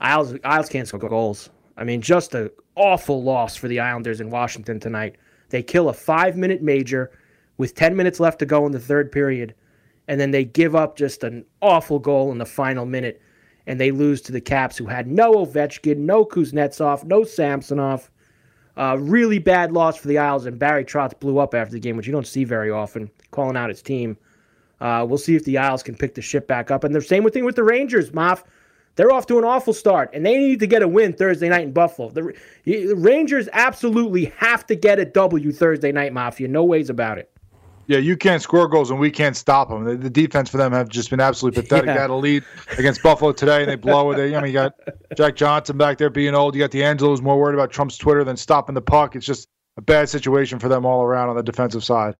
Isles 0.01 0.33
Isles 0.43 0.69
can't 0.69 0.87
score 0.87 0.99
goals. 0.99 1.49
I 1.77 1.83
mean, 1.83 2.01
just 2.01 2.33
an 2.35 2.49
awful 2.75 3.23
loss 3.23 3.55
for 3.55 3.67
the 3.67 3.79
Islanders 3.79 4.21
in 4.21 4.29
Washington 4.29 4.79
tonight. 4.79 5.15
They 5.49 5.63
kill 5.63 5.89
a 5.89 5.93
five 5.93 6.37
minute 6.37 6.61
major 6.61 7.11
with 7.57 7.75
10 7.75 7.95
minutes 7.95 8.19
left 8.19 8.39
to 8.39 8.45
go 8.45 8.65
in 8.65 8.71
the 8.71 8.79
third 8.79 9.11
period, 9.11 9.53
and 10.07 10.19
then 10.19 10.31
they 10.31 10.43
give 10.43 10.75
up 10.75 10.97
just 10.97 11.23
an 11.23 11.45
awful 11.61 11.99
goal 11.99 12.31
in 12.31 12.37
the 12.37 12.45
final 12.45 12.85
minute, 12.85 13.21
and 13.67 13.79
they 13.79 13.91
lose 13.91 14.21
to 14.21 14.31
the 14.31 14.41
Caps, 14.41 14.77
who 14.77 14.85
had 14.85 15.07
no 15.07 15.45
Ovechkin, 15.45 15.97
no 15.97 16.25
Kuznetsov, 16.25 17.03
no 17.05 17.23
Samsonov. 17.23 18.09
Uh, 18.77 18.97
really 18.99 19.39
bad 19.39 19.71
loss 19.71 19.95
for 19.95 20.09
the 20.09 20.17
Isles, 20.17 20.45
and 20.45 20.59
Barry 20.59 20.83
Trotz 20.83 21.17
blew 21.17 21.39
up 21.39 21.55
after 21.55 21.71
the 21.71 21.79
game, 21.79 21.95
which 21.95 22.07
you 22.07 22.11
don't 22.11 22.27
see 22.27 22.43
very 22.43 22.69
often, 22.69 23.09
calling 23.31 23.55
out 23.55 23.69
his 23.69 23.81
team. 23.81 24.17
Uh, 24.81 25.05
we'll 25.07 25.17
see 25.17 25.35
if 25.35 25.45
the 25.45 25.57
Isles 25.57 25.81
can 25.81 25.95
pick 25.95 26.13
the 26.13 26.21
ship 26.21 26.47
back 26.47 26.71
up. 26.71 26.83
And 26.83 26.93
the 26.93 27.01
same 27.01 27.29
thing 27.29 27.45
with 27.45 27.55
the 27.55 27.63
Rangers, 27.63 28.11
Moff. 28.11 28.43
They're 28.95 29.11
off 29.11 29.25
to 29.27 29.37
an 29.37 29.43
awful 29.43 29.73
start, 29.73 30.11
and 30.13 30.25
they 30.25 30.37
need 30.37 30.59
to 30.61 30.67
get 30.67 30.81
a 30.81 30.87
win 30.87 31.13
Thursday 31.13 31.49
night 31.49 31.63
in 31.63 31.73
Buffalo. 31.73 32.09
The, 32.09 32.33
the 32.63 32.93
Rangers 32.93 33.49
absolutely 33.51 34.25
have 34.37 34.65
to 34.67 34.75
get 34.75 34.99
a 34.99 35.05
W 35.05 35.51
Thursday 35.51 35.91
night, 35.91 36.13
Mafia. 36.13 36.47
No 36.47 36.63
ways 36.63 36.89
about 36.89 37.17
it. 37.17 37.29
Yeah, 37.87 37.99
you 37.99 38.17
can't 38.17 38.41
score 38.41 38.67
goals 38.67 38.89
and 38.89 38.99
we 38.99 39.11
can't 39.11 39.37
stop 39.37 39.69
them. 39.69 39.83
The, 39.83 39.95
the 39.95 40.09
defense 40.09 40.49
for 40.49 40.57
them 40.57 40.71
have 40.71 40.89
just 40.89 41.11
been 41.11 41.19
absolutely 41.19 41.61
pathetic. 41.61 41.85
Yeah. 41.85 41.93
They 41.93 41.99
had 41.99 42.09
a 42.09 42.15
lead 42.15 42.43
against 42.79 43.03
Buffalo 43.03 43.31
today 43.31 43.61
and 43.61 43.69
they 43.69 43.75
blow 43.75 44.11
it. 44.11 44.35
I 44.35 44.41
mean, 44.41 44.47
you 44.47 44.53
got 44.53 44.73
Jack 45.15 45.35
Johnson 45.35 45.77
back 45.77 45.99
there 45.99 46.09
being 46.09 46.33
old. 46.33 46.55
You 46.55 46.61
got 46.61 46.71
DeAngelo 46.71 47.09
who's 47.09 47.21
more 47.21 47.39
worried 47.39 47.53
about 47.53 47.69
Trump's 47.71 47.97
Twitter 47.97 48.23
than 48.23 48.37
stopping 48.37 48.73
the 48.73 48.81
puck. 48.81 49.15
It's 49.15 49.25
just 49.25 49.49
a 49.77 49.81
bad 49.81 50.09
situation 50.09 50.57
for 50.57 50.67
them 50.67 50.83
all 50.83 51.03
around 51.03 51.29
on 51.29 51.35
the 51.35 51.43
defensive 51.43 51.83
side. 51.83 52.15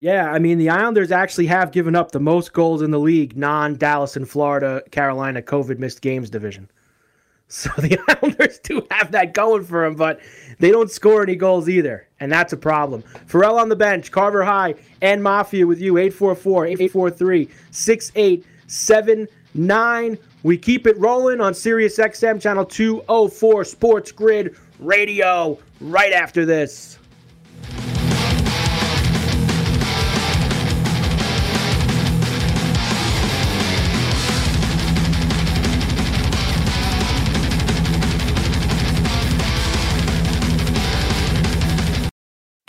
Yeah, 0.00 0.30
I 0.30 0.38
mean, 0.38 0.56
the 0.56 0.70
Islanders 0.70 1.12
actually 1.12 1.46
have 1.46 1.72
given 1.72 1.94
up 1.94 2.10
the 2.10 2.20
most 2.20 2.54
goals 2.54 2.80
in 2.80 2.90
the 2.90 2.98
league, 2.98 3.36
non 3.36 3.76
Dallas 3.76 4.16
and 4.16 4.26
Florida, 4.28 4.82
Carolina 4.90 5.42
COVID 5.42 5.78
missed 5.78 6.00
games 6.00 6.30
division. 6.30 6.70
So 7.52 7.68
the 7.78 7.98
Islanders 8.08 8.60
do 8.60 8.86
have 8.92 9.10
that 9.10 9.34
going 9.34 9.64
for 9.64 9.84
them, 9.84 9.96
but 9.96 10.20
they 10.60 10.70
don't 10.70 10.88
score 10.88 11.24
any 11.24 11.34
goals 11.34 11.68
either. 11.68 12.06
And 12.20 12.30
that's 12.30 12.52
a 12.52 12.56
problem. 12.56 13.02
Ferrall 13.26 13.58
on 13.58 13.68
the 13.68 13.74
bench, 13.74 14.12
Carver 14.12 14.44
High, 14.44 14.76
and 15.02 15.20
Mafia 15.20 15.66
with 15.66 15.80
you, 15.80 15.98
844 15.98 16.66
843 16.66 17.48
6879. 17.72 20.18
We 20.44 20.56
keep 20.56 20.86
it 20.86 20.96
rolling 21.00 21.40
on 21.40 21.52
Sirius 21.52 21.98
XM 21.98 22.40
channel 22.40 22.64
204 22.64 23.64
Sports 23.64 24.12
Grid 24.12 24.54
Radio 24.78 25.58
right 25.80 26.12
after 26.12 26.46
this. 26.46 26.99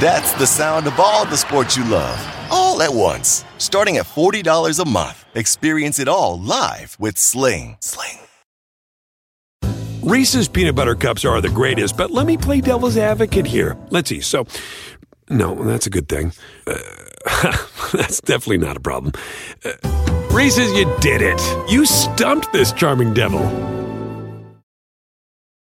That's 0.00 0.32
the 0.34 0.46
sound 0.46 0.86
of 0.86 1.00
all 1.00 1.24
the 1.24 1.36
sports 1.36 1.76
you 1.76 1.82
love, 1.82 2.24
all 2.52 2.80
at 2.82 2.94
once. 2.94 3.44
Starting 3.58 3.96
at 3.96 4.06
$40 4.06 4.78
a 4.78 4.88
month. 4.88 5.24
Experience 5.34 5.98
it 5.98 6.06
all 6.06 6.38
live 6.38 6.96
with 7.00 7.18
Sling. 7.18 7.76
Sling. 7.80 8.20
Reese's 10.02 10.46
peanut 10.46 10.76
butter 10.76 10.94
cups 10.94 11.24
are 11.24 11.40
the 11.40 11.48
greatest, 11.48 11.96
but 11.96 12.12
let 12.12 12.26
me 12.26 12.36
play 12.36 12.60
devil's 12.60 12.96
advocate 12.96 13.44
here. 13.44 13.76
Let's 13.90 14.08
see. 14.08 14.20
So, 14.20 14.46
no, 15.30 15.56
that's 15.64 15.88
a 15.88 15.90
good 15.90 16.08
thing. 16.08 16.32
Uh, 16.64 16.78
that's 17.92 18.20
definitely 18.20 18.58
not 18.58 18.76
a 18.76 18.80
problem. 18.80 19.12
Uh, 19.64 19.72
Reese's, 20.30 20.72
you 20.74 20.84
did 21.00 21.22
it. 21.22 21.40
You 21.68 21.84
stumped 21.84 22.52
this 22.52 22.72
charming 22.72 23.14
devil. 23.14 23.42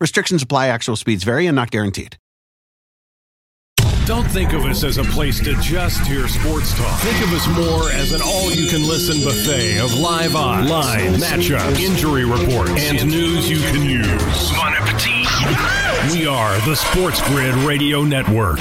Restrictions 0.00 0.42
apply, 0.42 0.68
actual 0.68 0.96
speeds 0.96 1.24
vary 1.24 1.46
and 1.46 1.54
not 1.54 1.70
guaranteed. 1.70 2.16
Don't 4.06 4.26
think 4.26 4.54
of 4.54 4.64
us 4.64 4.82
as 4.82 4.98
a 4.98 5.04
place 5.04 5.38
to 5.40 5.54
just 5.60 6.04
hear 6.06 6.26
sports 6.26 6.76
talk. 6.76 6.98
Think 7.00 7.22
of 7.22 7.32
us 7.32 7.46
more 7.48 7.90
as 7.90 8.12
an 8.12 8.20
all 8.24 8.50
you 8.50 8.68
can 8.68 8.82
listen 8.88 9.22
buffet 9.22 9.78
of 9.78 9.92
live 10.00 10.34
odds, 10.34 10.68
line, 10.68 11.12
matchups, 11.14 11.78
injury 11.78 12.24
reports, 12.24 12.72
and 12.76 13.08
news 13.08 13.48
you 13.48 13.58
can 13.58 13.84
use. 13.84 14.50
Bon 14.52 14.72
appetit. 14.72 16.12
We 16.12 16.26
are 16.26 16.58
the 16.66 16.74
Sports 16.74 17.20
Grid 17.28 17.54
Radio 17.56 18.02
Network. 18.02 18.58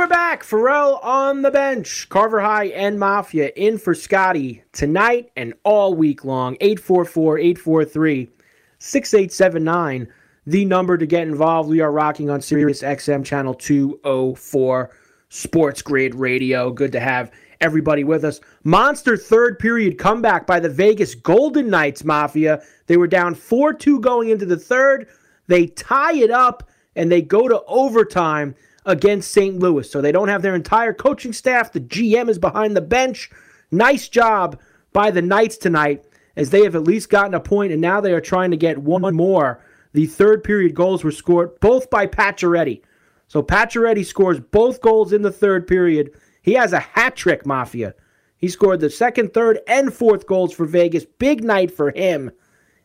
We're 0.00 0.06
back. 0.06 0.44
Ferrall 0.44 0.96
on 1.02 1.42
the 1.42 1.50
bench. 1.50 2.08
Carver 2.08 2.40
High 2.40 2.68
and 2.68 2.98
Mafia 2.98 3.52
in 3.54 3.76
for 3.76 3.94
Scotty 3.94 4.64
tonight 4.72 5.30
and 5.36 5.52
all 5.62 5.92
week 5.92 6.24
long. 6.24 6.56
844 6.62 7.36
843 7.36 8.30
6879, 8.78 10.08
the 10.46 10.64
number 10.64 10.96
to 10.96 11.04
get 11.04 11.28
involved. 11.28 11.68
We 11.68 11.82
are 11.82 11.92
rocking 11.92 12.30
on 12.30 12.40
Sirius 12.40 12.80
XM 12.80 13.26
channel 13.26 13.52
204 13.52 14.90
Sports 15.28 15.82
Grid 15.82 16.14
Radio. 16.14 16.70
Good 16.70 16.92
to 16.92 17.00
have 17.00 17.30
everybody 17.60 18.02
with 18.02 18.24
us. 18.24 18.40
Monster 18.64 19.18
third 19.18 19.58
period 19.58 19.98
comeback 19.98 20.46
by 20.46 20.60
the 20.60 20.70
Vegas 20.70 21.14
Golden 21.14 21.68
Knights 21.68 22.04
Mafia. 22.04 22.62
They 22.86 22.96
were 22.96 23.06
down 23.06 23.34
4 23.34 23.74
2 23.74 24.00
going 24.00 24.30
into 24.30 24.46
the 24.46 24.56
third. 24.56 25.08
They 25.46 25.66
tie 25.66 26.14
it 26.14 26.30
up 26.30 26.70
and 26.96 27.12
they 27.12 27.20
go 27.20 27.48
to 27.48 27.62
overtime 27.64 28.54
against 28.90 29.32
St. 29.32 29.58
Louis. 29.58 29.90
So 29.90 30.00
they 30.00 30.12
don't 30.12 30.28
have 30.28 30.42
their 30.42 30.54
entire 30.54 30.92
coaching 30.92 31.32
staff. 31.32 31.72
The 31.72 31.80
GM 31.80 32.28
is 32.28 32.38
behind 32.38 32.76
the 32.76 32.80
bench. 32.80 33.30
Nice 33.70 34.08
job 34.08 34.60
by 34.92 35.10
the 35.10 35.22
Knights 35.22 35.56
tonight 35.56 36.04
as 36.36 36.50
they 36.50 36.62
have 36.62 36.74
at 36.74 36.84
least 36.84 37.10
gotten 37.10 37.34
a 37.34 37.40
point 37.40 37.72
and 37.72 37.80
now 37.80 38.00
they 38.00 38.12
are 38.12 38.20
trying 38.20 38.50
to 38.50 38.56
get 38.56 38.78
one 38.78 39.14
more. 39.14 39.64
The 39.92 40.06
third 40.06 40.44
period 40.44 40.74
goals 40.74 41.02
were 41.02 41.10
scored 41.10 41.58
both 41.60 41.90
by 41.90 42.06
Pacioretty. 42.06 42.82
So 43.28 43.42
Pacioretty 43.42 44.04
scores 44.04 44.40
both 44.40 44.80
goals 44.80 45.12
in 45.12 45.22
the 45.22 45.32
third 45.32 45.66
period. 45.66 46.10
He 46.42 46.54
has 46.54 46.72
a 46.72 46.80
hat 46.80 47.16
trick, 47.16 47.46
Mafia. 47.46 47.94
He 48.36 48.48
scored 48.48 48.80
the 48.80 48.90
second, 48.90 49.34
third, 49.34 49.60
and 49.66 49.92
fourth 49.92 50.26
goals 50.26 50.52
for 50.52 50.64
Vegas. 50.64 51.04
Big 51.04 51.44
night 51.44 51.70
for 51.70 51.90
him. 51.90 52.30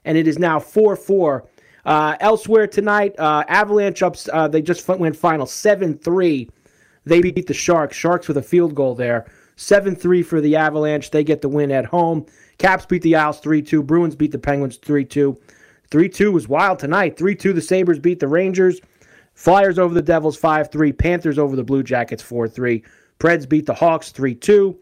And 0.04 0.18
it 0.18 0.28
is 0.28 0.38
now 0.38 0.60
4 0.60 0.96
4. 0.96 1.48
Uh, 1.86 2.16
elsewhere 2.20 2.66
tonight, 2.66 3.14
uh, 3.20 3.44
Avalanche 3.48 4.02
ups. 4.02 4.28
Uh, 4.34 4.48
they 4.48 4.62
just 4.62 4.88
went 4.88 5.16
final 5.16 5.46
7 5.46 5.98
3. 5.98 6.50
They 7.06 7.22
beat 7.22 7.46
the 7.46 7.54
Sharks. 7.54 7.96
Sharks 7.96 8.28
with 8.28 8.38
a 8.38 8.42
field 8.42 8.74
goal 8.74 8.96
there. 8.96 9.26
7 9.58 9.96
3 9.96 10.24
for 10.24 10.42
the 10.42 10.56
Avalanche. 10.56 11.12
They 11.12 11.24
get 11.24 11.42
the 11.42 11.50
win 11.50 11.72
at 11.72 11.86
home. 11.86 12.26
Caps 12.58 12.86
beat 12.86 13.04
the 13.04 13.16
Isles 13.16 13.40
3 13.40 13.62
2. 13.62 13.84
Bruins 13.84 14.16
beat 14.16 14.32
the 14.32 14.40
Penguins 14.40 14.78
3 14.78 15.06
2. 15.06 15.38
3 15.92 16.10
2 16.10 16.32
was 16.32 16.48
wild 16.48 16.80
tonight. 16.80 17.18
3 17.18 17.36
2, 17.36 17.54
the 17.54 17.62
Sabres 17.62 18.00
beat 18.00 18.20
the 18.20 18.28
Rangers. 18.28 18.82
Flyers 19.36 19.78
over 19.78 19.94
the 19.94 20.02
Devils 20.02 20.38
5 20.38 20.72
3. 20.72 20.92
Panthers 20.92 21.38
over 21.38 21.56
the 21.56 21.64
Blue 21.64 21.84
Jackets 21.84 22.24
4 22.24 22.48
3. 22.48 22.84
Preds 23.20 23.48
beat 23.48 23.68
the 23.68 23.76
Hawks 23.76 24.12
3 24.12 24.34
2. 24.34 24.76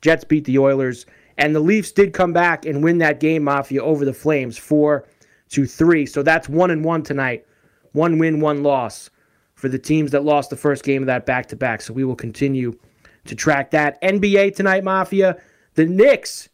Jets 0.00 0.24
beat 0.24 0.44
the 0.44 0.58
Oilers. 0.58 1.06
And 1.38 1.54
the 1.54 1.60
Leafs 1.60 1.92
did 1.92 2.12
come 2.12 2.32
back 2.32 2.66
and 2.66 2.82
win 2.82 2.98
that 2.98 3.20
game, 3.20 3.44
Mafia, 3.44 3.82
over 3.82 4.04
the 4.04 4.12
Flames 4.12 4.58
4 4.58 5.06
to 5.50 5.66
3. 5.66 6.06
So 6.06 6.22
that's 6.22 6.48
1 6.48 6.70
and 6.70 6.84
1 6.84 7.02
tonight. 7.02 7.46
One 7.92 8.18
win, 8.18 8.40
one 8.40 8.62
loss 8.62 9.10
for 9.54 9.68
the 9.68 9.78
teams 9.78 10.10
that 10.12 10.24
lost 10.24 10.50
the 10.50 10.56
first 10.56 10.84
game 10.84 11.02
of 11.02 11.06
that 11.06 11.26
back 11.26 11.46
to 11.46 11.56
back. 11.56 11.82
So 11.82 11.92
we 11.92 12.04
will 12.04 12.16
continue 12.16 12.78
to 13.26 13.34
track 13.34 13.70
that. 13.72 14.00
NBA 14.02 14.54
tonight, 14.54 14.84
Mafia. 14.84 15.36
The 15.74 15.86
Knicks 15.86 16.48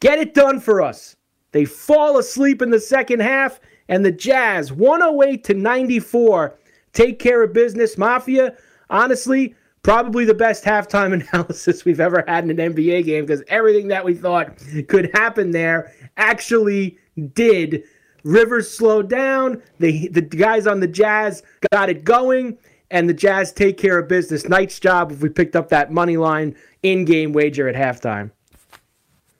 get 0.00 0.18
it 0.18 0.34
done 0.34 0.60
for 0.60 0.80
us. 0.80 1.16
They 1.52 1.64
fall 1.64 2.18
asleep 2.18 2.62
in 2.62 2.70
the 2.70 2.80
second 2.80 3.20
half, 3.20 3.60
and 3.88 4.04
the 4.04 4.10
Jazz, 4.10 4.72
108 4.72 5.44
to 5.44 5.54
94, 5.54 6.58
take 6.92 7.18
care 7.18 7.44
of 7.44 7.52
business. 7.52 7.96
Mafia, 7.96 8.56
honestly, 8.90 9.54
probably 9.82 10.24
the 10.24 10.34
best 10.34 10.64
halftime 10.64 11.12
analysis 11.32 11.84
we've 11.84 12.00
ever 12.00 12.24
had 12.26 12.44
in 12.44 12.58
an 12.58 12.74
NBA 12.74 13.04
game 13.04 13.24
because 13.24 13.44
everything 13.46 13.88
that 13.88 14.04
we 14.04 14.14
thought 14.14 14.56
could 14.88 15.10
happen 15.14 15.52
there 15.52 15.92
actually 16.16 16.98
did. 17.34 17.84
Rivers 18.24 18.70
slowed 18.70 19.08
down. 19.08 19.62
The 19.78 20.08
the 20.08 20.22
guys 20.22 20.66
on 20.66 20.80
the 20.80 20.88
Jazz 20.88 21.42
got 21.72 21.88
it 21.88 22.04
going, 22.04 22.58
and 22.90 23.08
the 23.08 23.14
Jazz 23.14 23.52
take 23.52 23.78
care 23.78 23.98
of 23.98 24.08
business. 24.08 24.48
Night's 24.48 24.80
job 24.80 25.12
if 25.12 25.20
we 25.20 25.28
picked 25.28 25.54
up 25.54 25.68
that 25.68 25.92
money 25.92 26.16
line 26.16 26.56
in 26.82 27.04
game 27.04 27.32
wager 27.32 27.68
at 27.68 27.74
halftime. 27.74 28.30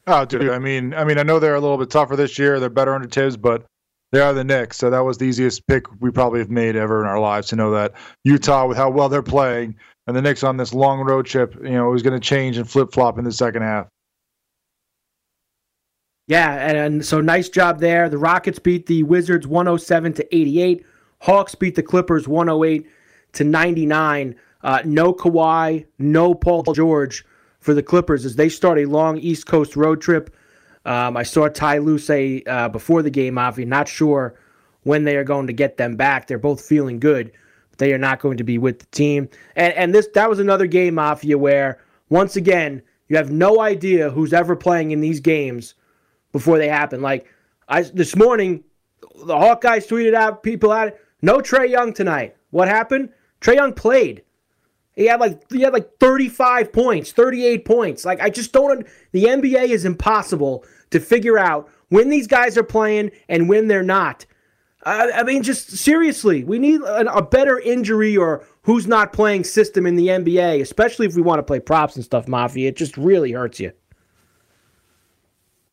Oh, 0.06 0.24
dude. 0.26 0.50
I 0.50 0.58
mean, 0.58 0.92
I 0.92 1.04
mean, 1.04 1.18
I 1.18 1.22
know 1.22 1.38
they're 1.38 1.54
a 1.54 1.60
little 1.60 1.78
bit 1.78 1.90
tougher 1.90 2.14
this 2.14 2.38
year. 2.38 2.60
They're 2.60 2.68
better 2.68 2.94
under 2.94 3.08
Thibs, 3.08 3.38
but 3.38 3.64
they 4.12 4.20
are 4.20 4.34
the 4.34 4.44
Knicks. 4.44 4.76
So 4.76 4.90
that 4.90 5.00
was 5.00 5.16
the 5.16 5.24
easiest 5.24 5.66
pick 5.66 5.86
we 6.00 6.10
probably 6.10 6.40
have 6.40 6.50
made 6.50 6.76
ever 6.76 7.00
in 7.00 7.08
our 7.08 7.18
lives 7.18 7.48
to 7.48 7.56
know 7.56 7.70
that 7.70 7.94
Utah, 8.22 8.66
with 8.66 8.76
how 8.76 8.90
well 8.90 9.08
they're 9.08 9.22
playing, 9.22 9.76
and 10.06 10.14
the 10.14 10.20
Knicks 10.20 10.44
on 10.44 10.58
this 10.58 10.74
long 10.74 11.00
road 11.00 11.24
trip, 11.24 11.54
you 11.62 11.70
know, 11.70 11.88
was 11.88 12.02
going 12.02 12.18
to 12.18 12.24
change 12.24 12.58
and 12.58 12.68
flip 12.68 12.92
flop 12.92 13.18
in 13.18 13.24
the 13.24 13.32
second 13.32 13.62
half. 13.62 13.88
Yeah, 16.26 16.70
and, 16.70 17.04
so 17.04 17.20
nice 17.20 17.48
job 17.48 17.80
there. 17.80 18.08
The 18.08 18.18
Rockets 18.18 18.58
beat 18.58 18.86
the 18.86 19.02
Wizards 19.02 19.46
107 19.46 20.14
to 20.14 20.36
88. 20.36 20.86
Hawks 21.20 21.54
beat 21.54 21.74
the 21.74 21.82
Clippers 21.82 22.26
108 22.26 22.86
to 23.32 23.44
99. 23.44 24.34
Uh, 24.62 24.82
no 24.86 25.12
Kawhi, 25.12 25.84
no 25.98 26.34
Paul 26.34 26.62
George 26.62 27.24
for 27.60 27.74
the 27.74 27.82
Clippers 27.82 28.24
as 28.24 28.36
they 28.36 28.48
start 28.48 28.78
a 28.78 28.86
long 28.86 29.18
East 29.18 29.46
Coast 29.46 29.76
road 29.76 30.00
trip. 30.00 30.34
Um, 30.86 31.16
I 31.16 31.22
saw 31.22 31.48
Ty 31.48 31.78
Lue 31.78 31.98
say 31.98 32.42
uh, 32.46 32.68
before 32.68 33.02
the 33.02 33.10
game, 33.10 33.36
obviously, 33.36 33.68
not 33.68 33.88
sure 33.88 34.34
when 34.82 35.04
they 35.04 35.16
are 35.16 35.24
going 35.24 35.46
to 35.46 35.52
get 35.52 35.76
them 35.76 35.96
back. 35.96 36.26
They're 36.26 36.38
both 36.38 36.64
feeling 36.64 37.00
good, 37.00 37.32
but 37.70 37.78
they 37.78 37.92
are 37.92 37.98
not 37.98 38.20
going 38.20 38.36
to 38.38 38.44
be 38.44 38.56
with 38.58 38.78
the 38.78 38.86
team. 38.86 39.28
And 39.56 39.72
and 39.74 39.94
this 39.94 40.08
that 40.14 40.28
was 40.28 40.38
another 40.38 40.66
game, 40.66 40.94
Mafia, 40.94 41.38
where 41.38 41.80
once 42.10 42.36
again 42.36 42.82
you 43.08 43.16
have 43.16 43.30
no 43.30 43.60
idea 43.60 44.10
who's 44.10 44.32
ever 44.32 44.56
playing 44.56 44.90
in 44.90 45.00
these 45.00 45.20
games 45.20 45.74
before 46.34 46.58
they 46.58 46.68
happen. 46.68 47.00
Like 47.00 47.26
I 47.68 47.82
this 47.82 48.14
morning, 48.16 48.64
the 49.00 49.34
Hawkeyes 49.34 49.88
tweeted 49.88 50.14
out 50.14 50.42
people 50.42 50.72
out 50.72 50.94
no 51.22 51.38
Trae 51.38 51.70
Young 51.70 51.94
tonight. 51.94 52.36
What 52.50 52.68
happened? 52.68 53.10
Trae 53.40 53.54
Young 53.54 53.72
played. 53.72 54.24
He 54.96 55.06
had 55.06 55.20
like 55.20 55.40
he 55.50 55.62
had 55.62 55.72
like 55.72 55.98
35 56.00 56.72
points, 56.72 57.12
38 57.12 57.64
points. 57.64 58.04
Like 58.04 58.20
I 58.20 58.30
just 58.30 58.52
don't. 58.52 58.84
The 59.12 59.24
NBA 59.24 59.68
is 59.68 59.84
impossible 59.84 60.64
to 60.90 60.98
figure 60.98 61.38
out 61.38 61.70
when 61.88 62.10
these 62.10 62.26
guys 62.26 62.58
are 62.58 62.64
playing 62.64 63.12
and 63.28 63.48
when 63.48 63.68
they're 63.68 63.84
not. 63.84 64.26
I, 64.84 65.12
I 65.12 65.22
mean, 65.22 65.44
just 65.44 65.70
seriously, 65.70 66.42
we 66.42 66.58
need 66.58 66.80
a, 66.82 67.14
a 67.14 67.22
better 67.22 67.60
injury 67.60 68.16
or 68.16 68.44
who's 68.62 68.88
not 68.88 69.12
playing 69.12 69.44
system 69.44 69.86
in 69.86 69.94
the 69.94 70.08
NBA, 70.08 70.60
especially 70.60 71.06
if 71.06 71.14
we 71.14 71.22
want 71.22 71.38
to 71.38 71.44
play 71.44 71.60
props 71.60 71.94
and 71.94 72.04
stuff. 72.04 72.26
Mafia, 72.26 72.68
it 72.68 72.76
just 72.76 72.96
really 72.96 73.32
hurts 73.32 73.60
you. 73.60 73.72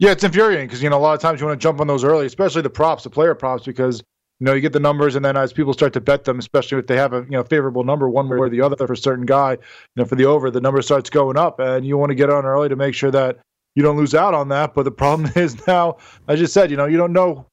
Yeah, 0.02 0.10
it's 0.10 0.24
infuriating 0.24 0.66
because 0.66 0.82
you 0.82 0.90
know 0.90 0.98
a 0.98 1.00
lot 1.00 1.14
of 1.14 1.20
times 1.20 1.40
you 1.40 1.46
want 1.46 1.62
to 1.62 1.64
jump 1.64 1.80
on 1.80 1.86
those 1.86 2.04
early, 2.04 2.26
especially 2.26 2.64
the 2.64 2.72
props, 2.72 3.04
the 3.04 3.12
player 3.12 3.36
props, 3.36 3.66
because 3.66 4.00
you 4.40 4.46
know 4.46 4.54
you 4.56 4.60
get 4.60 4.74
the 4.74 4.80
numbers, 4.80 5.16
and 5.16 5.24
then 5.24 5.38
as 5.38 5.54
people 5.54 5.74
start 5.74 5.94
to 5.94 6.02
bet 6.02 6.24
them, 6.24 6.40
especially 6.40 6.80
if 6.80 6.88
they 6.88 6.98
have 6.98 7.14
a 7.14 7.18
you 7.18 7.38
know 7.38 7.44
favorable 7.44 7.84
number 7.84 8.10
one 8.10 8.28
way 8.28 8.36
or 8.36 8.50
the 8.50 8.62
other 8.62 8.76
for 8.76 8.94
a 8.94 8.98
certain 8.98 9.28
guy, 9.28 9.52
you 9.52 9.60
know 9.98 10.06
for 10.06 10.16
the 10.16 10.26
over, 10.26 10.50
the 10.50 10.60
number 10.60 10.82
starts 10.82 11.12
going 11.12 11.38
up, 11.38 11.60
and 11.60 11.86
you 11.86 12.00
want 12.00 12.10
to 12.10 12.16
get 12.16 12.32
on 12.32 12.46
early 12.46 12.68
to 12.68 12.76
make 12.76 12.96
sure 12.96 13.12
that 13.12 13.38
you 13.76 13.84
don't 13.84 13.96
lose 13.96 14.16
out 14.16 14.34
on 14.34 14.50
that. 14.50 14.74
But 14.74 14.86
the 14.86 14.92
problem 14.92 15.32
is 15.36 15.68
now, 15.68 15.98
I 16.28 16.36
just 16.36 16.52
said, 16.52 16.72
you 16.72 16.78
know, 16.78 16.88
you 16.88 16.98
don't 16.98 17.14
know 17.14 17.46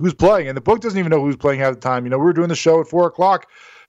who's 0.00 0.12
playing, 0.12 0.48
and 0.48 0.56
the 0.56 0.60
book 0.60 0.80
doesn't 0.80 0.98
even 0.98 1.10
know 1.10 1.20
who's 1.20 1.36
playing 1.36 1.60
half 1.60 1.74
the 1.74 1.80
time. 1.80 2.04
You 2.04 2.10
know, 2.10 2.18
we 2.18 2.24
were 2.24 2.32
doing 2.32 2.48
the 2.48 2.56
show 2.56 2.80
at 2.80 2.88
four 2.88 3.06
o'clock. 3.06 3.46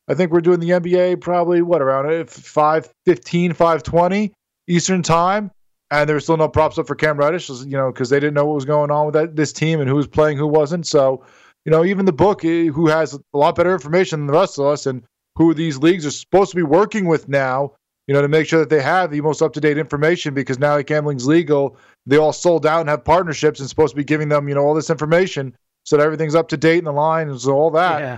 I 0.08 0.14
think 0.14 0.32
we're 0.32 0.42
doing 0.42 0.60
the 0.60 0.70
NBA 0.70 1.20
probably 1.20 1.64
what 1.64 1.82
around 1.82 2.06
uh, 2.14 2.26
5 2.26 2.94
15, 3.08 3.54
520 3.54 4.34
Eastern 4.68 5.02
time 5.02 5.50
and 5.94 6.10
there 6.10 6.16
was 6.16 6.24
still 6.24 6.38
no 6.38 6.50
props 6.50 6.78
up 6.78 6.88
for 6.88 6.96
Cam 6.96 7.18
Reddish, 7.18 7.50
you 7.50 7.78
know, 7.78 7.92
because 7.92 8.10
they 8.10 8.20
didn't 8.20 8.34
know 8.34 8.46
what 8.46 8.56
was 8.56 8.66
going 8.66 8.90
on 8.90 9.06
with 9.06 9.14
that, 9.14 9.36
this 9.36 9.54
team 9.54 9.80
and 9.80 9.88
who 9.88 9.96
was 9.96 10.08
playing, 10.08 10.38
who 10.38 10.48
wasn't. 10.48 10.88
So, 10.88 11.24
you 11.66 11.72
know, 11.72 11.86
even 11.86 12.06
the 12.06 12.14
book, 12.14 12.44
eh, 12.44 12.66
who 12.66 12.88
has 12.88 13.14
a 13.14 13.38
lot 13.38 13.56
better 13.56 13.74
information 13.74 14.20
than 14.20 14.28
the 14.28 14.34
rest 14.34 14.58
of 14.58 14.66
us, 14.66 14.86
and 14.86 15.04
who 15.36 15.54
these 15.54 15.78
leagues 15.78 16.06
are 16.06 16.12
supposed 16.12 16.50
to 16.52 16.56
be 16.56 16.64
working 16.64 17.06
with 17.06 17.30
now, 17.30 17.74
you 18.08 18.14
know, 18.14 18.22
to 18.22 18.28
make 18.28 18.48
sure 18.48 18.60
that 18.60 18.70
they 18.70 18.82
have 18.82 19.12
the 19.12 19.22
most 19.22 19.42
up 19.42 19.54
to 19.54 19.62
date 19.62 19.78
information, 19.78 20.34
because 20.34 20.58
now 20.58 20.76
that 20.76 20.88
gambling's 20.88 21.28
legal, 21.28 21.78
they 22.06 22.18
all 22.18 22.34
sold 22.34 22.66
out 22.66 22.82
and 22.82 22.90
have 22.90 23.06
partnerships 23.06 23.60
and 23.60 23.70
supposed 23.70 23.92
to 23.92 23.98
be 23.98 24.04
giving 24.04 24.30
them, 24.30 24.50
you 24.50 24.56
know, 24.56 24.62
all 24.62 24.74
this 24.74 24.90
information 24.90 25.56
so 25.86 25.98
that 25.98 26.04
everything's 26.04 26.36
up 26.36 26.50
to 26.50 26.58
date 26.58 26.80
in 26.80 26.86
the 26.86 26.92
line 26.92 27.30
and 27.30 27.40
so 27.40 27.54
all 27.54 27.72
that. 27.72 28.00
Yeah. 28.00 28.18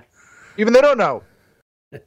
Even 0.58 0.74
they 0.74 0.82
don't 0.82 0.98
know. 0.98 1.24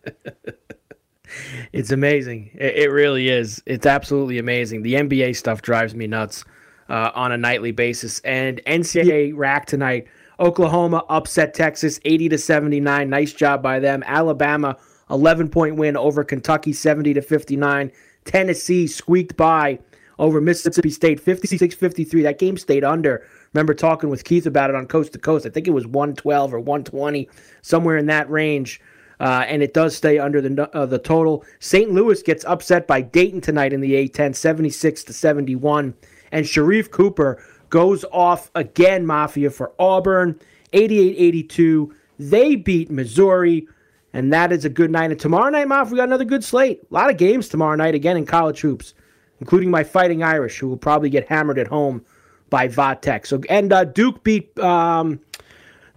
It's 1.72 1.90
amazing. 1.90 2.50
It, 2.54 2.76
it, 2.76 2.90
really 2.90 3.28
is. 3.28 3.62
It's 3.66 3.86
absolutely 3.86 4.38
amazing. 4.38 4.82
The 4.82 4.94
NBA 4.94 5.36
stuff 5.36 5.62
drives 5.62 5.94
me 5.94 6.06
nuts 6.06 6.44
uh, 6.88 7.10
on 7.14 7.32
a 7.32 7.36
nightly 7.36 7.72
basis. 7.72 8.20
And 8.20 8.60
NCAA 8.66 9.32
rack 9.34 9.66
tonight. 9.66 10.06
Oklahoma 10.40 11.04
upset 11.08 11.54
Texas 11.54 12.00
80 12.04 12.30
to 12.30 12.38
79. 12.38 13.10
Nice 13.10 13.32
job 13.32 13.62
by 13.62 13.80
them. 13.80 14.02
Alabama 14.06 14.76
11 15.10 15.48
point 15.48 15.76
win 15.76 15.96
over 15.96 16.24
Kentucky 16.24 16.72
70 16.72 17.14
to 17.14 17.22
59. 17.22 17.90
Tennessee 18.24 18.86
squeaked 18.86 19.36
by 19.36 19.78
over 20.18 20.40
Mississippi 20.40 20.90
State 20.90 21.20
56 21.20 21.74
53. 21.74 22.22
That 22.22 22.38
game 22.38 22.56
stayed 22.56 22.84
under. 22.84 23.26
Remember 23.52 23.74
talking 23.74 24.10
with 24.10 24.24
Keith 24.24 24.46
about 24.46 24.70
it 24.70 24.76
on 24.76 24.86
Coast 24.86 25.12
to 25.14 25.18
Coast. 25.18 25.46
I 25.46 25.50
think 25.50 25.66
it 25.66 25.72
was 25.72 25.86
112 25.86 26.54
or 26.54 26.60
120, 26.60 27.28
somewhere 27.62 27.96
in 27.96 28.06
that 28.06 28.28
range. 28.30 28.80
Uh, 29.20 29.44
and 29.48 29.62
it 29.62 29.74
does 29.74 29.96
stay 29.96 30.18
under 30.18 30.40
the 30.40 30.70
uh, 30.76 30.86
the 30.86 30.98
total. 30.98 31.44
St. 31.58 31.90
Louis 31.90 32.22
gets 32.22 32.44
upset 32.44 32.86
by 32.86 33.00
Dayton 33.00 33.40
tonight 33.40 33.72
in 33.72 33.80
the 33.80 34.08
A10, 34.08 34.34
76 34.34 35.04
to 35.04 35.12
71, 35.12 35.94
and 36.30 36.46
Sharife 36.46 36.90
Cooper 36.90 37.42
goes 37.70 38.04
off 38.12 38.50
again. 38.54 39.04
Mafia 39.04 39.50
for 39.50 39.72
Auburn, 39.78 40.38
88-82. 40.72 41.90
They 42.20 42.54
beat 42.54 42.90
Missouri, 42.90 43.66
and 44.12 44.32
that 44.32 44.52
is 44.52 44.64
a 44.64 44.68
good 44.68 44.90
night. 44.90 45.10
And 45.10 45.18
tomorrow 45.18 45.50
night, 45.50 45.66
Mafia, 45.66 45.92
we 45.92 45.96
got 45.96 46.04
another 46.04 46.24
good 46.24 46.44
slate. 46.44 46.80
A 46.90 46.94
lot 46.94 47.10
of 47.10 47.16
games 47.16 47.48
tomorrow 47.48 47.74
night 47.76 47.94
again 47.94 48.16
in 48.16 48.24
college 48.24 48.60
hoops, 48.60 48.94
including 49.40 49.70
my 49.70 49.82
Fighting 49.82 50.22
Irish, 50.22 50.58
who 50.58 50.68
will 50.68 50.76
probably 50.76 51.10
get 51.10 51.28
hammered 51.28 51.58
at 51.58 51.66
home 51.66 52.04
by 52.50 52.68
Va 52.68 52.96
Tech. 53.00 53.26
So 53.26 53.40
and 53.50 53.72
uh, 53.72 53.84
Duke 53.84 54.22
beat. 54.22 54.56
Um, 54.60 55.20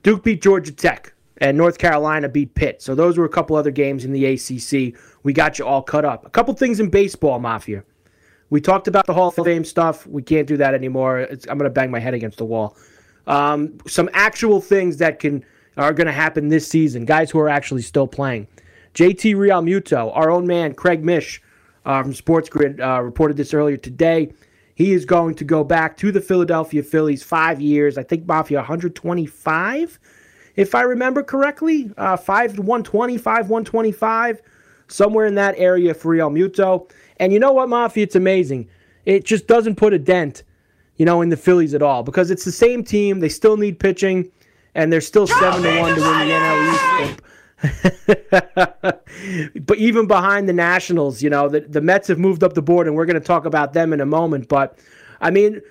Duke 0.04 0.24
beat 0.24 0.42
Georgia 0.42 0.72
Tech, 0.72 1.11
and 1.42 1.58
North 1.58 1.80
Carolina 1.80 2.30
beat 2.30 2.54
Pitt. 2.54 2.82
So 2.82 2.96
those 2.96 3.18
were 3.18 3.26
a 3.26 3.30
couple 3.30 3.56
other 3.56 3.72
games 3.72 4.06
in 4.06 4.14
the 4.14 4.26
ACC. 4.26 4.96
We 5.24 5.34
got 5.34 5.58
you 5.60 5.66
all 5.66 5.82
cut 5.82 6.06
up. 6.06 6.26
A 6.26 6.30
couple 6.30 6.54
things 6.54 6.80
in 6.80 6.90
baseball, 6.90 7.40
Mafia. 7.40 7.84
We 8.52 8.62
talked 8.62 8.88
about 8.88 9.08
the 9.08 9.14
Hall 9.14 9.30
of 9.36 9.46
Fame 9.46 9.66
stuff. 9.66 10.06
We 10.06 10.22
can't 10.22 10.48
do 10.48 10.56
that 10.58 10.74
anymore. 10.74 11.20
It's, 11.20 11.48
I'm 11.48 11.58
going 11.58 11.70
to 11.70 11.74
bang 11.74 11.90
my 11.90 12.00
head 12.00 12.14
against 12.14 12.38
the 12.38 12.46
wall. 12.46 12.78
Um, 13.26 13.80
some 13.88 14.10
actual 14.14 14.62
things 14.62 14.98
that 14.98 15.20
can 15.20 15.44
are 15.78 15.94
going 15.94 16.08
to 16.08 16.14
happen 16.14 16.50
this 16.50 16.68
season. 16.68 17.06
Guys 17.06 17.32
who 17.32 17.40
are 17.40 17.50
actually 17.50 17.82
still 17.82 18.08
playing. 18.08 18.48
JT 18.94 19.36
Realmuto, 19.36 20.16
our 20.16 20.30
own 20.30 20.46
man 20.46 20.74
Craig 20.74 21.04
Mish 21.04 21.42
uh, 21.86 22.04
from 22.04 22.14
Sports 22.14 22.50
Grid 22.50 22.80
uh, 22.82 23.02
reported 23.02 23.38
this 23.38 23.54
earlier 23.54 23.78
today. 23.78 24.32
He 24.76 24.92
is 24.92 25.06
going 25.06 25.36
to 25.36 25.44
go 25.44 25.64
back 25.64 25.98
to 25.98 26.12
the 26.12 26.22
Philadelphia 26.22 26.84
Phillies 26.84 27.24
five 27.24 27.62
years. 27.62 27.98
I 27.98 28.04
think 28.04 28.28
Mafia 28.28 28.58
125, 28.58 30.00
if 30.56 30.76
I 30.76 30.82
remember 30.82 31.24
correctly. 31.24 31.92
Uh, 31.98 32.18
5 32.18 32.60
120, 32.60 33.18
5 33.18 33.50
125, 33.50 34.42
somewhere 34.88 35.26
in 35.26 35.36
that 35.36 35.56
area 35.58 35.94
for 35.94 36.16
Realmuto. 36.16 36.90
And 37.18 37.32
you 37.32 37.40
know 37.40 37.54
what, 37.54 37.70
Mafia? 37.70 38.04
It's 38.04 38.16
amazing. 38.16 38.68
It 39.06 39.26
just 39.26 39.48
doesn't 39.48 39.76
put 39.76 39.94
a 39.94 40.00
dent, 40.00 40.44
you 40.98 41.06
know, 41.06 41.22
in 41.22 41.30
the 41.30 41.38
Phillies 41.38 41.74
at 41.74 41.82
all 41.82 42.04
because 42.04 42.32
it's 42.32 42.46
the 42.46 42.52
same 42.52 42.84
team. 42.84 43.20
They 43.20 43.30
still 43.30 43.58
need 43.58 43.80
pitching, 43.80 44.32
and 44.76 44.92
they're 44.92 45.02
still 45.02 45.28
seven 45.28 45.64
to 45.64 45.80
one 45.80 45.96
to 45.96 46.02
win 46.02 46.28
the 46.28 46.34
NL 46.34 47.10
East. 47.10 47.22
but 49.66 49.78
even 49.78 50.08
behind 50.08 50.50
the 50.50 50.54
Nationals, 50.54 51.22
you 51.22 51.30
know, 51.30 51.48
the, 51.48 51.62
the 51.62 51.82
Mets 51.82 52.08
have 52.08 52.18
moved 52.18 52.44
up 52.44 52.54
the 52.54 52.62
board, 52.62 52.88
and 52.88 52.96
we're 52.96 53.06
going 53.06 53.20
to 53.20 53.26
talk 53.26 53.46
about 53.46 53.74
them 53.74 53.94
in 53.94 54.02
a 54.02 54.06
moment. 54.06 54.48
But 54.48 54.78
I 55.20 55.32
mean, 55.32 55.62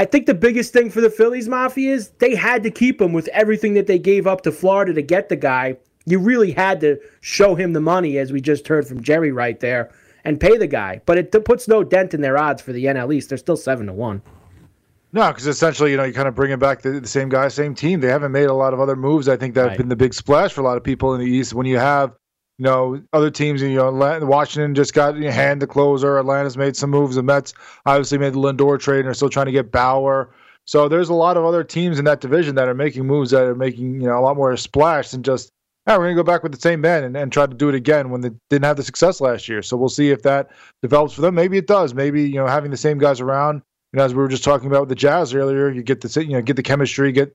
I 0.00 0.06
think 0.06 0.24
the 0.24 0.32
biggest 0.32 0.72
thing 0.72 0.88
for 0.88 1.02
the 1.02 1.10
Phillies 1.10 1.46
Mafia 1.46 1.92
is 1.92 2.08
they 2.20 2.34
had 2.34 2.62
to 2.62 2.70
keep 2.70 3.02
him 3.02 3.12
with 3.12 3.28
everything 3.34 3.74
that 3.74 3.86
they 3.86 3.98
gave 3.98 4.26
up 4.26 4.40
to 4.44 4.50
Florida 4.50 4.94
to 4.94 5.02
get 5.02 5.28
the 5.28 5.36
guy. 5.36 5.76
You 6.06 6.18
really 6.18 6.52
had 6.52 6.80
to 6.80 6.98
show 7.20 7.54
him 7.54 7.74
the 7.74 7.82
money, 7.82 8.16
as 8.16 8.32
we 8.32 8.40
just 8.40 8.66
heard 8.66 8.88
from 8.88 9.02
Jerry 9.02 9.30
right 9.30 9.60
there, 9.60 9.90
and 10.24 10.40
pay 10.40 10.56
the 10.56 10.66
guy. 10.66 11.02
But 11.04 11.18
it 11.18 11.44
puts 11.44 11.68
no 11.68 11.84
dent 11.84 12.14
in 12.14 12.22
their 12.22 12.38
odds 12.38 12.62
for 12.62 12.72
the 12.72 12.86
NL 12.86 13.12
East. 13.12 13.28
They're 13.28 13.36
still 13.36 13.58
seven 13.58 13.88
to 13.88 13.92
one. 13.92 14.22
No, 15.12 15.28
because 15.28 15.46
essentially, 15.46 15.90
you 15.90 15.98
know, 15.98 16.04
you 16.04 16.14
kind 16.14 16.28
of 16.28 16.34
bringing 16.34 16.58
back 16.58 16.80
the, 16.80 16.98
the 17.00 17.06
same 17.06 17.28
guy, 17.28 17.48
same 17.48 17.74
team. 17.74 18.00
They 18.00 18.08
haven't 18.08 18.32
made 18.32 18.46
a 18.46 18.54
lot 18.54 18.72
of 18.72 18.80
other 18.80 18.96
moves. 18.96 19.28
I 19.28 19.36
think 19.36 19.52
that 19.54 19.60
have 19.60 19.68
Right. 19.72 19.78
been 19.78 19.90
the 19.90 19.96
big 19.96 20.14
splash 20.14 20.54
for 20.54 20.62
a 20.62 20.64
lot 20.64 20.78
of 20.78 20.82
people 20.82 21.12
in 21.12 21.20
the 21.20 21.26
East. 21.26 21.52
When 21.52 21.66
you 21.66 21.76
have, 21.76 22.12
you 22.60 22.64
know, 22.64 23.02
other 23.14 23.30
teams, 23.30 23.62
you 23.62 23.74
know, 23.74 23.88
Atla- 23.88 24.26
Washington 24.26 24.74
just 24.74 24.92
got 24.92 25.16
in 25.16 25.22
hand 25.22 25.62
the 25.62 25.66
closer. 25.66 26.18
Atlanta's 26.18 26.58
made 26.58 26.76
some 26.76 26.90
moves. 26.90 27.16
The 27.16 27.22
Mets 27.22 27.54
obviously 27.86 28.18
made 28.18 28.34
the 28.34 28.38
Lindor 28.38 28.78
trade 28.78 29.00
and 29.00 29.08
are 29.08 29.14
still 29.14 29.30
trying 29.30 29.46
to 29.46 29.52
get 29.52 29.72
Bauer. 29.72 30.30
So 30.66 30.86
there's 30.86 31.08
a 31.08 31.14
lot 31.14 31.38
of 31.38 31.44
other 31.46 31.64
teams 31.64 31.98
in 31.98 32.04
that 32.04 32.20
division 32.20 32.54
that 32.56 32.68
are 32.68 32.74
making 32.74 33.06
moves 33.06 33.30
that 33.30 33.44
are 33.44 33.54
making, 33.54 34.02
you 34.02 34.08
know, 34.08 34.18
a 34.18 34.20
lot 34.20 34.36
more 34.36 34.54
splash 34.58 35.10
than 35.10 35.22
just, 35.22 35.50
yeah, 35.86 35.96
we're 35.96 36.04
going 36.04 36.16
to 36.16 36.22
go 36.22 36.26
back 36.30 36.42
with 36.42 36.52
the 36.52 36.60
same 36.60 36.82
men 36.82 37.02
and, 37.02 37.16
and 37.16 37.32
try 37.32 37.46
to 37.46 37.54
do 37.54 37.70
it 37.70 37.74
again 37.74 38.10
when 38.10 38.20
they 38.20 38.30
didn't 38.50 38.66
have 38.66 38.76
the 38.76 38.82
success 38.82 39.22
last 39.22 39.48
year. 39.48 39.62
So 39.62 39.78
we'll 39.78 39.88
see 39.88 40.10
if 40.10 40.22
that 40.24 40.50
develops 40.82 41.14
for 41.14 41.22
them. 41.22 41.34
Maybe 41.34 41.56
it 41.56 41.66
does. 41.66 41.94
Maybe, 41.94 42.22
you 42.24 42.34
know, 42.34 42.46
having 42.46 42.70
the 42.70 42.76
same 42.76 42.98
guys 42.98 43.22
around 43.22 43.62
you 43.92 43.98
know, 43.98 44.04
as 44.04 44.14
we 44.14 44.18
were 44.18 44.28
just 44.28 44.44
talking 44.44 44.68
about 44.68 44.80
with 44.80 44.88
the 44.88 44.94
Jazz 44.94 45.34
earlier, 45.34 45.70
you 45.70 45.82
get 45.82 46.00
the 46.00 46.24
you 46.24 46.34
know 46.34 46.42
get 46.42 46.56
the 46.56 46.62
chemistry, 46.62 47.10
get 47.10 47.32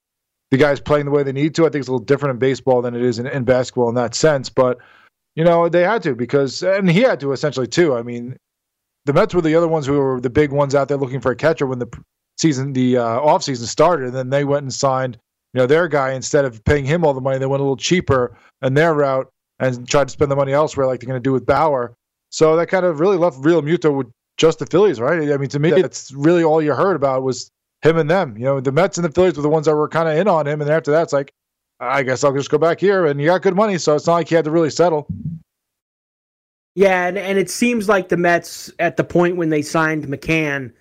the 0.51 0.57
guys 0.57 0.79
playing 0.79 1.05
the 1.05 1.11
way 1.11 1.23
they 1.23 1.33
need 1.33 1.55
to. 1.55 1.63
I 1.63 1.69
think 1.69 1.81
it's 1.81 1.87
a 1.87 1.91
little 1.91 2.05
different 2.05 2.33
in 2.33 2.39
baseball 2.39 2.81
than 2.81 2.95
it 2.95 3.01
is 3.01 3.19
in, 3.19 3.27
in 3.27 3.43
basketball 3.43 3.89
in 3.89 3.95
that 3.95 4.15
sense. 4.15 4.49
But 4.49 4.77
you 5.35 5.43
know, 5.43 5.69
they 5.69 5.83
had 5.83 6.03
to 6.03 6.15
because, 6.15 6.63
and 6.63 6.89
he 6.89 7.01
had 7.01 7.19
to 7.19 7.31
essentially 7.31 7.67
too. 7.67 7.95
I 7.95 8.03
mean, 8.03 8.37
the 9.05 9.13
Mets 9.13 9.33
were 9.33 9.41
the 9.41 9.55
other 9.55 9.67
ones 9.67 9.85
who 9.85 9.93
were 9.93 10.19
the 10.19 10.29
big 10.29 10.51
ones 10.51 10.73
out 10.73 10.87
there 10.87 10.97
looking 10.97 11.21
for 11.21 11.31
a 11.31 11.35
catcher 11.35 11.67
when 11.67 11.79
the 11.79 11.87
season, 12.37 12.73
the 12.73 12.97
uh, 12.97 13.19
off 13.19 13.43
season 13.43 13.67
started, 13.67 14.07
and 14.07 14.15
then 14.15 14.29
they 14.29 14.43
went 14.43 14.63
and 14.63 14.73
signed 14.73 15.17
you 15.53 15.61
know 15.61 15.67
their 15.67 15.87
guy 15.87 16.11
instead 16.11 16.43
of 16.43 16.63
paying 16.65 16.85
him 16.85 17.05
all 17.05 17.13
the 17.13 17.21
money. 17.21 17.37
They 17.37 17.45
went 17.45 17.61
a 17.61 17.63
little 17.63 17.77
cheaper 17.77 18.37
in 18.61 18.73
their 18.73 18.93
route 18.93 19.29
and 19.59 19.87
tried 19.87 20.09
to 20.09 20.11
spend 20.11 20.29
the 20.29 20.35
money 20.35 20.51
elsewhere, 20.51 20.85
like 20.85 20.99
they're 20.99 21.07
going 21.07 21.21
to 21.21 21.23
do 21.23 21.31
with 21.31 21.45
Bauer. 21.45 21.95
So 22.29 22.57
that 22.57 22.67
kind 22.67 22.85
of 22.85 22.99
really 22.99 23.15
left 23.15 23.39
Realmuto 23.39 23.95
with 23.95 24.07
just 24.37 24.59
the 24.59 24.65
Phillies, 24.65 24.99
right? 24.99 25.31
I 25.31 25.37
mean, 25.37 25.49
to 25.49 25.59
me, 25.59 25.71
that's 25.81 26.11
really 26.13 26.43
all 26.43 26.61
you 26.61 26.73
heard 26.73 26.97
about 26.97 27.23
was 27.23 27.49
him 27.81 27.97
and 27.97 28.09
them. 28.09 28.35
You 28.37 28.43
know, 28.43 28.59
the 28.59 28.73
Mets 28.73 28.97
and 28.97 29.05
the 29.05 29.11
Phillies 29.11 29.37
were 29.37 29.43
the 29.43 29.49
ones 29.49 29.65
that 29.65 29.75
were 29.75 29.87
kind 29.87 30.09
of 30.09 30.17
in 30.17 30.27
on 30.27 30.45
him, 30.45 30.59
and 30.59 30.69
after 30.69 30.91
that, 30.91 31.03
it's 31.03 31.13
like, 31.13 31.31
I 31.79 32.03
guess 32.03 32.23
I'll 32.23 32.33
just 32.33 32.49
go 32.49 32.57
back 32.57 32.79
here, 32.79 33.05
and 33.05 33.19
you 33.19 33.27
got 33.27 33.41
good 33.41 33.55
money, 33.55 33.77
so 33.77 33.95
it's 33.95 34.07
not 34.07 34.13
like 34.13 34.29
he 34.29 34.35
had 34.35 34.45
to 34.45 34.51
really 34.51 34.69
settle. 34.69 35.07
Yeah, 36.75 37.07
and, 37.07 37.17
and 37.17 37.37
it 37.37 37.49
seems 37.49 37.87
like 37.89 38.09
the 38.09 38.17
Mets 38.17 38.71
at 38.79 38.97
the 38.97 39.03
point 39.03 39.37
when 39.37 39.49
they 39.49 39.61
signed 39.61 40.05
McCann, 40.05 40.71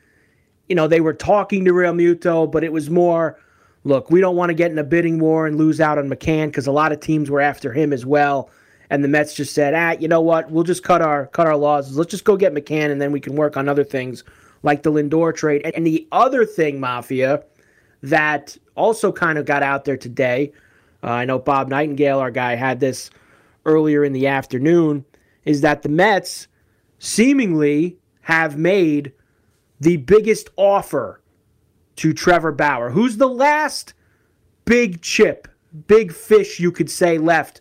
you 0.68 0.74
know, 0.74 0.88
they 0.88 1.00
were 1.00 1.12
talking 1.12 1.64
to 1.64 1.72
Realmuto, 1.72 2.50
but 2.50 2.64
it 2.64 2.72
was 2.72 2.90
more, 2.90 3.38
look, 3.84 4.10
we 4.10 4.20
don't 4.20 4.36
want 4.36 4.50
to 4.50 4.54
get 4.54 4.70
in 4.70 4.78
a 4.78 4.84
bidding 4.84 5.18
war 5.18 5.46
and 5.46 5.56
lose 5.56 5.80
out 5.80 5.98
on 5.98 6.08
McCann 6.08 6.46
because 6.46 6.66
a 6.66 6.72
lot 6.72 6.90
of 6.90 7.00
teams 7.00 7.30
were 7.30 7.40
after 7.40 7.72
him 7.72 7.92
as 7.92 8.06
well. 8.06 8.50
And 8.90 9.02
the 9.02 9.08
Mets 9.08 9.34
just 9.34 9.54
said, 9.54 9.74
ah, 9.74 9.96
you 9.98 10.08
know 10.08 10.20
what? 10.20 10.50
We'll 10.50 10.64
just 10.64 10.82
cut 10.82 11.00
our 11.02 11.26
cut 11.28 11.46
our 11.46 11.56
losses. 11.56 11.96
Let's 11.96 12.10
just 12.10 12.24
go 12.24 12.36
get 12.36 12.52
McCann, 12.52 12.90
and 12.90 13.00
then 13.00 13.12
we 13.12 13.20
can 13.20 13.34
work 13.34 13.56
on 13.56 13.68
other 13.68 13.84
things 13.84 14.24
like 14.62 14.82
the 14.82 14.92
Lindor 14.92 15.34
trade. 15.34 15.62
And, 15.64 15.74
and 15.74 15.86
the 15.86 16.06
other 16.12 16.44
thing, 16.44 16.80
Mafia, 16.80 17.42
that 18.02 18.56
also 18.74 19.10
kind 19.12 19.38
of 19.38 19.46
got 19.46 19.62
out 19.62 19.84
there 19.84 19.96
today. 19.96 20.52
Uh, 21.04 21.08
I 21.08 21.24
know 21.26 21.38
Bob 21.38 21.68
Nightingale, 21.68 22.18
our 22.18 22.30
guy, 22.30 22.54
had 22.54 22.80
this 22.80 23.10
earlier 23.66 24.04
in 24.04 24.14
the 24.14 24.26
afternoon. 24.26 25.04
Is 25.44 25.60
that 25.60 25.82
the 25.82 25.90
Mets 25.90 26.48
seemingly 26.98 27.98
have 28.22 28.56
made 28.56 29.12
the 29.78 29.98
biggest 29.98 30.48
offer 30.56 31.20
to 31.96 32.14
Trevor 32.14 32.52
Bauer, 32.52 32.90
who's 32.90 33.18
the 33.18 33.28
last 33.28 33.92
big 34.64 35.02
chip, 35.02 35.46
big 35.86 36.10
fish, 36.10 36.58
you 36.58 36.72
could 36.72 36.88
say, 36.90 37.18
left 37.18 37.60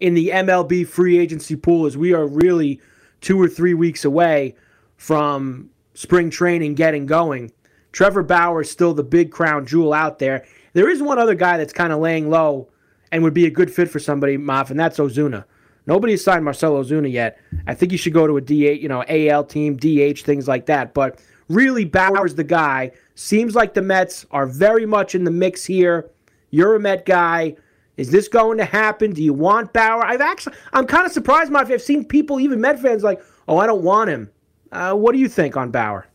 in 0.00 0.14
the 0.14 0.30
MLB 0.30 0.86
free 0.86 1.18
agency 1.18 1.56
pool 1.56 1.84
as 1.84 1.96
we 1.96 2.14
are 2.14 2.26
really 2.26 2.80
two 3.20 3.40
or 3.40 3.48
three 3.48 3.74
weeks 3.74 4.06
away 4.06 4.54
from 4.96 5.68
spring 5.92 6.30
training 6.30 6.74
getting 6.74 7.04
going. 7.04 7.52
Trevor 7.92 8.22
Bauer 8.22 8.62
is 8.62 8.70
still 8.70 8.94
the 8.94 9.02
big 9.02 9.30
crown 9.30 9.66
jewel 9.66 9.92
out 9.92 10.18
there. 10.18 10.46
There 10.72 10.88
is 10.88 11.02
one 11.02 11.18
other 11.18 11.34
guy 11.34 11.58
that's 11.58 11.72
kind 11.72 11.92
of 11.92 11.98
laying 11.98 12.30
low 12.30 12.68
and 13.12 13.22
would 13.22 13.34
be 13.34 13.46
a 13.46 13.50
good 13.50 13.70
fit 13.70 13.90
for 13.90 13.98
somebody, 13.98 14.36
Moff, 14.36 14.70
and 14.70 14.78
that's 14.78 14.98
Ozuna. 14.98 15.44
Nobody 15.86 16.12
has 16.12 16.22
signed 16.22 16.44
Marcell 16.44 16.74
Ozuna 16.74 17.10
yet. 17.10 17.38
I 17.66 17.74
think 17.74 17.92
he 17.92 17.96
should 17.96 18.12
go 18.12 18.26
to 18.26 18.36
a 18.36 18.40
DH, 18.40 18.82
you 18.82 18.88
know, 18.88 19.04
AL 19.08 19.44
team, 19.44 19.76
DH, 19.76 20.20
things 20.20 20.46
like 20.46 20.66
that. 20.66 20.92
But 20.92 21.18
really, 21.48 21.86
Bauer's 21.86 22.34
the 22.34 22.44
guy. 22.44 22.92
Seems 23.14 23.54
like 23.54 23.72
the 23.72 23.80
Mets 23.80 24.26
are 24.30 24.46
very 24.46 24.84
much 24.84 25.14
in 25.14 25.24
the 25.24 25.30
mix 25.30 25.64
here. 25.64 26.10
You're 26.50 26.74
a 26.74 26.80
Met 26.80 27.06
guy. 27.06 27.56
Is 27.96 28.10
this 28.10 28.28
going 28.28 28.58
to 28.58 28.66
happen? 28.66 29.12
Do 29.12 29.22
you 29.22 29.32
want 29.32 29.72
Bauer? 29.72 30.04
I've 30.04 30.20
actually, 30.20 30.56
I'm 30.72 30.86
kind 30.86 31.06
of 31.06 31.12
surprised, 31.12 31.50
Mafia. 31.50 31.76
I've 31.76 31.82
seen 31.82 32.04
people, 32.04 32.38
even 32.38 32.60
Met 32.60 32.80
fans, 32.80 33.02
like, 33.02 33.22
oh, 33.48 33.56
I 33.56 33.66
don't 33.66 33.82
want 33.82 34.10
him. 34.10 34.30
Uh, 34.70 34.94
what 34.94 35.12
do 35.12 35.18
you 35.18 35.28
think 35.28 35.56
on 35.56 35.70
Bauer? 35.70 36.06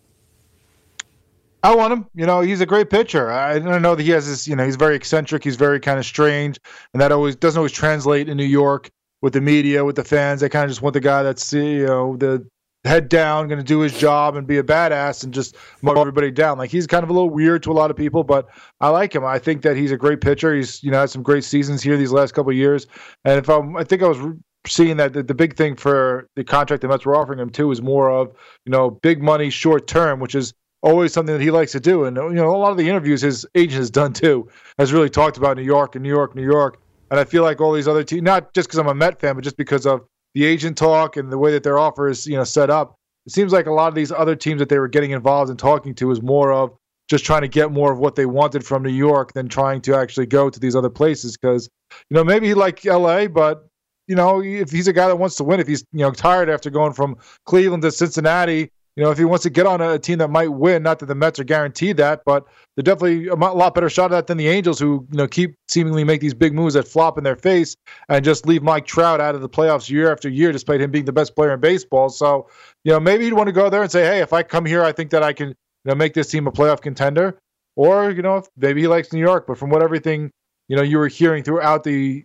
I 1.64 1.74
want 1.74 1.94
him. 1.94 2.06
You 2.14 2.26
know, 2.26 2.42
he's 2.42 2.60
a 2.60 2.66
great 2.66 2.90
pitcher. 2.90 3.32
I 3.32 3.58
don't 3.58 3.82
know 3.82 3.96
that 3.96 4.04
he 4.04 4.12
has 4.12 4.28
this. 4.28 4.48
You 4.48 4.56
know, 4.56 4.66
he's 4.66 4.76
very 4.76 4.96
eccentric. 4.96 5.44
He's 5.44 5.56
very 5.56 5.80
kind 5.80 5.98
of 5.98 6.06
strange, 6.06 6.60
and 6.94 7.02
that 7.02 7.12
always 7.12 7.38
doesn't 7.38 7.58
always 7.58 7.72
translate 7.72 8.28
in 8.28 8.36
New 8.36 8.44
York 8.44 8.92
with 9.22 9.32
the 9.32 9.42
media, 9.42 9.86
with 9.86 9.96
the 9.96 10.04
fans. 10.04 10.42
They 10.42 10.50
kind 10.50 10.66
of 10.66 10.70
just 10.70 10.82
want 10.82 10.94
the 10.94 11.00
guy 11.00 11.24
that's 11.24 11.54
you 11.54 11.86
know 11.86 12.18
the 12.18 12.46
head 12.84 13.08
down, 13.08 13.48
going 13.48 13.60
to 13.60 13.64
do 13.64 13.80
his 13.80 13.98
job 13.98 14.36
and 14.36 14.46
be 14.46 14.58
a 14.58 14.64
badass 14.64 15.24
and 15.24 15.34
just 15.34 15.56
mow 15.82 15.94
everybody 15.94 16.32
down. 16.32 16.58
Like 16.58 16.70
he's 16.70 16.86
kind 16.86 17.02
of 17.02 17.10
a 17.10 17.14
little 17.14 17.30
weird 17.30 17.64
to 17.64 17.72
a 17.72 17.74
lot 17.74 17.90
of 17.90 17.96
people, 17.96 18.26
but 18.26 18.50
I 18.82 18.90
like 18.90 19.16
him. 19.16 19.24
I 19.24 19.40
think 19.40 19.62
that 19.62 19.78
he's 19.78 19.94
a 19.94 19.98
great 19.98 20.20
pitcher. 20.20 20.54
He's 20.54 20.84
you 20.84 20.92
know 20.92 21.00
had 21.00 21.10
some 21.10 21.24
great 21.24 21.46
seasons 21.46 21.82
here 21.82 21.96
these 21.96 22.12
last 22.12 22.34
couple 22.34 22.52
of 22.52 22.58
years, 22.58 22.88
and 23.24 23.40
if 23.40 23.50
I'm, 23.50 23.78
I 23.78 23.86
think 23.86 24.04
I 24.04 24.10
was 24.10 24.20
seeing 24.66 24.98
that 24.98 25.14
the, 25.14 25.24
the 25.24 25.34
big 25.34 25.56
thing 25.56 25.76
for 25.76 26.28
the 26.36 26.44
contract 26.44 26.82
the 26.82 26.88
Mets 26.90 27.06
were 27.06 27.16
offering 27.16 27.40
him 27.40 27.50
too 27.50 27.72
is 27.72 27.82
more 27.82 28.10
of 28.10 28.34
you 28.66 28.72
know 28.72 28.92
big 28.92 29.24
money 29.24 29.50
short 29.50 29.88
term, 29.88 30.20
which 30.20 30.36
is 30.36 30.54
always 30.84 31.14
something 31.14 31.34
that 31.34 31.42
he 31.42 31.50
likes 31.50 31.72
to 31.72 31.80
do. 31.80 32.06
And 32.06 32.16
you 32.18 32.34
know, 32.34 32.56
a 32.56 32.58
lot 32.58 32.72
of 32.72 32.78
the 32.78 32.88
interviews 32.88 33.22
his 33.22 33.46
agent 33.56 33.80
has 33.80 33.90
done 33.90 34.14
too 34.14 34.50
has 34.78 34.94
really 34.94 35.10
talked 35.10 35.38
about 35.38 35.58
New 35.58 35.64
York 35.64 35.96
and 35.96 36.04
New 36.04 36.10
York, 36.10 36.36
New 36.36 36.44
York. 36.44 36.80
And 37.10 37.20
I 37.20 37.24
feel 37.24 37.44
like 37.44 37.62
all 37.62 37.74
these 37.74 37.88
other 37.88 38.04
teams, 38.04 38.24
not 38.24 38.54
just 38.54 38.68
because 38.68 38.80
I'm 38.80 38.88
a 38.88 38.94
Met 38.94 39.20
fan, 39.20 39.36
but 39.36 39.44
just 39.44 39.58
because 39.58 39.86
of 39.86 40.06
the 40.34 40.46
agent 40.46 40.78
talk 40.78 41.18
and 41.18 41.32
the 41.32 41.38
way 41.38 41.52
that 41.52 41.64
their 41.64 41.80
offer 41.80 42.10
is, 42.10 42.28
you 42.28 42.36
know, 42.36 42.44
set 42.44 42.70
up. 42.70 42.96
It 43.26 43.32
seems 43.32 43.54
like 43.54 43.68
a 43.68 43.72
lot 43.72 43.88
of 43.88 43.96
these 43.96 44.12
other 44.12 44.36
teams 44.36 44.60
that 44.60 44.68
they 44.68 44.80
were 44.80 44.88
getting 44.88 45.12
involved 45.12 45.50
in 45.50 45.56
talking 45.58 45.96
to 45.96 46.12
is 46.12 46.22
more 46.22 46.52
of 46.52 46.76
just 47.10 47.24
trying 47.24 47.42
to 47.42 47.48
get 47.48 47.72
more 47.72 47.92
of 47.92 48.00
what 48.00 48.16
they 48.16 48.26
wanted 48.26 48.66
from 48.66 48.84
New 48.84 48.90
York 48.90 49.34
than 49.34 49.48
trying 49.48 49.82
to 49.82 49.96
actually 49.96 50.26
go 50.26 50.50
to 50.50 50.60
these 50.60 50.76
other 50.76 50.90
places. 50.90 51.38
Because 51.38 51.70
you 52.10 52.16
know, 52.16 52.24
maybe 52.24 52.48
he 52.48 52.54
like 52.54 52.86
L.A., 52.86 53.28
but 53.28 53.68
you 54.08 54.16
know, 54.16 54.42
if 54.42 54.72
he's 54.72 54.88
a 54.88 54.94
guy 54.94 55.08
that 55.08 55.16
wants 55.16 55.38
to 55.38 55.44
win, 55.44 55.60
if 55.60 55.68
he's 55.68 55.86
you 55.94 56.00
know 56.00 56.12
tired 56.12 56.50
after 56.50 56.70
going 56.70 56.94
from 56.94 57.16
Cleveland 57.46 57.84
to 57.84 57.92
Cincinnati, 57.92 58.72
you 58.96 59.04
know, 59.04 59.10
if 59.10 59.18
he 59.18 59.26
wants 59.26 59.44
to 59.44 59.50
get 59.50 59.66
on 59.66 59.82
a, 59.82 59.98
team 59.98 60.20
that 60.20 60.30
might 60.30 60.50
win, 60.50 60.84
not 60.84 61.00
that 61.00 61.08
the 61.08 61.16
Mets 61.16 61.40
are 61.40 61.44
guaranteed 61.44 61.98
that, 61.98 62.22
but 62.26 62.46
they're 62.76 62.84
definitely 62.84 63.28
a 63.28 63.36
lot 63.36 63.74
better 63.74 63.90
shot 63.90 64.06
at 64.06 64.16
that 64.16 64.28
than 64.28 64.38
the 64.38 64.48
Angels, 64.48 64.80
who 64.80 65.08
you 65.12 65.18
know 65.18 65.28
keep 65.28 65.56
seemingly 65.68 66.04
make 66.04 66.22
these 66.22 66.34
big 66.34 66.54
moves 66.54 66.76
that 66.76 66.88
flop 66.88 67.18
in 67.18 67.24
their 67.24 67.36
face 67.36 67.76
and 68.10 68.24
just 68.24 68.46
leave 68.46 68.62
Mike 68.62 68.86
Trout 68.86 69.20
out 69.20 69.34
of 69.34 69.42
the 69.42 69.50
playoffs 69.50 69.90
year 69.90 70.12
after 70.12 70.30
year, 70.30 70.52
despite 70.52 70.80
him 70.80 70.92
being 70.92 71.06
the 71.06 71.14
best 71.14 71.36
player 71.36 71.54
in 71.54 71.60
baseball. 71.60 72.10
So, 72.10 72.48
you 72.84 72.92
know, 72.92 73.00
maybe 73.00 73.24
he'd 73.24 73.34
want 73.34 73.48
to 73.48 73.54
go 73.54 73.70
there 73.70 73.82
and 73.82 73.92
say, 73.92 74.04
hey, 74.06 74.20
if 74.20 74.32
I 74.32 74.44
come 74.44 74.66
here, 74.66 74.84
I 74.84 74.92
think 74.92 75.10
that 75.10 75.24
I 75.24 75.34
can 75.34 75.50
you 75.50 75.56
know 75.86 75.96
make 75.96 76.14
this 76.14 76.30
team 76.30 76.46
a 76.46 76.52
playoff 76.52 76.82
contender. 76.82 77.40
Or 77.76 78.12
you 78.12 78.22
know, 78.22 78.44
maybe 78.58 78.82
he 78.82 78.88
likes 78.88 79.12
New 79.12 79.20
York, 79.20 79.48
but 79.48 79.58
from 79.58 79.72
what 79.72 79.82
everything 79.82 80.30
you 80.68 80.76
know 80.76 80.84
you 80.84 81.00
were 81.00 81.08
hearing 81.08 81.44
throughout 81.44 81.84
the 81.84 82.24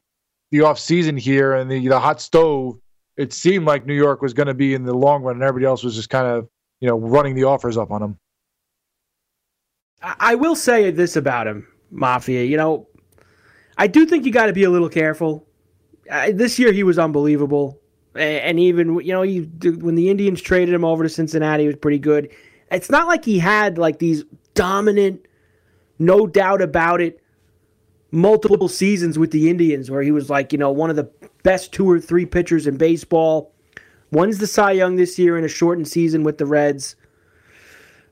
the 0.50 0.62
off 0.62 0.78
season 0.78 1.16
here 1.16 1.54
and 1.54 1.70
the 1.70 1.88
the 1.88 1.98
hot 1.98 2.20
stove, 2.20 2.78
it 3.16 3.32
seemed 3.32 3.64
like 3.64 3.86
New 3.86 3.94
York 3.94 4.20
was 4.20 4.34
going 4.34 4.48
to 4.48 4.54
be 4.54 4.74
in 4.74 4.84
the 4.84 4.92
long 4.92 5.22
run, 5.22 5.36
and 5.36 5.42
everybody 5.42 5.64
else 5.64 5.82
was 5.82 5.94
just 5.94 6.10
kind 6.10 6.26
of 6.26 6.48
you 6.80 6.88
know 6.88 6.98
running 6.98 7.34
the 7.34 7.44
offers 7.44 7.76
up 7.76 7.90
on 7.90 8.02
him. 8.02 8.18
I 10.02 10.36
will 10.36 10.54
say 10.54 10.90
this 10.90 11.16
about 11.16 11.46
him, 11.46 11.66
Mafia. 11.90 12.44
You 12.44 12.56
know, 12.56 12.88
I 13.76 13.86
do 13.86 14.06
think 14.06 14.24
you 14.24 14.32
got 14.32 14.46
to 14.46 14.52
be 14.52 14.64
a 14.64 14.70
little 14.70 14.88
careful. 14.88 15.46
Uh, 16.10 16.30
this 16.32 16.58
year 16.58 16.72
he 16.72 16.84
was 16.84 16.98
unbelievable, 16.98 17.80
and 18.14 18.60
even 18.60 19.00
you 19.00 19.12
know, 19.12 19.22
he, 19.22 19.40
when 19.40 19.94
the 19.94 20.10
Indians 20.10 20.40
traded 20.40 20.74
him 20.74 20.84
over 20.84 21.02
to 21.02 21.08
Cincinnati, 21.08 21.64
he 21.64 21.66
was 21.66 21.76
pretty 21.76 21.98
good. 21.98 22.30
It's 22.70 22.90
not 22.90 23.06
like 23.06 23.24
he 23.24 23.38
had 23.38 23.78
like 23.78 23.98
these 23.98 24.24
dominant, 24.54 25.26
no 25.98 26.26
doubt 26.26 26.62
about 26.62 27.00
it, 27.00 27.20
multiple 28.10 28.68
seasons 28.68 29.18
with 29.18 29.30
the 29.32 29.50
Indians 29.50 29.90
where 29.90 30.02
he 30.02 30.10
was 30.10 30.30
like 30.30 30.52
you 30.52 30.58
know 30.58 30.70
one 30.70 30.90
of 30.90 30.96
the 30.96 31.10
best 31.42 31.72
two 31.72 31.90
or 31.90 32.00
three 32.00 32.26
pitchers 32.26 32.66
in 32.66 32.76
baseball. 32.76 33.52
One's 34.10 34.38
the 34.38 34.46
Cy 34.46 34.72
Young 34.72 34.96
this 34.96 35.18
year 35.18 35.36
in 35.36 35.44
a 35.44 35.48
shortened 35.48 35.88
season 35.88 36.22
with 36.24 36.38
the 36.38 36.46
Reds. 36.46 36.96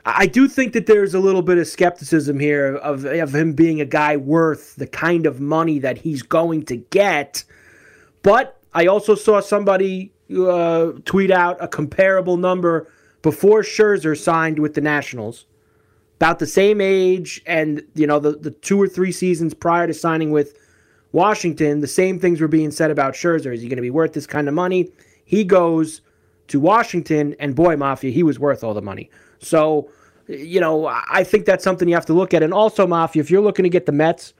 I 0.04 0.26
do 0.26 0.46
think 0.46 0.72
that 0.74 0.86
there's 0.86 1.14
a 1.14 1.20
little 1.20 1.42
bit 1.42 1.58
of 1.58 1.66
skepticism 1.66 2.38
here 2.38 2.76
of, 2.76 3.04
of 3.04 3.34
him 3.34 3.54
being 3.54 3.80
a 3.80 3.84
guy 3.84 4.16
worth 4.16 4.76
the 4.76 4.86
kind 4.86 5.26
of 5.26 5.40
money 5.40 5.80
that 5.80 5.98
he's 5.98 6.22
going 6.22 6.64
to 6.66 6.76
get. 6.76 7.42
But 8.22 8.60
I 8.72 8.86
also 8.86 9.16
saw 9.16 9.40
somebody 9.40 10.12
uh, 10.36 10.92
tweet 11.04 11.30
out 11.30 11.56
a 11.60 11.66
comparable 11.66 12.36
number 12.36 12.88
before 13.22 13.62
Scherzer 13.62 14.16
signed 14.16 14.60
with 14.60 14.74
the 14.74 14.80
Nationals, 14.80 15.46
about 16.16 16.38
the 16.38 16.46
same 16.46 16.80
age, 16.80 17.42
and 17.46 17.82
you 17.94 18.06
know 18.06 18.20
the 18.20 18.32
the 18.32 18.52
two 18.52 18.80
or 18.80 18.88
three 18.88 19.12
seasons 19.12 19.54
prior 19.54 19.86
to 19.86 19.94
signing 19.94 20.30
with 20.30 20.56
Washington, 21.12 21.80
the 21.80 21.86
same 21.86 22.20
things 22.20 22.40
were 22.40 22.48
being 22.48 22.70
said 22.70 22.90
about 22.90 23.14
Scherzer. 23.14 23.52
Is 23.52 23.62
he 23.62 23.68
going 23.68 23.76
to 23.76 23.82
be 23.82 23.90
worth 23.90 24.12
this 24.12 24.26
kind 24.26 24.48
of 24.48 24.54
money? 24.54 24.90
He 25.26 25.44
goes 25.44 26.00
to 26.48 26.58
Washington, 26.60 27.36
and 27.38 27.54
boy, 27.54 27.76
Mafia, 27.76 28.10
he 28.10 28.22
was 28.22 28.38
worth 28.38 28.64
all 28.64 28.72
the 28.72 28.80
money. 28.80 29.10
So, 29.40 29.90
you 30.26 30.60
know, 30.60 30.86
I 30.86 31.24
think 31.24 31.44
that's 31.44 31.62
something 31.62 31.88
you 31.88 31.94
have 31.94 32.06
to 32.06 32.14
look 32.14 32.32
at. 32.32 32.42
And 32.42 32.54
also, 32.54 32.86
Mafia, 32.86 33.20
if 33.20 33.30
you're 33.30 33.42
looking 33.42 33.64
to 33.64 33.68
get 33.68 33.84
the 33.84 33.92
Mets 33.92 34.32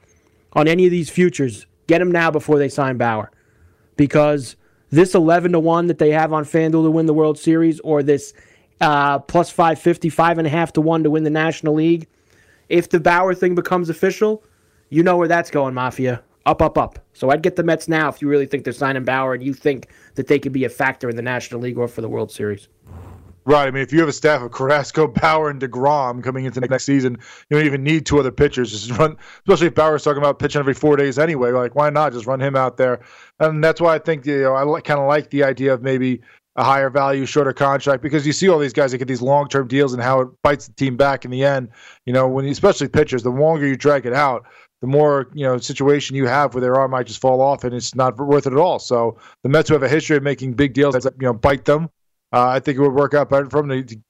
on 0.54 0.68
any 0.68 0.86
of 0.86 0.90
these 0.90 1.10
futures, 1.10 1.66
get 1.88 1.98
them 1.98 2.10
now 2.10 2.30
before 2.30 2.58
they 2.58 2.68
sign 2.68 2.96
Bauer. 2.96 3.30
Because 3.96 4.56
this 4.90 5.14
11 5.14 5.52
to 5.52 5.60
1 5.60 5.88
that 5.88 5.98
they 5.98 6.10
have 6.10 6.32
on 6.32 6.44
FanDuel 6.44 6.84
to 6.84 6.90
win 6.90 7.06
the 7.06 7.14
World 7.14 7.38
Series, 7.38 7.80
or 7.80 8.02
this 8.02 8.32
uh, 8.80 9.18
plus 9.18 9.50
550, 9.50 10.10
5.5 10.10 10.72
to 10.72 10.80
1 10.80 11.02
to 11.02 11.10
win 11.10 11.24
the 11.24 11.30
National 11.30 11.74
League, 11.74 12.06
if 12.68 12.88
the 12.88 13.00
Bauer 13.00 13.34
thing 13.34 13.54
becomes 13.54 13.88
official, 13.88 14.42
you 14.88 15.02
know 15.02 15.16
where 15.16 15.28
that's 15.28 15.50
going, 15.50 15.74
Mafia. 15.74 16.22
Up, 16.46 16.62
up, 16.62 16.78
up. 16.78 17.00
So 17.12 17.30
I'd 17.30 17.42
get 17.42 17.56
the 17.56 17.64
Mets 17.64 17.88
now 17.88 18.08
if 18.08 18.22
you 18.22 18.28
really 18.28 18.46
think 18.46 18.62
they're 18.62 18.72
signing 18.72 19.04
Bauer 19.04 19.34
and 19.34 19.42
you 19.42 19.52
think 19.52 19.88
that 20.14 20.28
they 20.28 20.38
could 20.38 20.52
be 20.52 20.64
a 20.64 20.68
factor 20.68 21.10
in 21.10 21.16
the 21.16 21.22
National 21.22 21.60
League 21.60 21.76
or 21.76 21.88
for 21.88 22.00
the 22.02 22.08
World 22.08 22.30
Series. 22.30 22.68
Right. 23.44 23.66
I 23.68 23.70
mean, 23.70 23.82
if 23.82 23.92
you 23.92 24.00
have 24.00 24.08
a 24.08 24.12
staff 24.12 24.42
of 24.42 24.52
Carrasco, 24.52 25.06
Bauer, 25.22 25.50
and 25.50 25.60
deGrom 25.60 26.22
coming 26.22 26.44
into 26.44 26.60
next 26.60 26.84
season, 26.84 27.18
you 27.48 27.56
don't 27.56 27.66
even 27.66 27.82
need 27.82 28.06
two 28.06 28.18
other 28.18 28.32
pitchers. 28.32 28.70
Just 28.70 28.98
run, 28.98 29.16
especially 29.40 29.68
if 29.68 29.74
Bauer's 29.74 30.04
talking 30.04 30.18
about 30.18 30.38
pitching 30.38 30.60
every 30.60 30.74
four 30.74 30.96
days 30.96 31.18
anyway. 31.18 31.50
Like, 31.50 31.74
why 31.74 31.90
not 31.90 32.12
just 32.12 32.26
run 32.26 32.40
him 32.40 32.56
out 32.56 32.76
there? 32.76 33.00
And 33.38 33.62
that's 33.62 33.80
why 33.80 33.94
I 33.94 33.98
think 33.98 34.26
you 34.26 34.42
know 34.42 34.56
I 34.56 34.80
kind 34.80 35.00
of 35.00 35.06
like 35.06 35.30
the 35.30 35.44
idea 35.44 35.74
of 35.74 35.82
maybe 35.82 36.22
a 36.56 36.64
higher 36.64 36.90
value, 36.90 37.26
shorter 37.26 37.52
contract 37.52 38.02
because 38.02 38.26
you 38.26 38.32
see 38.32 38.48
all 38.48 38.58
these 38.58 38.72
guys 38.72 38.90
that 38.90 38.98
get 38.98 39.08
these 39.08 39.22
long 39.22 39.46
term 39.48 39.68
deals 39.68 39.92
and 39.92 40.02
how 40.02 40.20
it 40.20 40.28
bites 40.42 40.66
the 40.66 40.72
team 40.72 40.96
back 40.96 41.24
in 41.24 41.30
the 41.30 41.44
end. 41.44 41.68
You 42.06 42.12
know, 42.12 42.26
when 42.26 42.46
you, 42.46 42.50
especially 42.50 42.88
pitchers, 42.88 43.22
the 43.22 43.30
longer 43.30 43.66
you 43.66 43.76
drag 43.76 44.06
it 44.06 44.14
out, 44.14 44.46
the 44.80 44.86
more 44.86 45.28
you 45.32 45.46
know 45.46 45.56
situation 45.58 46.16
you 46.16 46.26
have 46.26 46.54
where 46.54 46.60
their 46.60 46.76
arm 46.76 46.90
might 46.90 47.06
just 47.06 47.20
fall 47.20 47.40
off 47.40 47.64
and 47.64 47.74
it's 47.74 47.94
not 47.94 48.16
worth 48.16 48.46
it 48.46 48.52
at 48.52 48.58
all. 48.58 48.78
So 48.78 49.16
the 49.42 49.48
Mets 49.48 49.68
who 49.68 49.74
have 49.74 49.82
a 49.82 49.88
history 49.88 50.16
of 50.16 50.22
making 50.22 50.54
big 50.54 50.74
deals 50.74 50.94
that 50.94 51.14
you 51.20 51.26
know 51.26 51.32
bite 51.32 51.64
them, 51.64 51.90
uh, 52.32 52.48
I 52.48 52.60
think 52.60 52.78
it 52.78 52.82
would 52.82 52.94
work 52.94 53.14
out 53.14 53.30
better 53.30 53.48
for 53.48 53.62
them 53.62 53.70
to, 53.70 53.82
to 53.82 54.00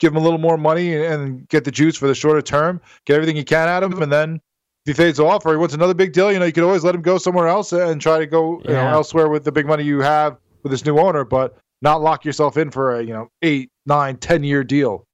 give 0.00 0.12
him 0.12 0.16
a 0.18 0.20
little 0.20 0.38
more 0.38 0.58
money 0.58 0.94
and, 0.94 1.04
and 1.04 1.48
get 1.48 1.64
the 1.64 1.70
juice 1.70 1.96
for 1.96 2.08
the 2.08 2.14
shorter 2.14 2.42
term, 2.42 2.80
get 3.06 3.14
everything 3.14 3.36
you 3.36 3.44
can 3.44 3.68
out 3.68 3.82
of 3.82 3.92
him, 3.92 4.02
and 4.02 4.12
then 4.12 4.40
if 4.84 4.96
he 4.96 5.02
fades 5.02 5.20
off 5.20 5.46
or 5.46 5.52
he 5.52 5.56
wants 5.56 5.74
another 5.74 5.94
big 5.94 6.12
deal, 6.12 6.32
you 6.32 6.38
know 6.38 6.44
you 6.44 6.52
could 6.52 6.64
always 6.64 6.84
let 6.84 6.94
him 6.94 7.02
go 7.02 7.18
somewhere 7.18 7.48
else 7.48 7.72
and 7.72 8.00
try 8.00 8.18
to 8.18 8.26
go 8.26 8.60
you 8.64 8.72
know 8.72 8.88
elsewhere 8.88 9.28
with 9.28 9.44
the 9.44 9.52
big 9.52 9.66
money 9.66 9.84
you 9.84 10.00
have 10.00 10.36
with 10.62 10.72
this 10.72 10.84
new 10.84 10.98
owner, 10.98 11.24
but 11.24 11.56
not 11.80 12.00
lock 12.00 12.24
yourself 12.24 12.56
in 12.56 12.70
for 12.70 12.96
a 12.96 13.02
you 13.02 13.12
know 13.12 13.28
eight, 13.42 13.70
nine, 13.86 14.16
ten 14.16 14.44
year 14.44 14.62
deal. 14.64 15.04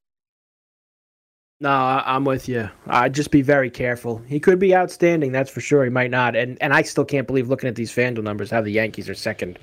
No, 1.61 1.71
I'm 1.71 2.25
with 2.25 2.49
you. 2.49 2.71
I'd 2.87 3.13
just 3.13 3.33
be 3.33 3.43
very 3.43 3.69
careful. 3.69 4.19
He 4.19 4.39
could 4.39 4.61
be 4.61 4.77
outstanding, 4.77 5.33
that's 5.33 5.51
for 5.51 5.61
sure. 5.61 5.83
He 5.83 5.91
might 5.91 6.13
not. 6.13 6.37
And 6.37 6.57
and 6.61 6.73
I 6.73 6.83
still 6.83 7.05
can't 7.05 7.27
believe 7.27 7.49
looking 7.49 7.69
at 7.69 7.75
these 7.75 7.91
FanDuel 7.91 8.23
numbers 8.23 8.49
how 8.49 8.61
the 8.61 8.71
Yankees 8.71 9.09
are 9.09 9.15
second 9.15 9.59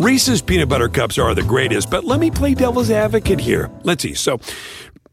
Reese's 0.00 0.40
peanut 0.40 0.70
butter 0.70 0.88
cups 0.88 1.18
are 1.18 1.34
the 1.34 1.42
greatest, 1.42 1.90
but 1.90 2.04
let 2.04 2.20
me 2.20 2.30
play 2.30 2.54
devil's 2.54 2.90
advocate 2.90 3.38
here. 3.38 3.70
Let's 3.82 4.02
see. 4.02 4.14
So, 4.14 4.40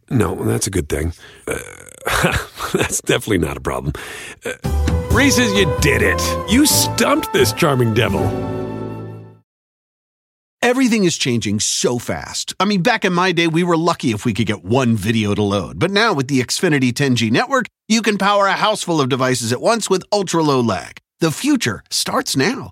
no, 0.10 0.34
that's 0.46 0.66
a 0.66 0.70
good 0.70 0.88
thing. 0.88 1.12
Uh, 1.46 1.58
that's 2.74 3.02
definitely 3.02 3.40
not 3.40 3.58
a 3.58 3.60
problem. 3.60 3.92
Uh, 4.46 4.54
Reese's, 5.12 5.52
you 5.56 5.66
did 5.82 6.02
it. 6.02 6.22
You 6.50 6.66
stumped 6.66 7.34
this 7.34 7.52
charming 7.52 7.96
devil. 7.96 8.24
Everything 10.62 11.04
is 11.04 11.18
changing 11.18 11.60
so 11.60 12.00
fast. 12.00 12.56
I 12.58 12.64
mean, 12.64 12.82
back 12.82 13.04
in 13.04 13.12
my 13.12 13.34
day, 13.34 13.48
we 13.48 13.66
were 13.66 13.76
lucky 13.76 14.12
if 14.12 14.24
we 14.24 14.34
could 14.34 14.48
get 14.48 14.64
one 14.64 14.96
video 14.96 15.36
to 15.36 15.44
load. 15.44 15.80
But 15.80 15.92
now 15.92 16.14
with 16.14 16.30
the 16.30 16.40
Xfinity 16.40 16.94
10G 16.94 17.30
network, 17.30 17.66
you 17.90 18.02
can 18.02 18.18
power 18.18 18.48
a 18.48 18.54
house 18.54 18.84
full 18.84 19.02
of 19.02 19.10
devices 19.10 19.52
at 19.52 19.60
once 19.60 19.90
with 19.90 20.04
ultra 20.14 20.42
low 20.42 20.62
lag. 20.62 21.00
The 21.20 21.32
future 21.32 21.84
starts 21.90 22.38
now. 22.38 22.72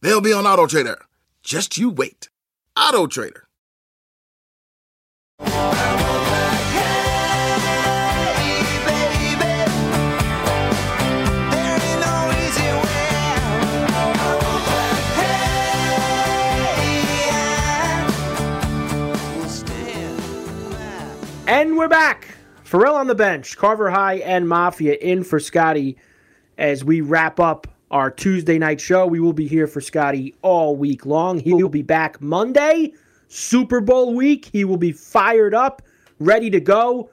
they'll 0.00 0.20
be 0.20 0.32
on 0.32 0.46
Auto 0.46 0.66
Trader. 0.66 1.02
Just 1.42 1.78
you 1.78 1.90
wait. 1.90 2.28
Auto 2.76 3.06
Trader. 3.06 3.46
And 21.46 21.76
we're 21.76 21.88
back. 21.88 22.28
Ferrall 22.62 22.94
on 22.94 23.08
the 23.08 23.14
bench, 23.16 23.56
Carver 23.56 23.90
High 23.90 24.18
and 24.18 24.48
Mafia 24.48 24.94
in 24.94 25.24
for 25.24 25.40
Scotty 25.40 25.96
as 26.56 26.84
we 26.84 27.00
wrap 27.00 27.40
up 27.40 27.66
our 27.90 28.10
Tuesday 28.10 28.58
night 28.58 28.80
show. 28.80 29.06
We 29.06 29.20
will 29.20 29.32
be 29.32 29.48
here 29.48 29.66
for 29.66 29.80
Scotty 29.80 30.34
all 30.42 30.76
week 30.76 31.06
long. 31.06 31.38
He 31.38 31.54
will 31.54 31.68
be 31.68 31.82
back 31.82 32.20
Monday, 32.20 32.92
Super 33.28 33.80
Bowl 33.80 34.14
week. 34.14 34.48
He 34.52 34.64
will 34.64 34.76
be 34.76 34.92
fired 34.92 35.54
up, 35.54 35.82
ready 36.18 36.50
to 36.50 36.60
go 36.60 37.10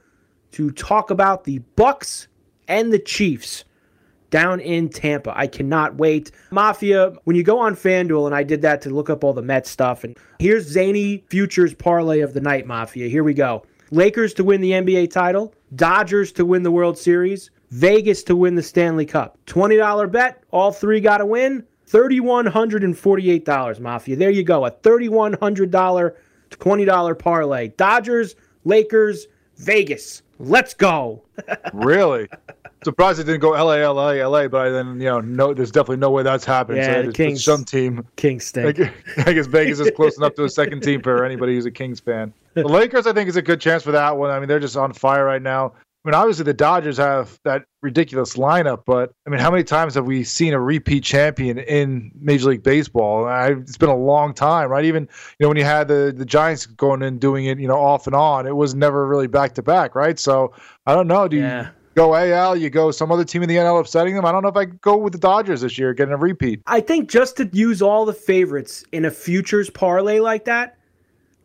to 0.52 0.72
talk 0.72 1.10
about 1.10 1.44
the 1.44 1.60
Bucks 1.76 2.28
and 2.68 2.92
the 2.92 3.00
Chiefs 3.00 3.64
down 4.30 4.60
in 4.60 4.90
Tampa. 4.90 5.34
I 5.36 5.48
cannot 5.48 5.96
wait. 5.96 6.32
Mafia, 6.52 7.14
when 7.24 7.36
you 7.36 7.44
go 7.44 7.60
on 7.60 7.76
FanDuel, 7.76 8.26
and 8.26 8.36
I 8.36 8.44
did 8.44 8.62
that 8.62 8.82
to 8.82 8.90
look 8.90 9.10
up 9.10 9.24
all 9.24 9.34
the 9.34 9.42
Mets 9.42 9.70
stuff, 9.70 10.04
and 10.04 10.18
here's 10.40 10.68
Zany 10.68 11.24
Futures 11.30 11.74
Parlay 11.74 12.20
of 12.20 12.34
the 12.34 12.42
Night, 12.42 12.68
Mafia. 12.68 13.08
Here 13.08 13.24
we 13.24 13.34
go. 13.34 13.66
Lakers 13.92 14.34
to 14.36 14.44
win 14.44 14.60
the 14.60 14.72
NBA 14.72 15.12
title, 15.12 15.54
Dodgers 15.76 16.32
to 16.34 16.46
win 16.46 16.64
the 16.64 16.72
World 16.72 16.98
Series, 16.98 17.52
Vegas 17.72 18.24
to 18.24 18.36
win 18.36 18.56
the 18.56 18.64
Stanley 18.64 19.06
Cup. 19.06 19.38
$20 19.46 20.12
bet, 20.12 20.44
all 20.52 20.72
three 20.72 21.00
got 21.02 21.18
to 21.18 21.26
win. 21.26 21.64
$3,148, 21.90 23.80
Mafia. 23.80 24.16
There 24.16 24.30
you 24.30 24.44
go. 24.44 24.66
A 24.66 24.72
$3,100 24.72 26.16
$20 26.50 27.20
parlay. 27.20 27.70
Dodgers, 27.70 28.36
Lakers, 28.66 29.28
Vegas. 29.58 30.22
Let's 30.40 30.74
go. 30.74 31.24
really? 31.74 32.28
Surprised 32.84 33.20
it 33.20 33.24
didn't 33.24 33.42
go 33.42 33.52
LA, 33.52 33.90
LA, 33.90 34.12
LA, 34.28 34.48
but 34.48 34.68
I 34.68 34.70
then, 34.70 35.00
you 35.00 35.08
know, 35.08 35.20
no, 35.20 35.54
there's 35.54 35.72
definitely 35.72 35.98
no 35.98 36.12
way 36.12 36.24
that's 36.24 36.46
happening. 36.46 36.84
Yeah, 36.84 37.02
so 37.02 37.08
the 37.08 37.12
Kings- 37.12 37.44
some 37.44 37.66
team. 37.66 38.06
Kings 38.18 38.46
stink. 38.46 38.80
I 39.26 39.34
guess 39.34 39.48
Vegas 39.48 39.80
is 39.80 39.92
close 39.96 40.18
enough 40.18 40.36
to 40.36 40.44
a 40.44 40.50
second 40.50 40.84
team 40.84 41.02
for 41.02 41.26
anybody 41.26 41.56
who's 41.56 41.66
a 41.66 41.72
Kings 41.72 42.00
fan. 42.00 42.34
The 42.54 42.68
Lakers, 42.68 43.08
I 43.08 43.14
think, 43.14 43.30
is 43.30 43.36
a 43.36 43.42
good 43.42 43.60
chance 43.60 43.84
for 43.84 43.92
that 43.92 44.16
one. 44.16 44.30
I 44.30 44.40
mean, 44.40 44.48
they're 44.48 44.60
just 44.60 44.78
on 44.78 44.94
fire 44.94 45.26
right 45.26 45.42
now. 45.42 45.74
I 46.06 46.10
mean, 46.10 46.16
obviously 46.16 46.46
the 46.46 46.54
Dodgers 46.54 46.98
have 46.98 47.38
that 47.44 47.64
ridiculous 47.82 48.36
lineup, 48.36 48.84
but 48.86 49.12
I 49.26 49.30
mean, 49.30 49.40
how 49.40 49.52
many 49.52 49.64
times 49.64 49.96
have 49.96 50.06
we 50.06 50.24
seen 50.24 50.54
a 50.54 50.60
repeat 50.60 51.04
champion 51.04 51.58
in 51.58 52.12
Major 52.16 52.50
League 52.50 52.64
Baseball? 52.64 53.26
I, 53.26 53.48
it's 53.50 53.78
been 53.78 53.90
a 53.90 53.96
long 53.96 54.34
time, 54.34 54.70
right? 54.70 54.86
Even 54.86 55.04
you 55.04 55.44
know 55.44 55.50
when 55.50 55.58
you 55.58 55.66
had 55.66 55.88
the 55.88 56.14
the 56.16 56.26
Giants 56.26 56.66
going 56.66 57.02
and 57.02 57.20
doing 57.20 57.46
it, 57.46 57.60
you 57.60 57.68
know, 57.68 57.78
off 57.78 58.08
and 58.08 58.16
on, 58.16 58.48
it 58.48 58.56
was 58.56 58.74
never 58.74 59.06
really 59.06 59.28
back 59.28 59.54
to 59.56 59.64
back, 59.64 59.96
right? 59.96 60.18
So 60.18 60.54
I 60.86 60.96
don't 60.96 61.08
know. 61.08 61.28
Do 61.28 61.38
you 61.38 61.68
go 61.98 62.16
AL? 62.16 62.56
You 62.56 62.70
go 62.70 62.92
some 62.92 63.12
other 63.12 63.26
team 63.26 63.44
in 63.44 63.50
the 63.50 63.56
NL 63.56 63.80
upsetting 63.80 64.16
them? 64.16 64.24
I 64.24 64.32
don't 64.32 64.44
know 64.44 64.50
if 64.50 64.56
I 64.56 64.66
could 64.66 64.80
go 64.80 64.96
with 64.96 65.14
the 65.14 65.20
Dodgers 65.20 65.62
this 65.62 65.78
year, 65.78 65.94
getting 65.94 66.14
a 66.14 66.18
repeat. 66.18 66.62
I 66.68 66.80
think 66.80 67.10
just 67.10 67.36
to 67.38 67.50
use 67.52 67.82
all 67.82 68.06
the 68.06 68.14
favorites 68.14 68.86
in 68.94 69.04
a 69.04 69.12
futures 69.12 69.70
parlay 69.70 70.20
like 70.20 70.46
that, 70.46 70.77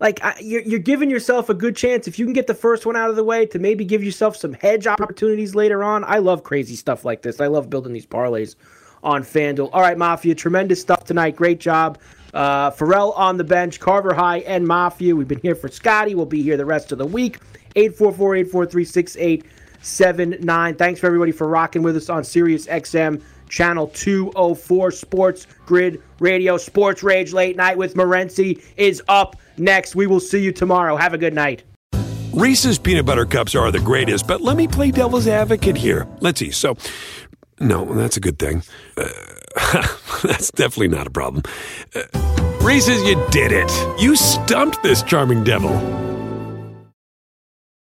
like 0.03 0.23
I, 0.25 0.35
you're, 0.41 0.63
you're 0.63 0.81
giving 0.81 1.09
yourself 1.09 1.49
a 1.49 1.55
good 1.55 1.77
chance 1.77 2.09
if 2.09 2.19
you 2.19 2.27
can 2.27 2.35
get 2.35 2.49
the 2.49 2.55
first 2.55 2.85
one 2.85 2.97
out 2.97 3.09
of 3.09 3.15
the 3.15 3.23
way 3.23 3.47
to 3.47 3.61
maybe 3.61 3.85
give 3.85 4.03
yourself 4.03 4.37
some 4.37 4.53
hedge 4.53 4.89
opportunities 4.89 5.55
later 5.55 5.85
on. 5.85 6.03
I 6.03 6.19
love 6.19 6.43
crazy 6.43 6.75
stuff 6.75 7.05
like 7.05 7.23
this. 7.23 7.41
I 7.41 7.47
love 7.47 7.71
building 7.71 7.93
these 7.93 8.05
parlays 8.05 8.57
on 9.05 9.23
FanDuel. 9.23 9.71
All 9.73 9.81
right, 9.81 9.97
Mafia, 9.97 10.35
tremendous 10.35 10.81
stuff 10.81 11.05
tonight. 11.05 11.37
Great 11.37 11.61
job. 11.61 12.01
Uh, 12.35 12.73
Ferrall 12.73 13.13
on 13.13 13.37
the 13.37 13.45
bench, 13.45 13.79
Carver 13.79 14.13
High, 14.13 14.39
and 14.39 14.67
Mafia. 14.67 15.15
We've 15.15 15.29
been 15.29 15.41
here 15.41 15.55
for 15.55 15.69
Scotty. 15.69 16.17
We'll 16.17 16.27
be 16.27 16.43
here 16.43 16.57
the 16.57 16.67
rest 16.67 16.91
of 16.91 16.99
the 16.99 17.07
week. 17.07 17.39
844 17.77 18.37
843 18.37 18.85
6879. 18.85 20.75
Thanks 20.75 20.99
for 20.99 21.07
everybody 21.07 21.31
for 21.33 21.47
rocking 21.47 21.83
with 21.83 21.97
us 21.97 22.09
on 22.09 22.25
Sirius 22.25 22.67
XM 22.67 23.23
Channel 23.53 23.89
204 23.89 24.91
Sports 24.91 25.47
Grid 25.67 26.03
Radio. 26.19 26.57
Sports 26.57 27.03
Rage 27.03 27.35
Late 27.35 27.55
Night 27.55 27.77
with 27.77 27.95
Morency 27.95 28.63
is 28.79 29.03
up 29.09 29.37
next. 29.59 29.95
We 29.95 30.07
will 30.07 30.21
see 30.21 30.43
you 30.43 30.53
tomorrow. 30.53 30.97
Have 30.97 31.13
a 31.13 31.19
good 31.19 31.35
night. 31.35 31.63
Reese's 32.33 32.79
peanut 32.79 33.05
butter 33.05 33.27
cups 33.27 33.55
are 33.55 33.71
the 33.71 33.79
greatest, 33.79 34.27
but 34.27 34.41
let 34.41 34.57
me 34.57 34.67
play 34.67 34.91
devil's 34.91 35.29
advocate 35.29 35.77
here. 35.77 36.09
Let's 36.21 36.41
see. 36.41 36.51
So, 36.51 36.79
no, 37.61 37.85
that's 37.95 38.17
a 38.17 38.21
good 38.21 38.39
thing. 38.39 38.63
Uh, 38.97 39.09
that's 40.23 40.51
definitely 40.51 40.89
not 40.89 41.07
a 41.07 41.11
problem. 41.11 41.43
Uh, 41.95 42.05
Reese's, 42.63 43.03
you 43.03 43.23
did 43.31 43.53
it. 43.53 43.71
You 44.01 44.17
stumped 44.17 44.83
this 44.83 45.03
charming 45.03 45.45
devil. 45.45 45.73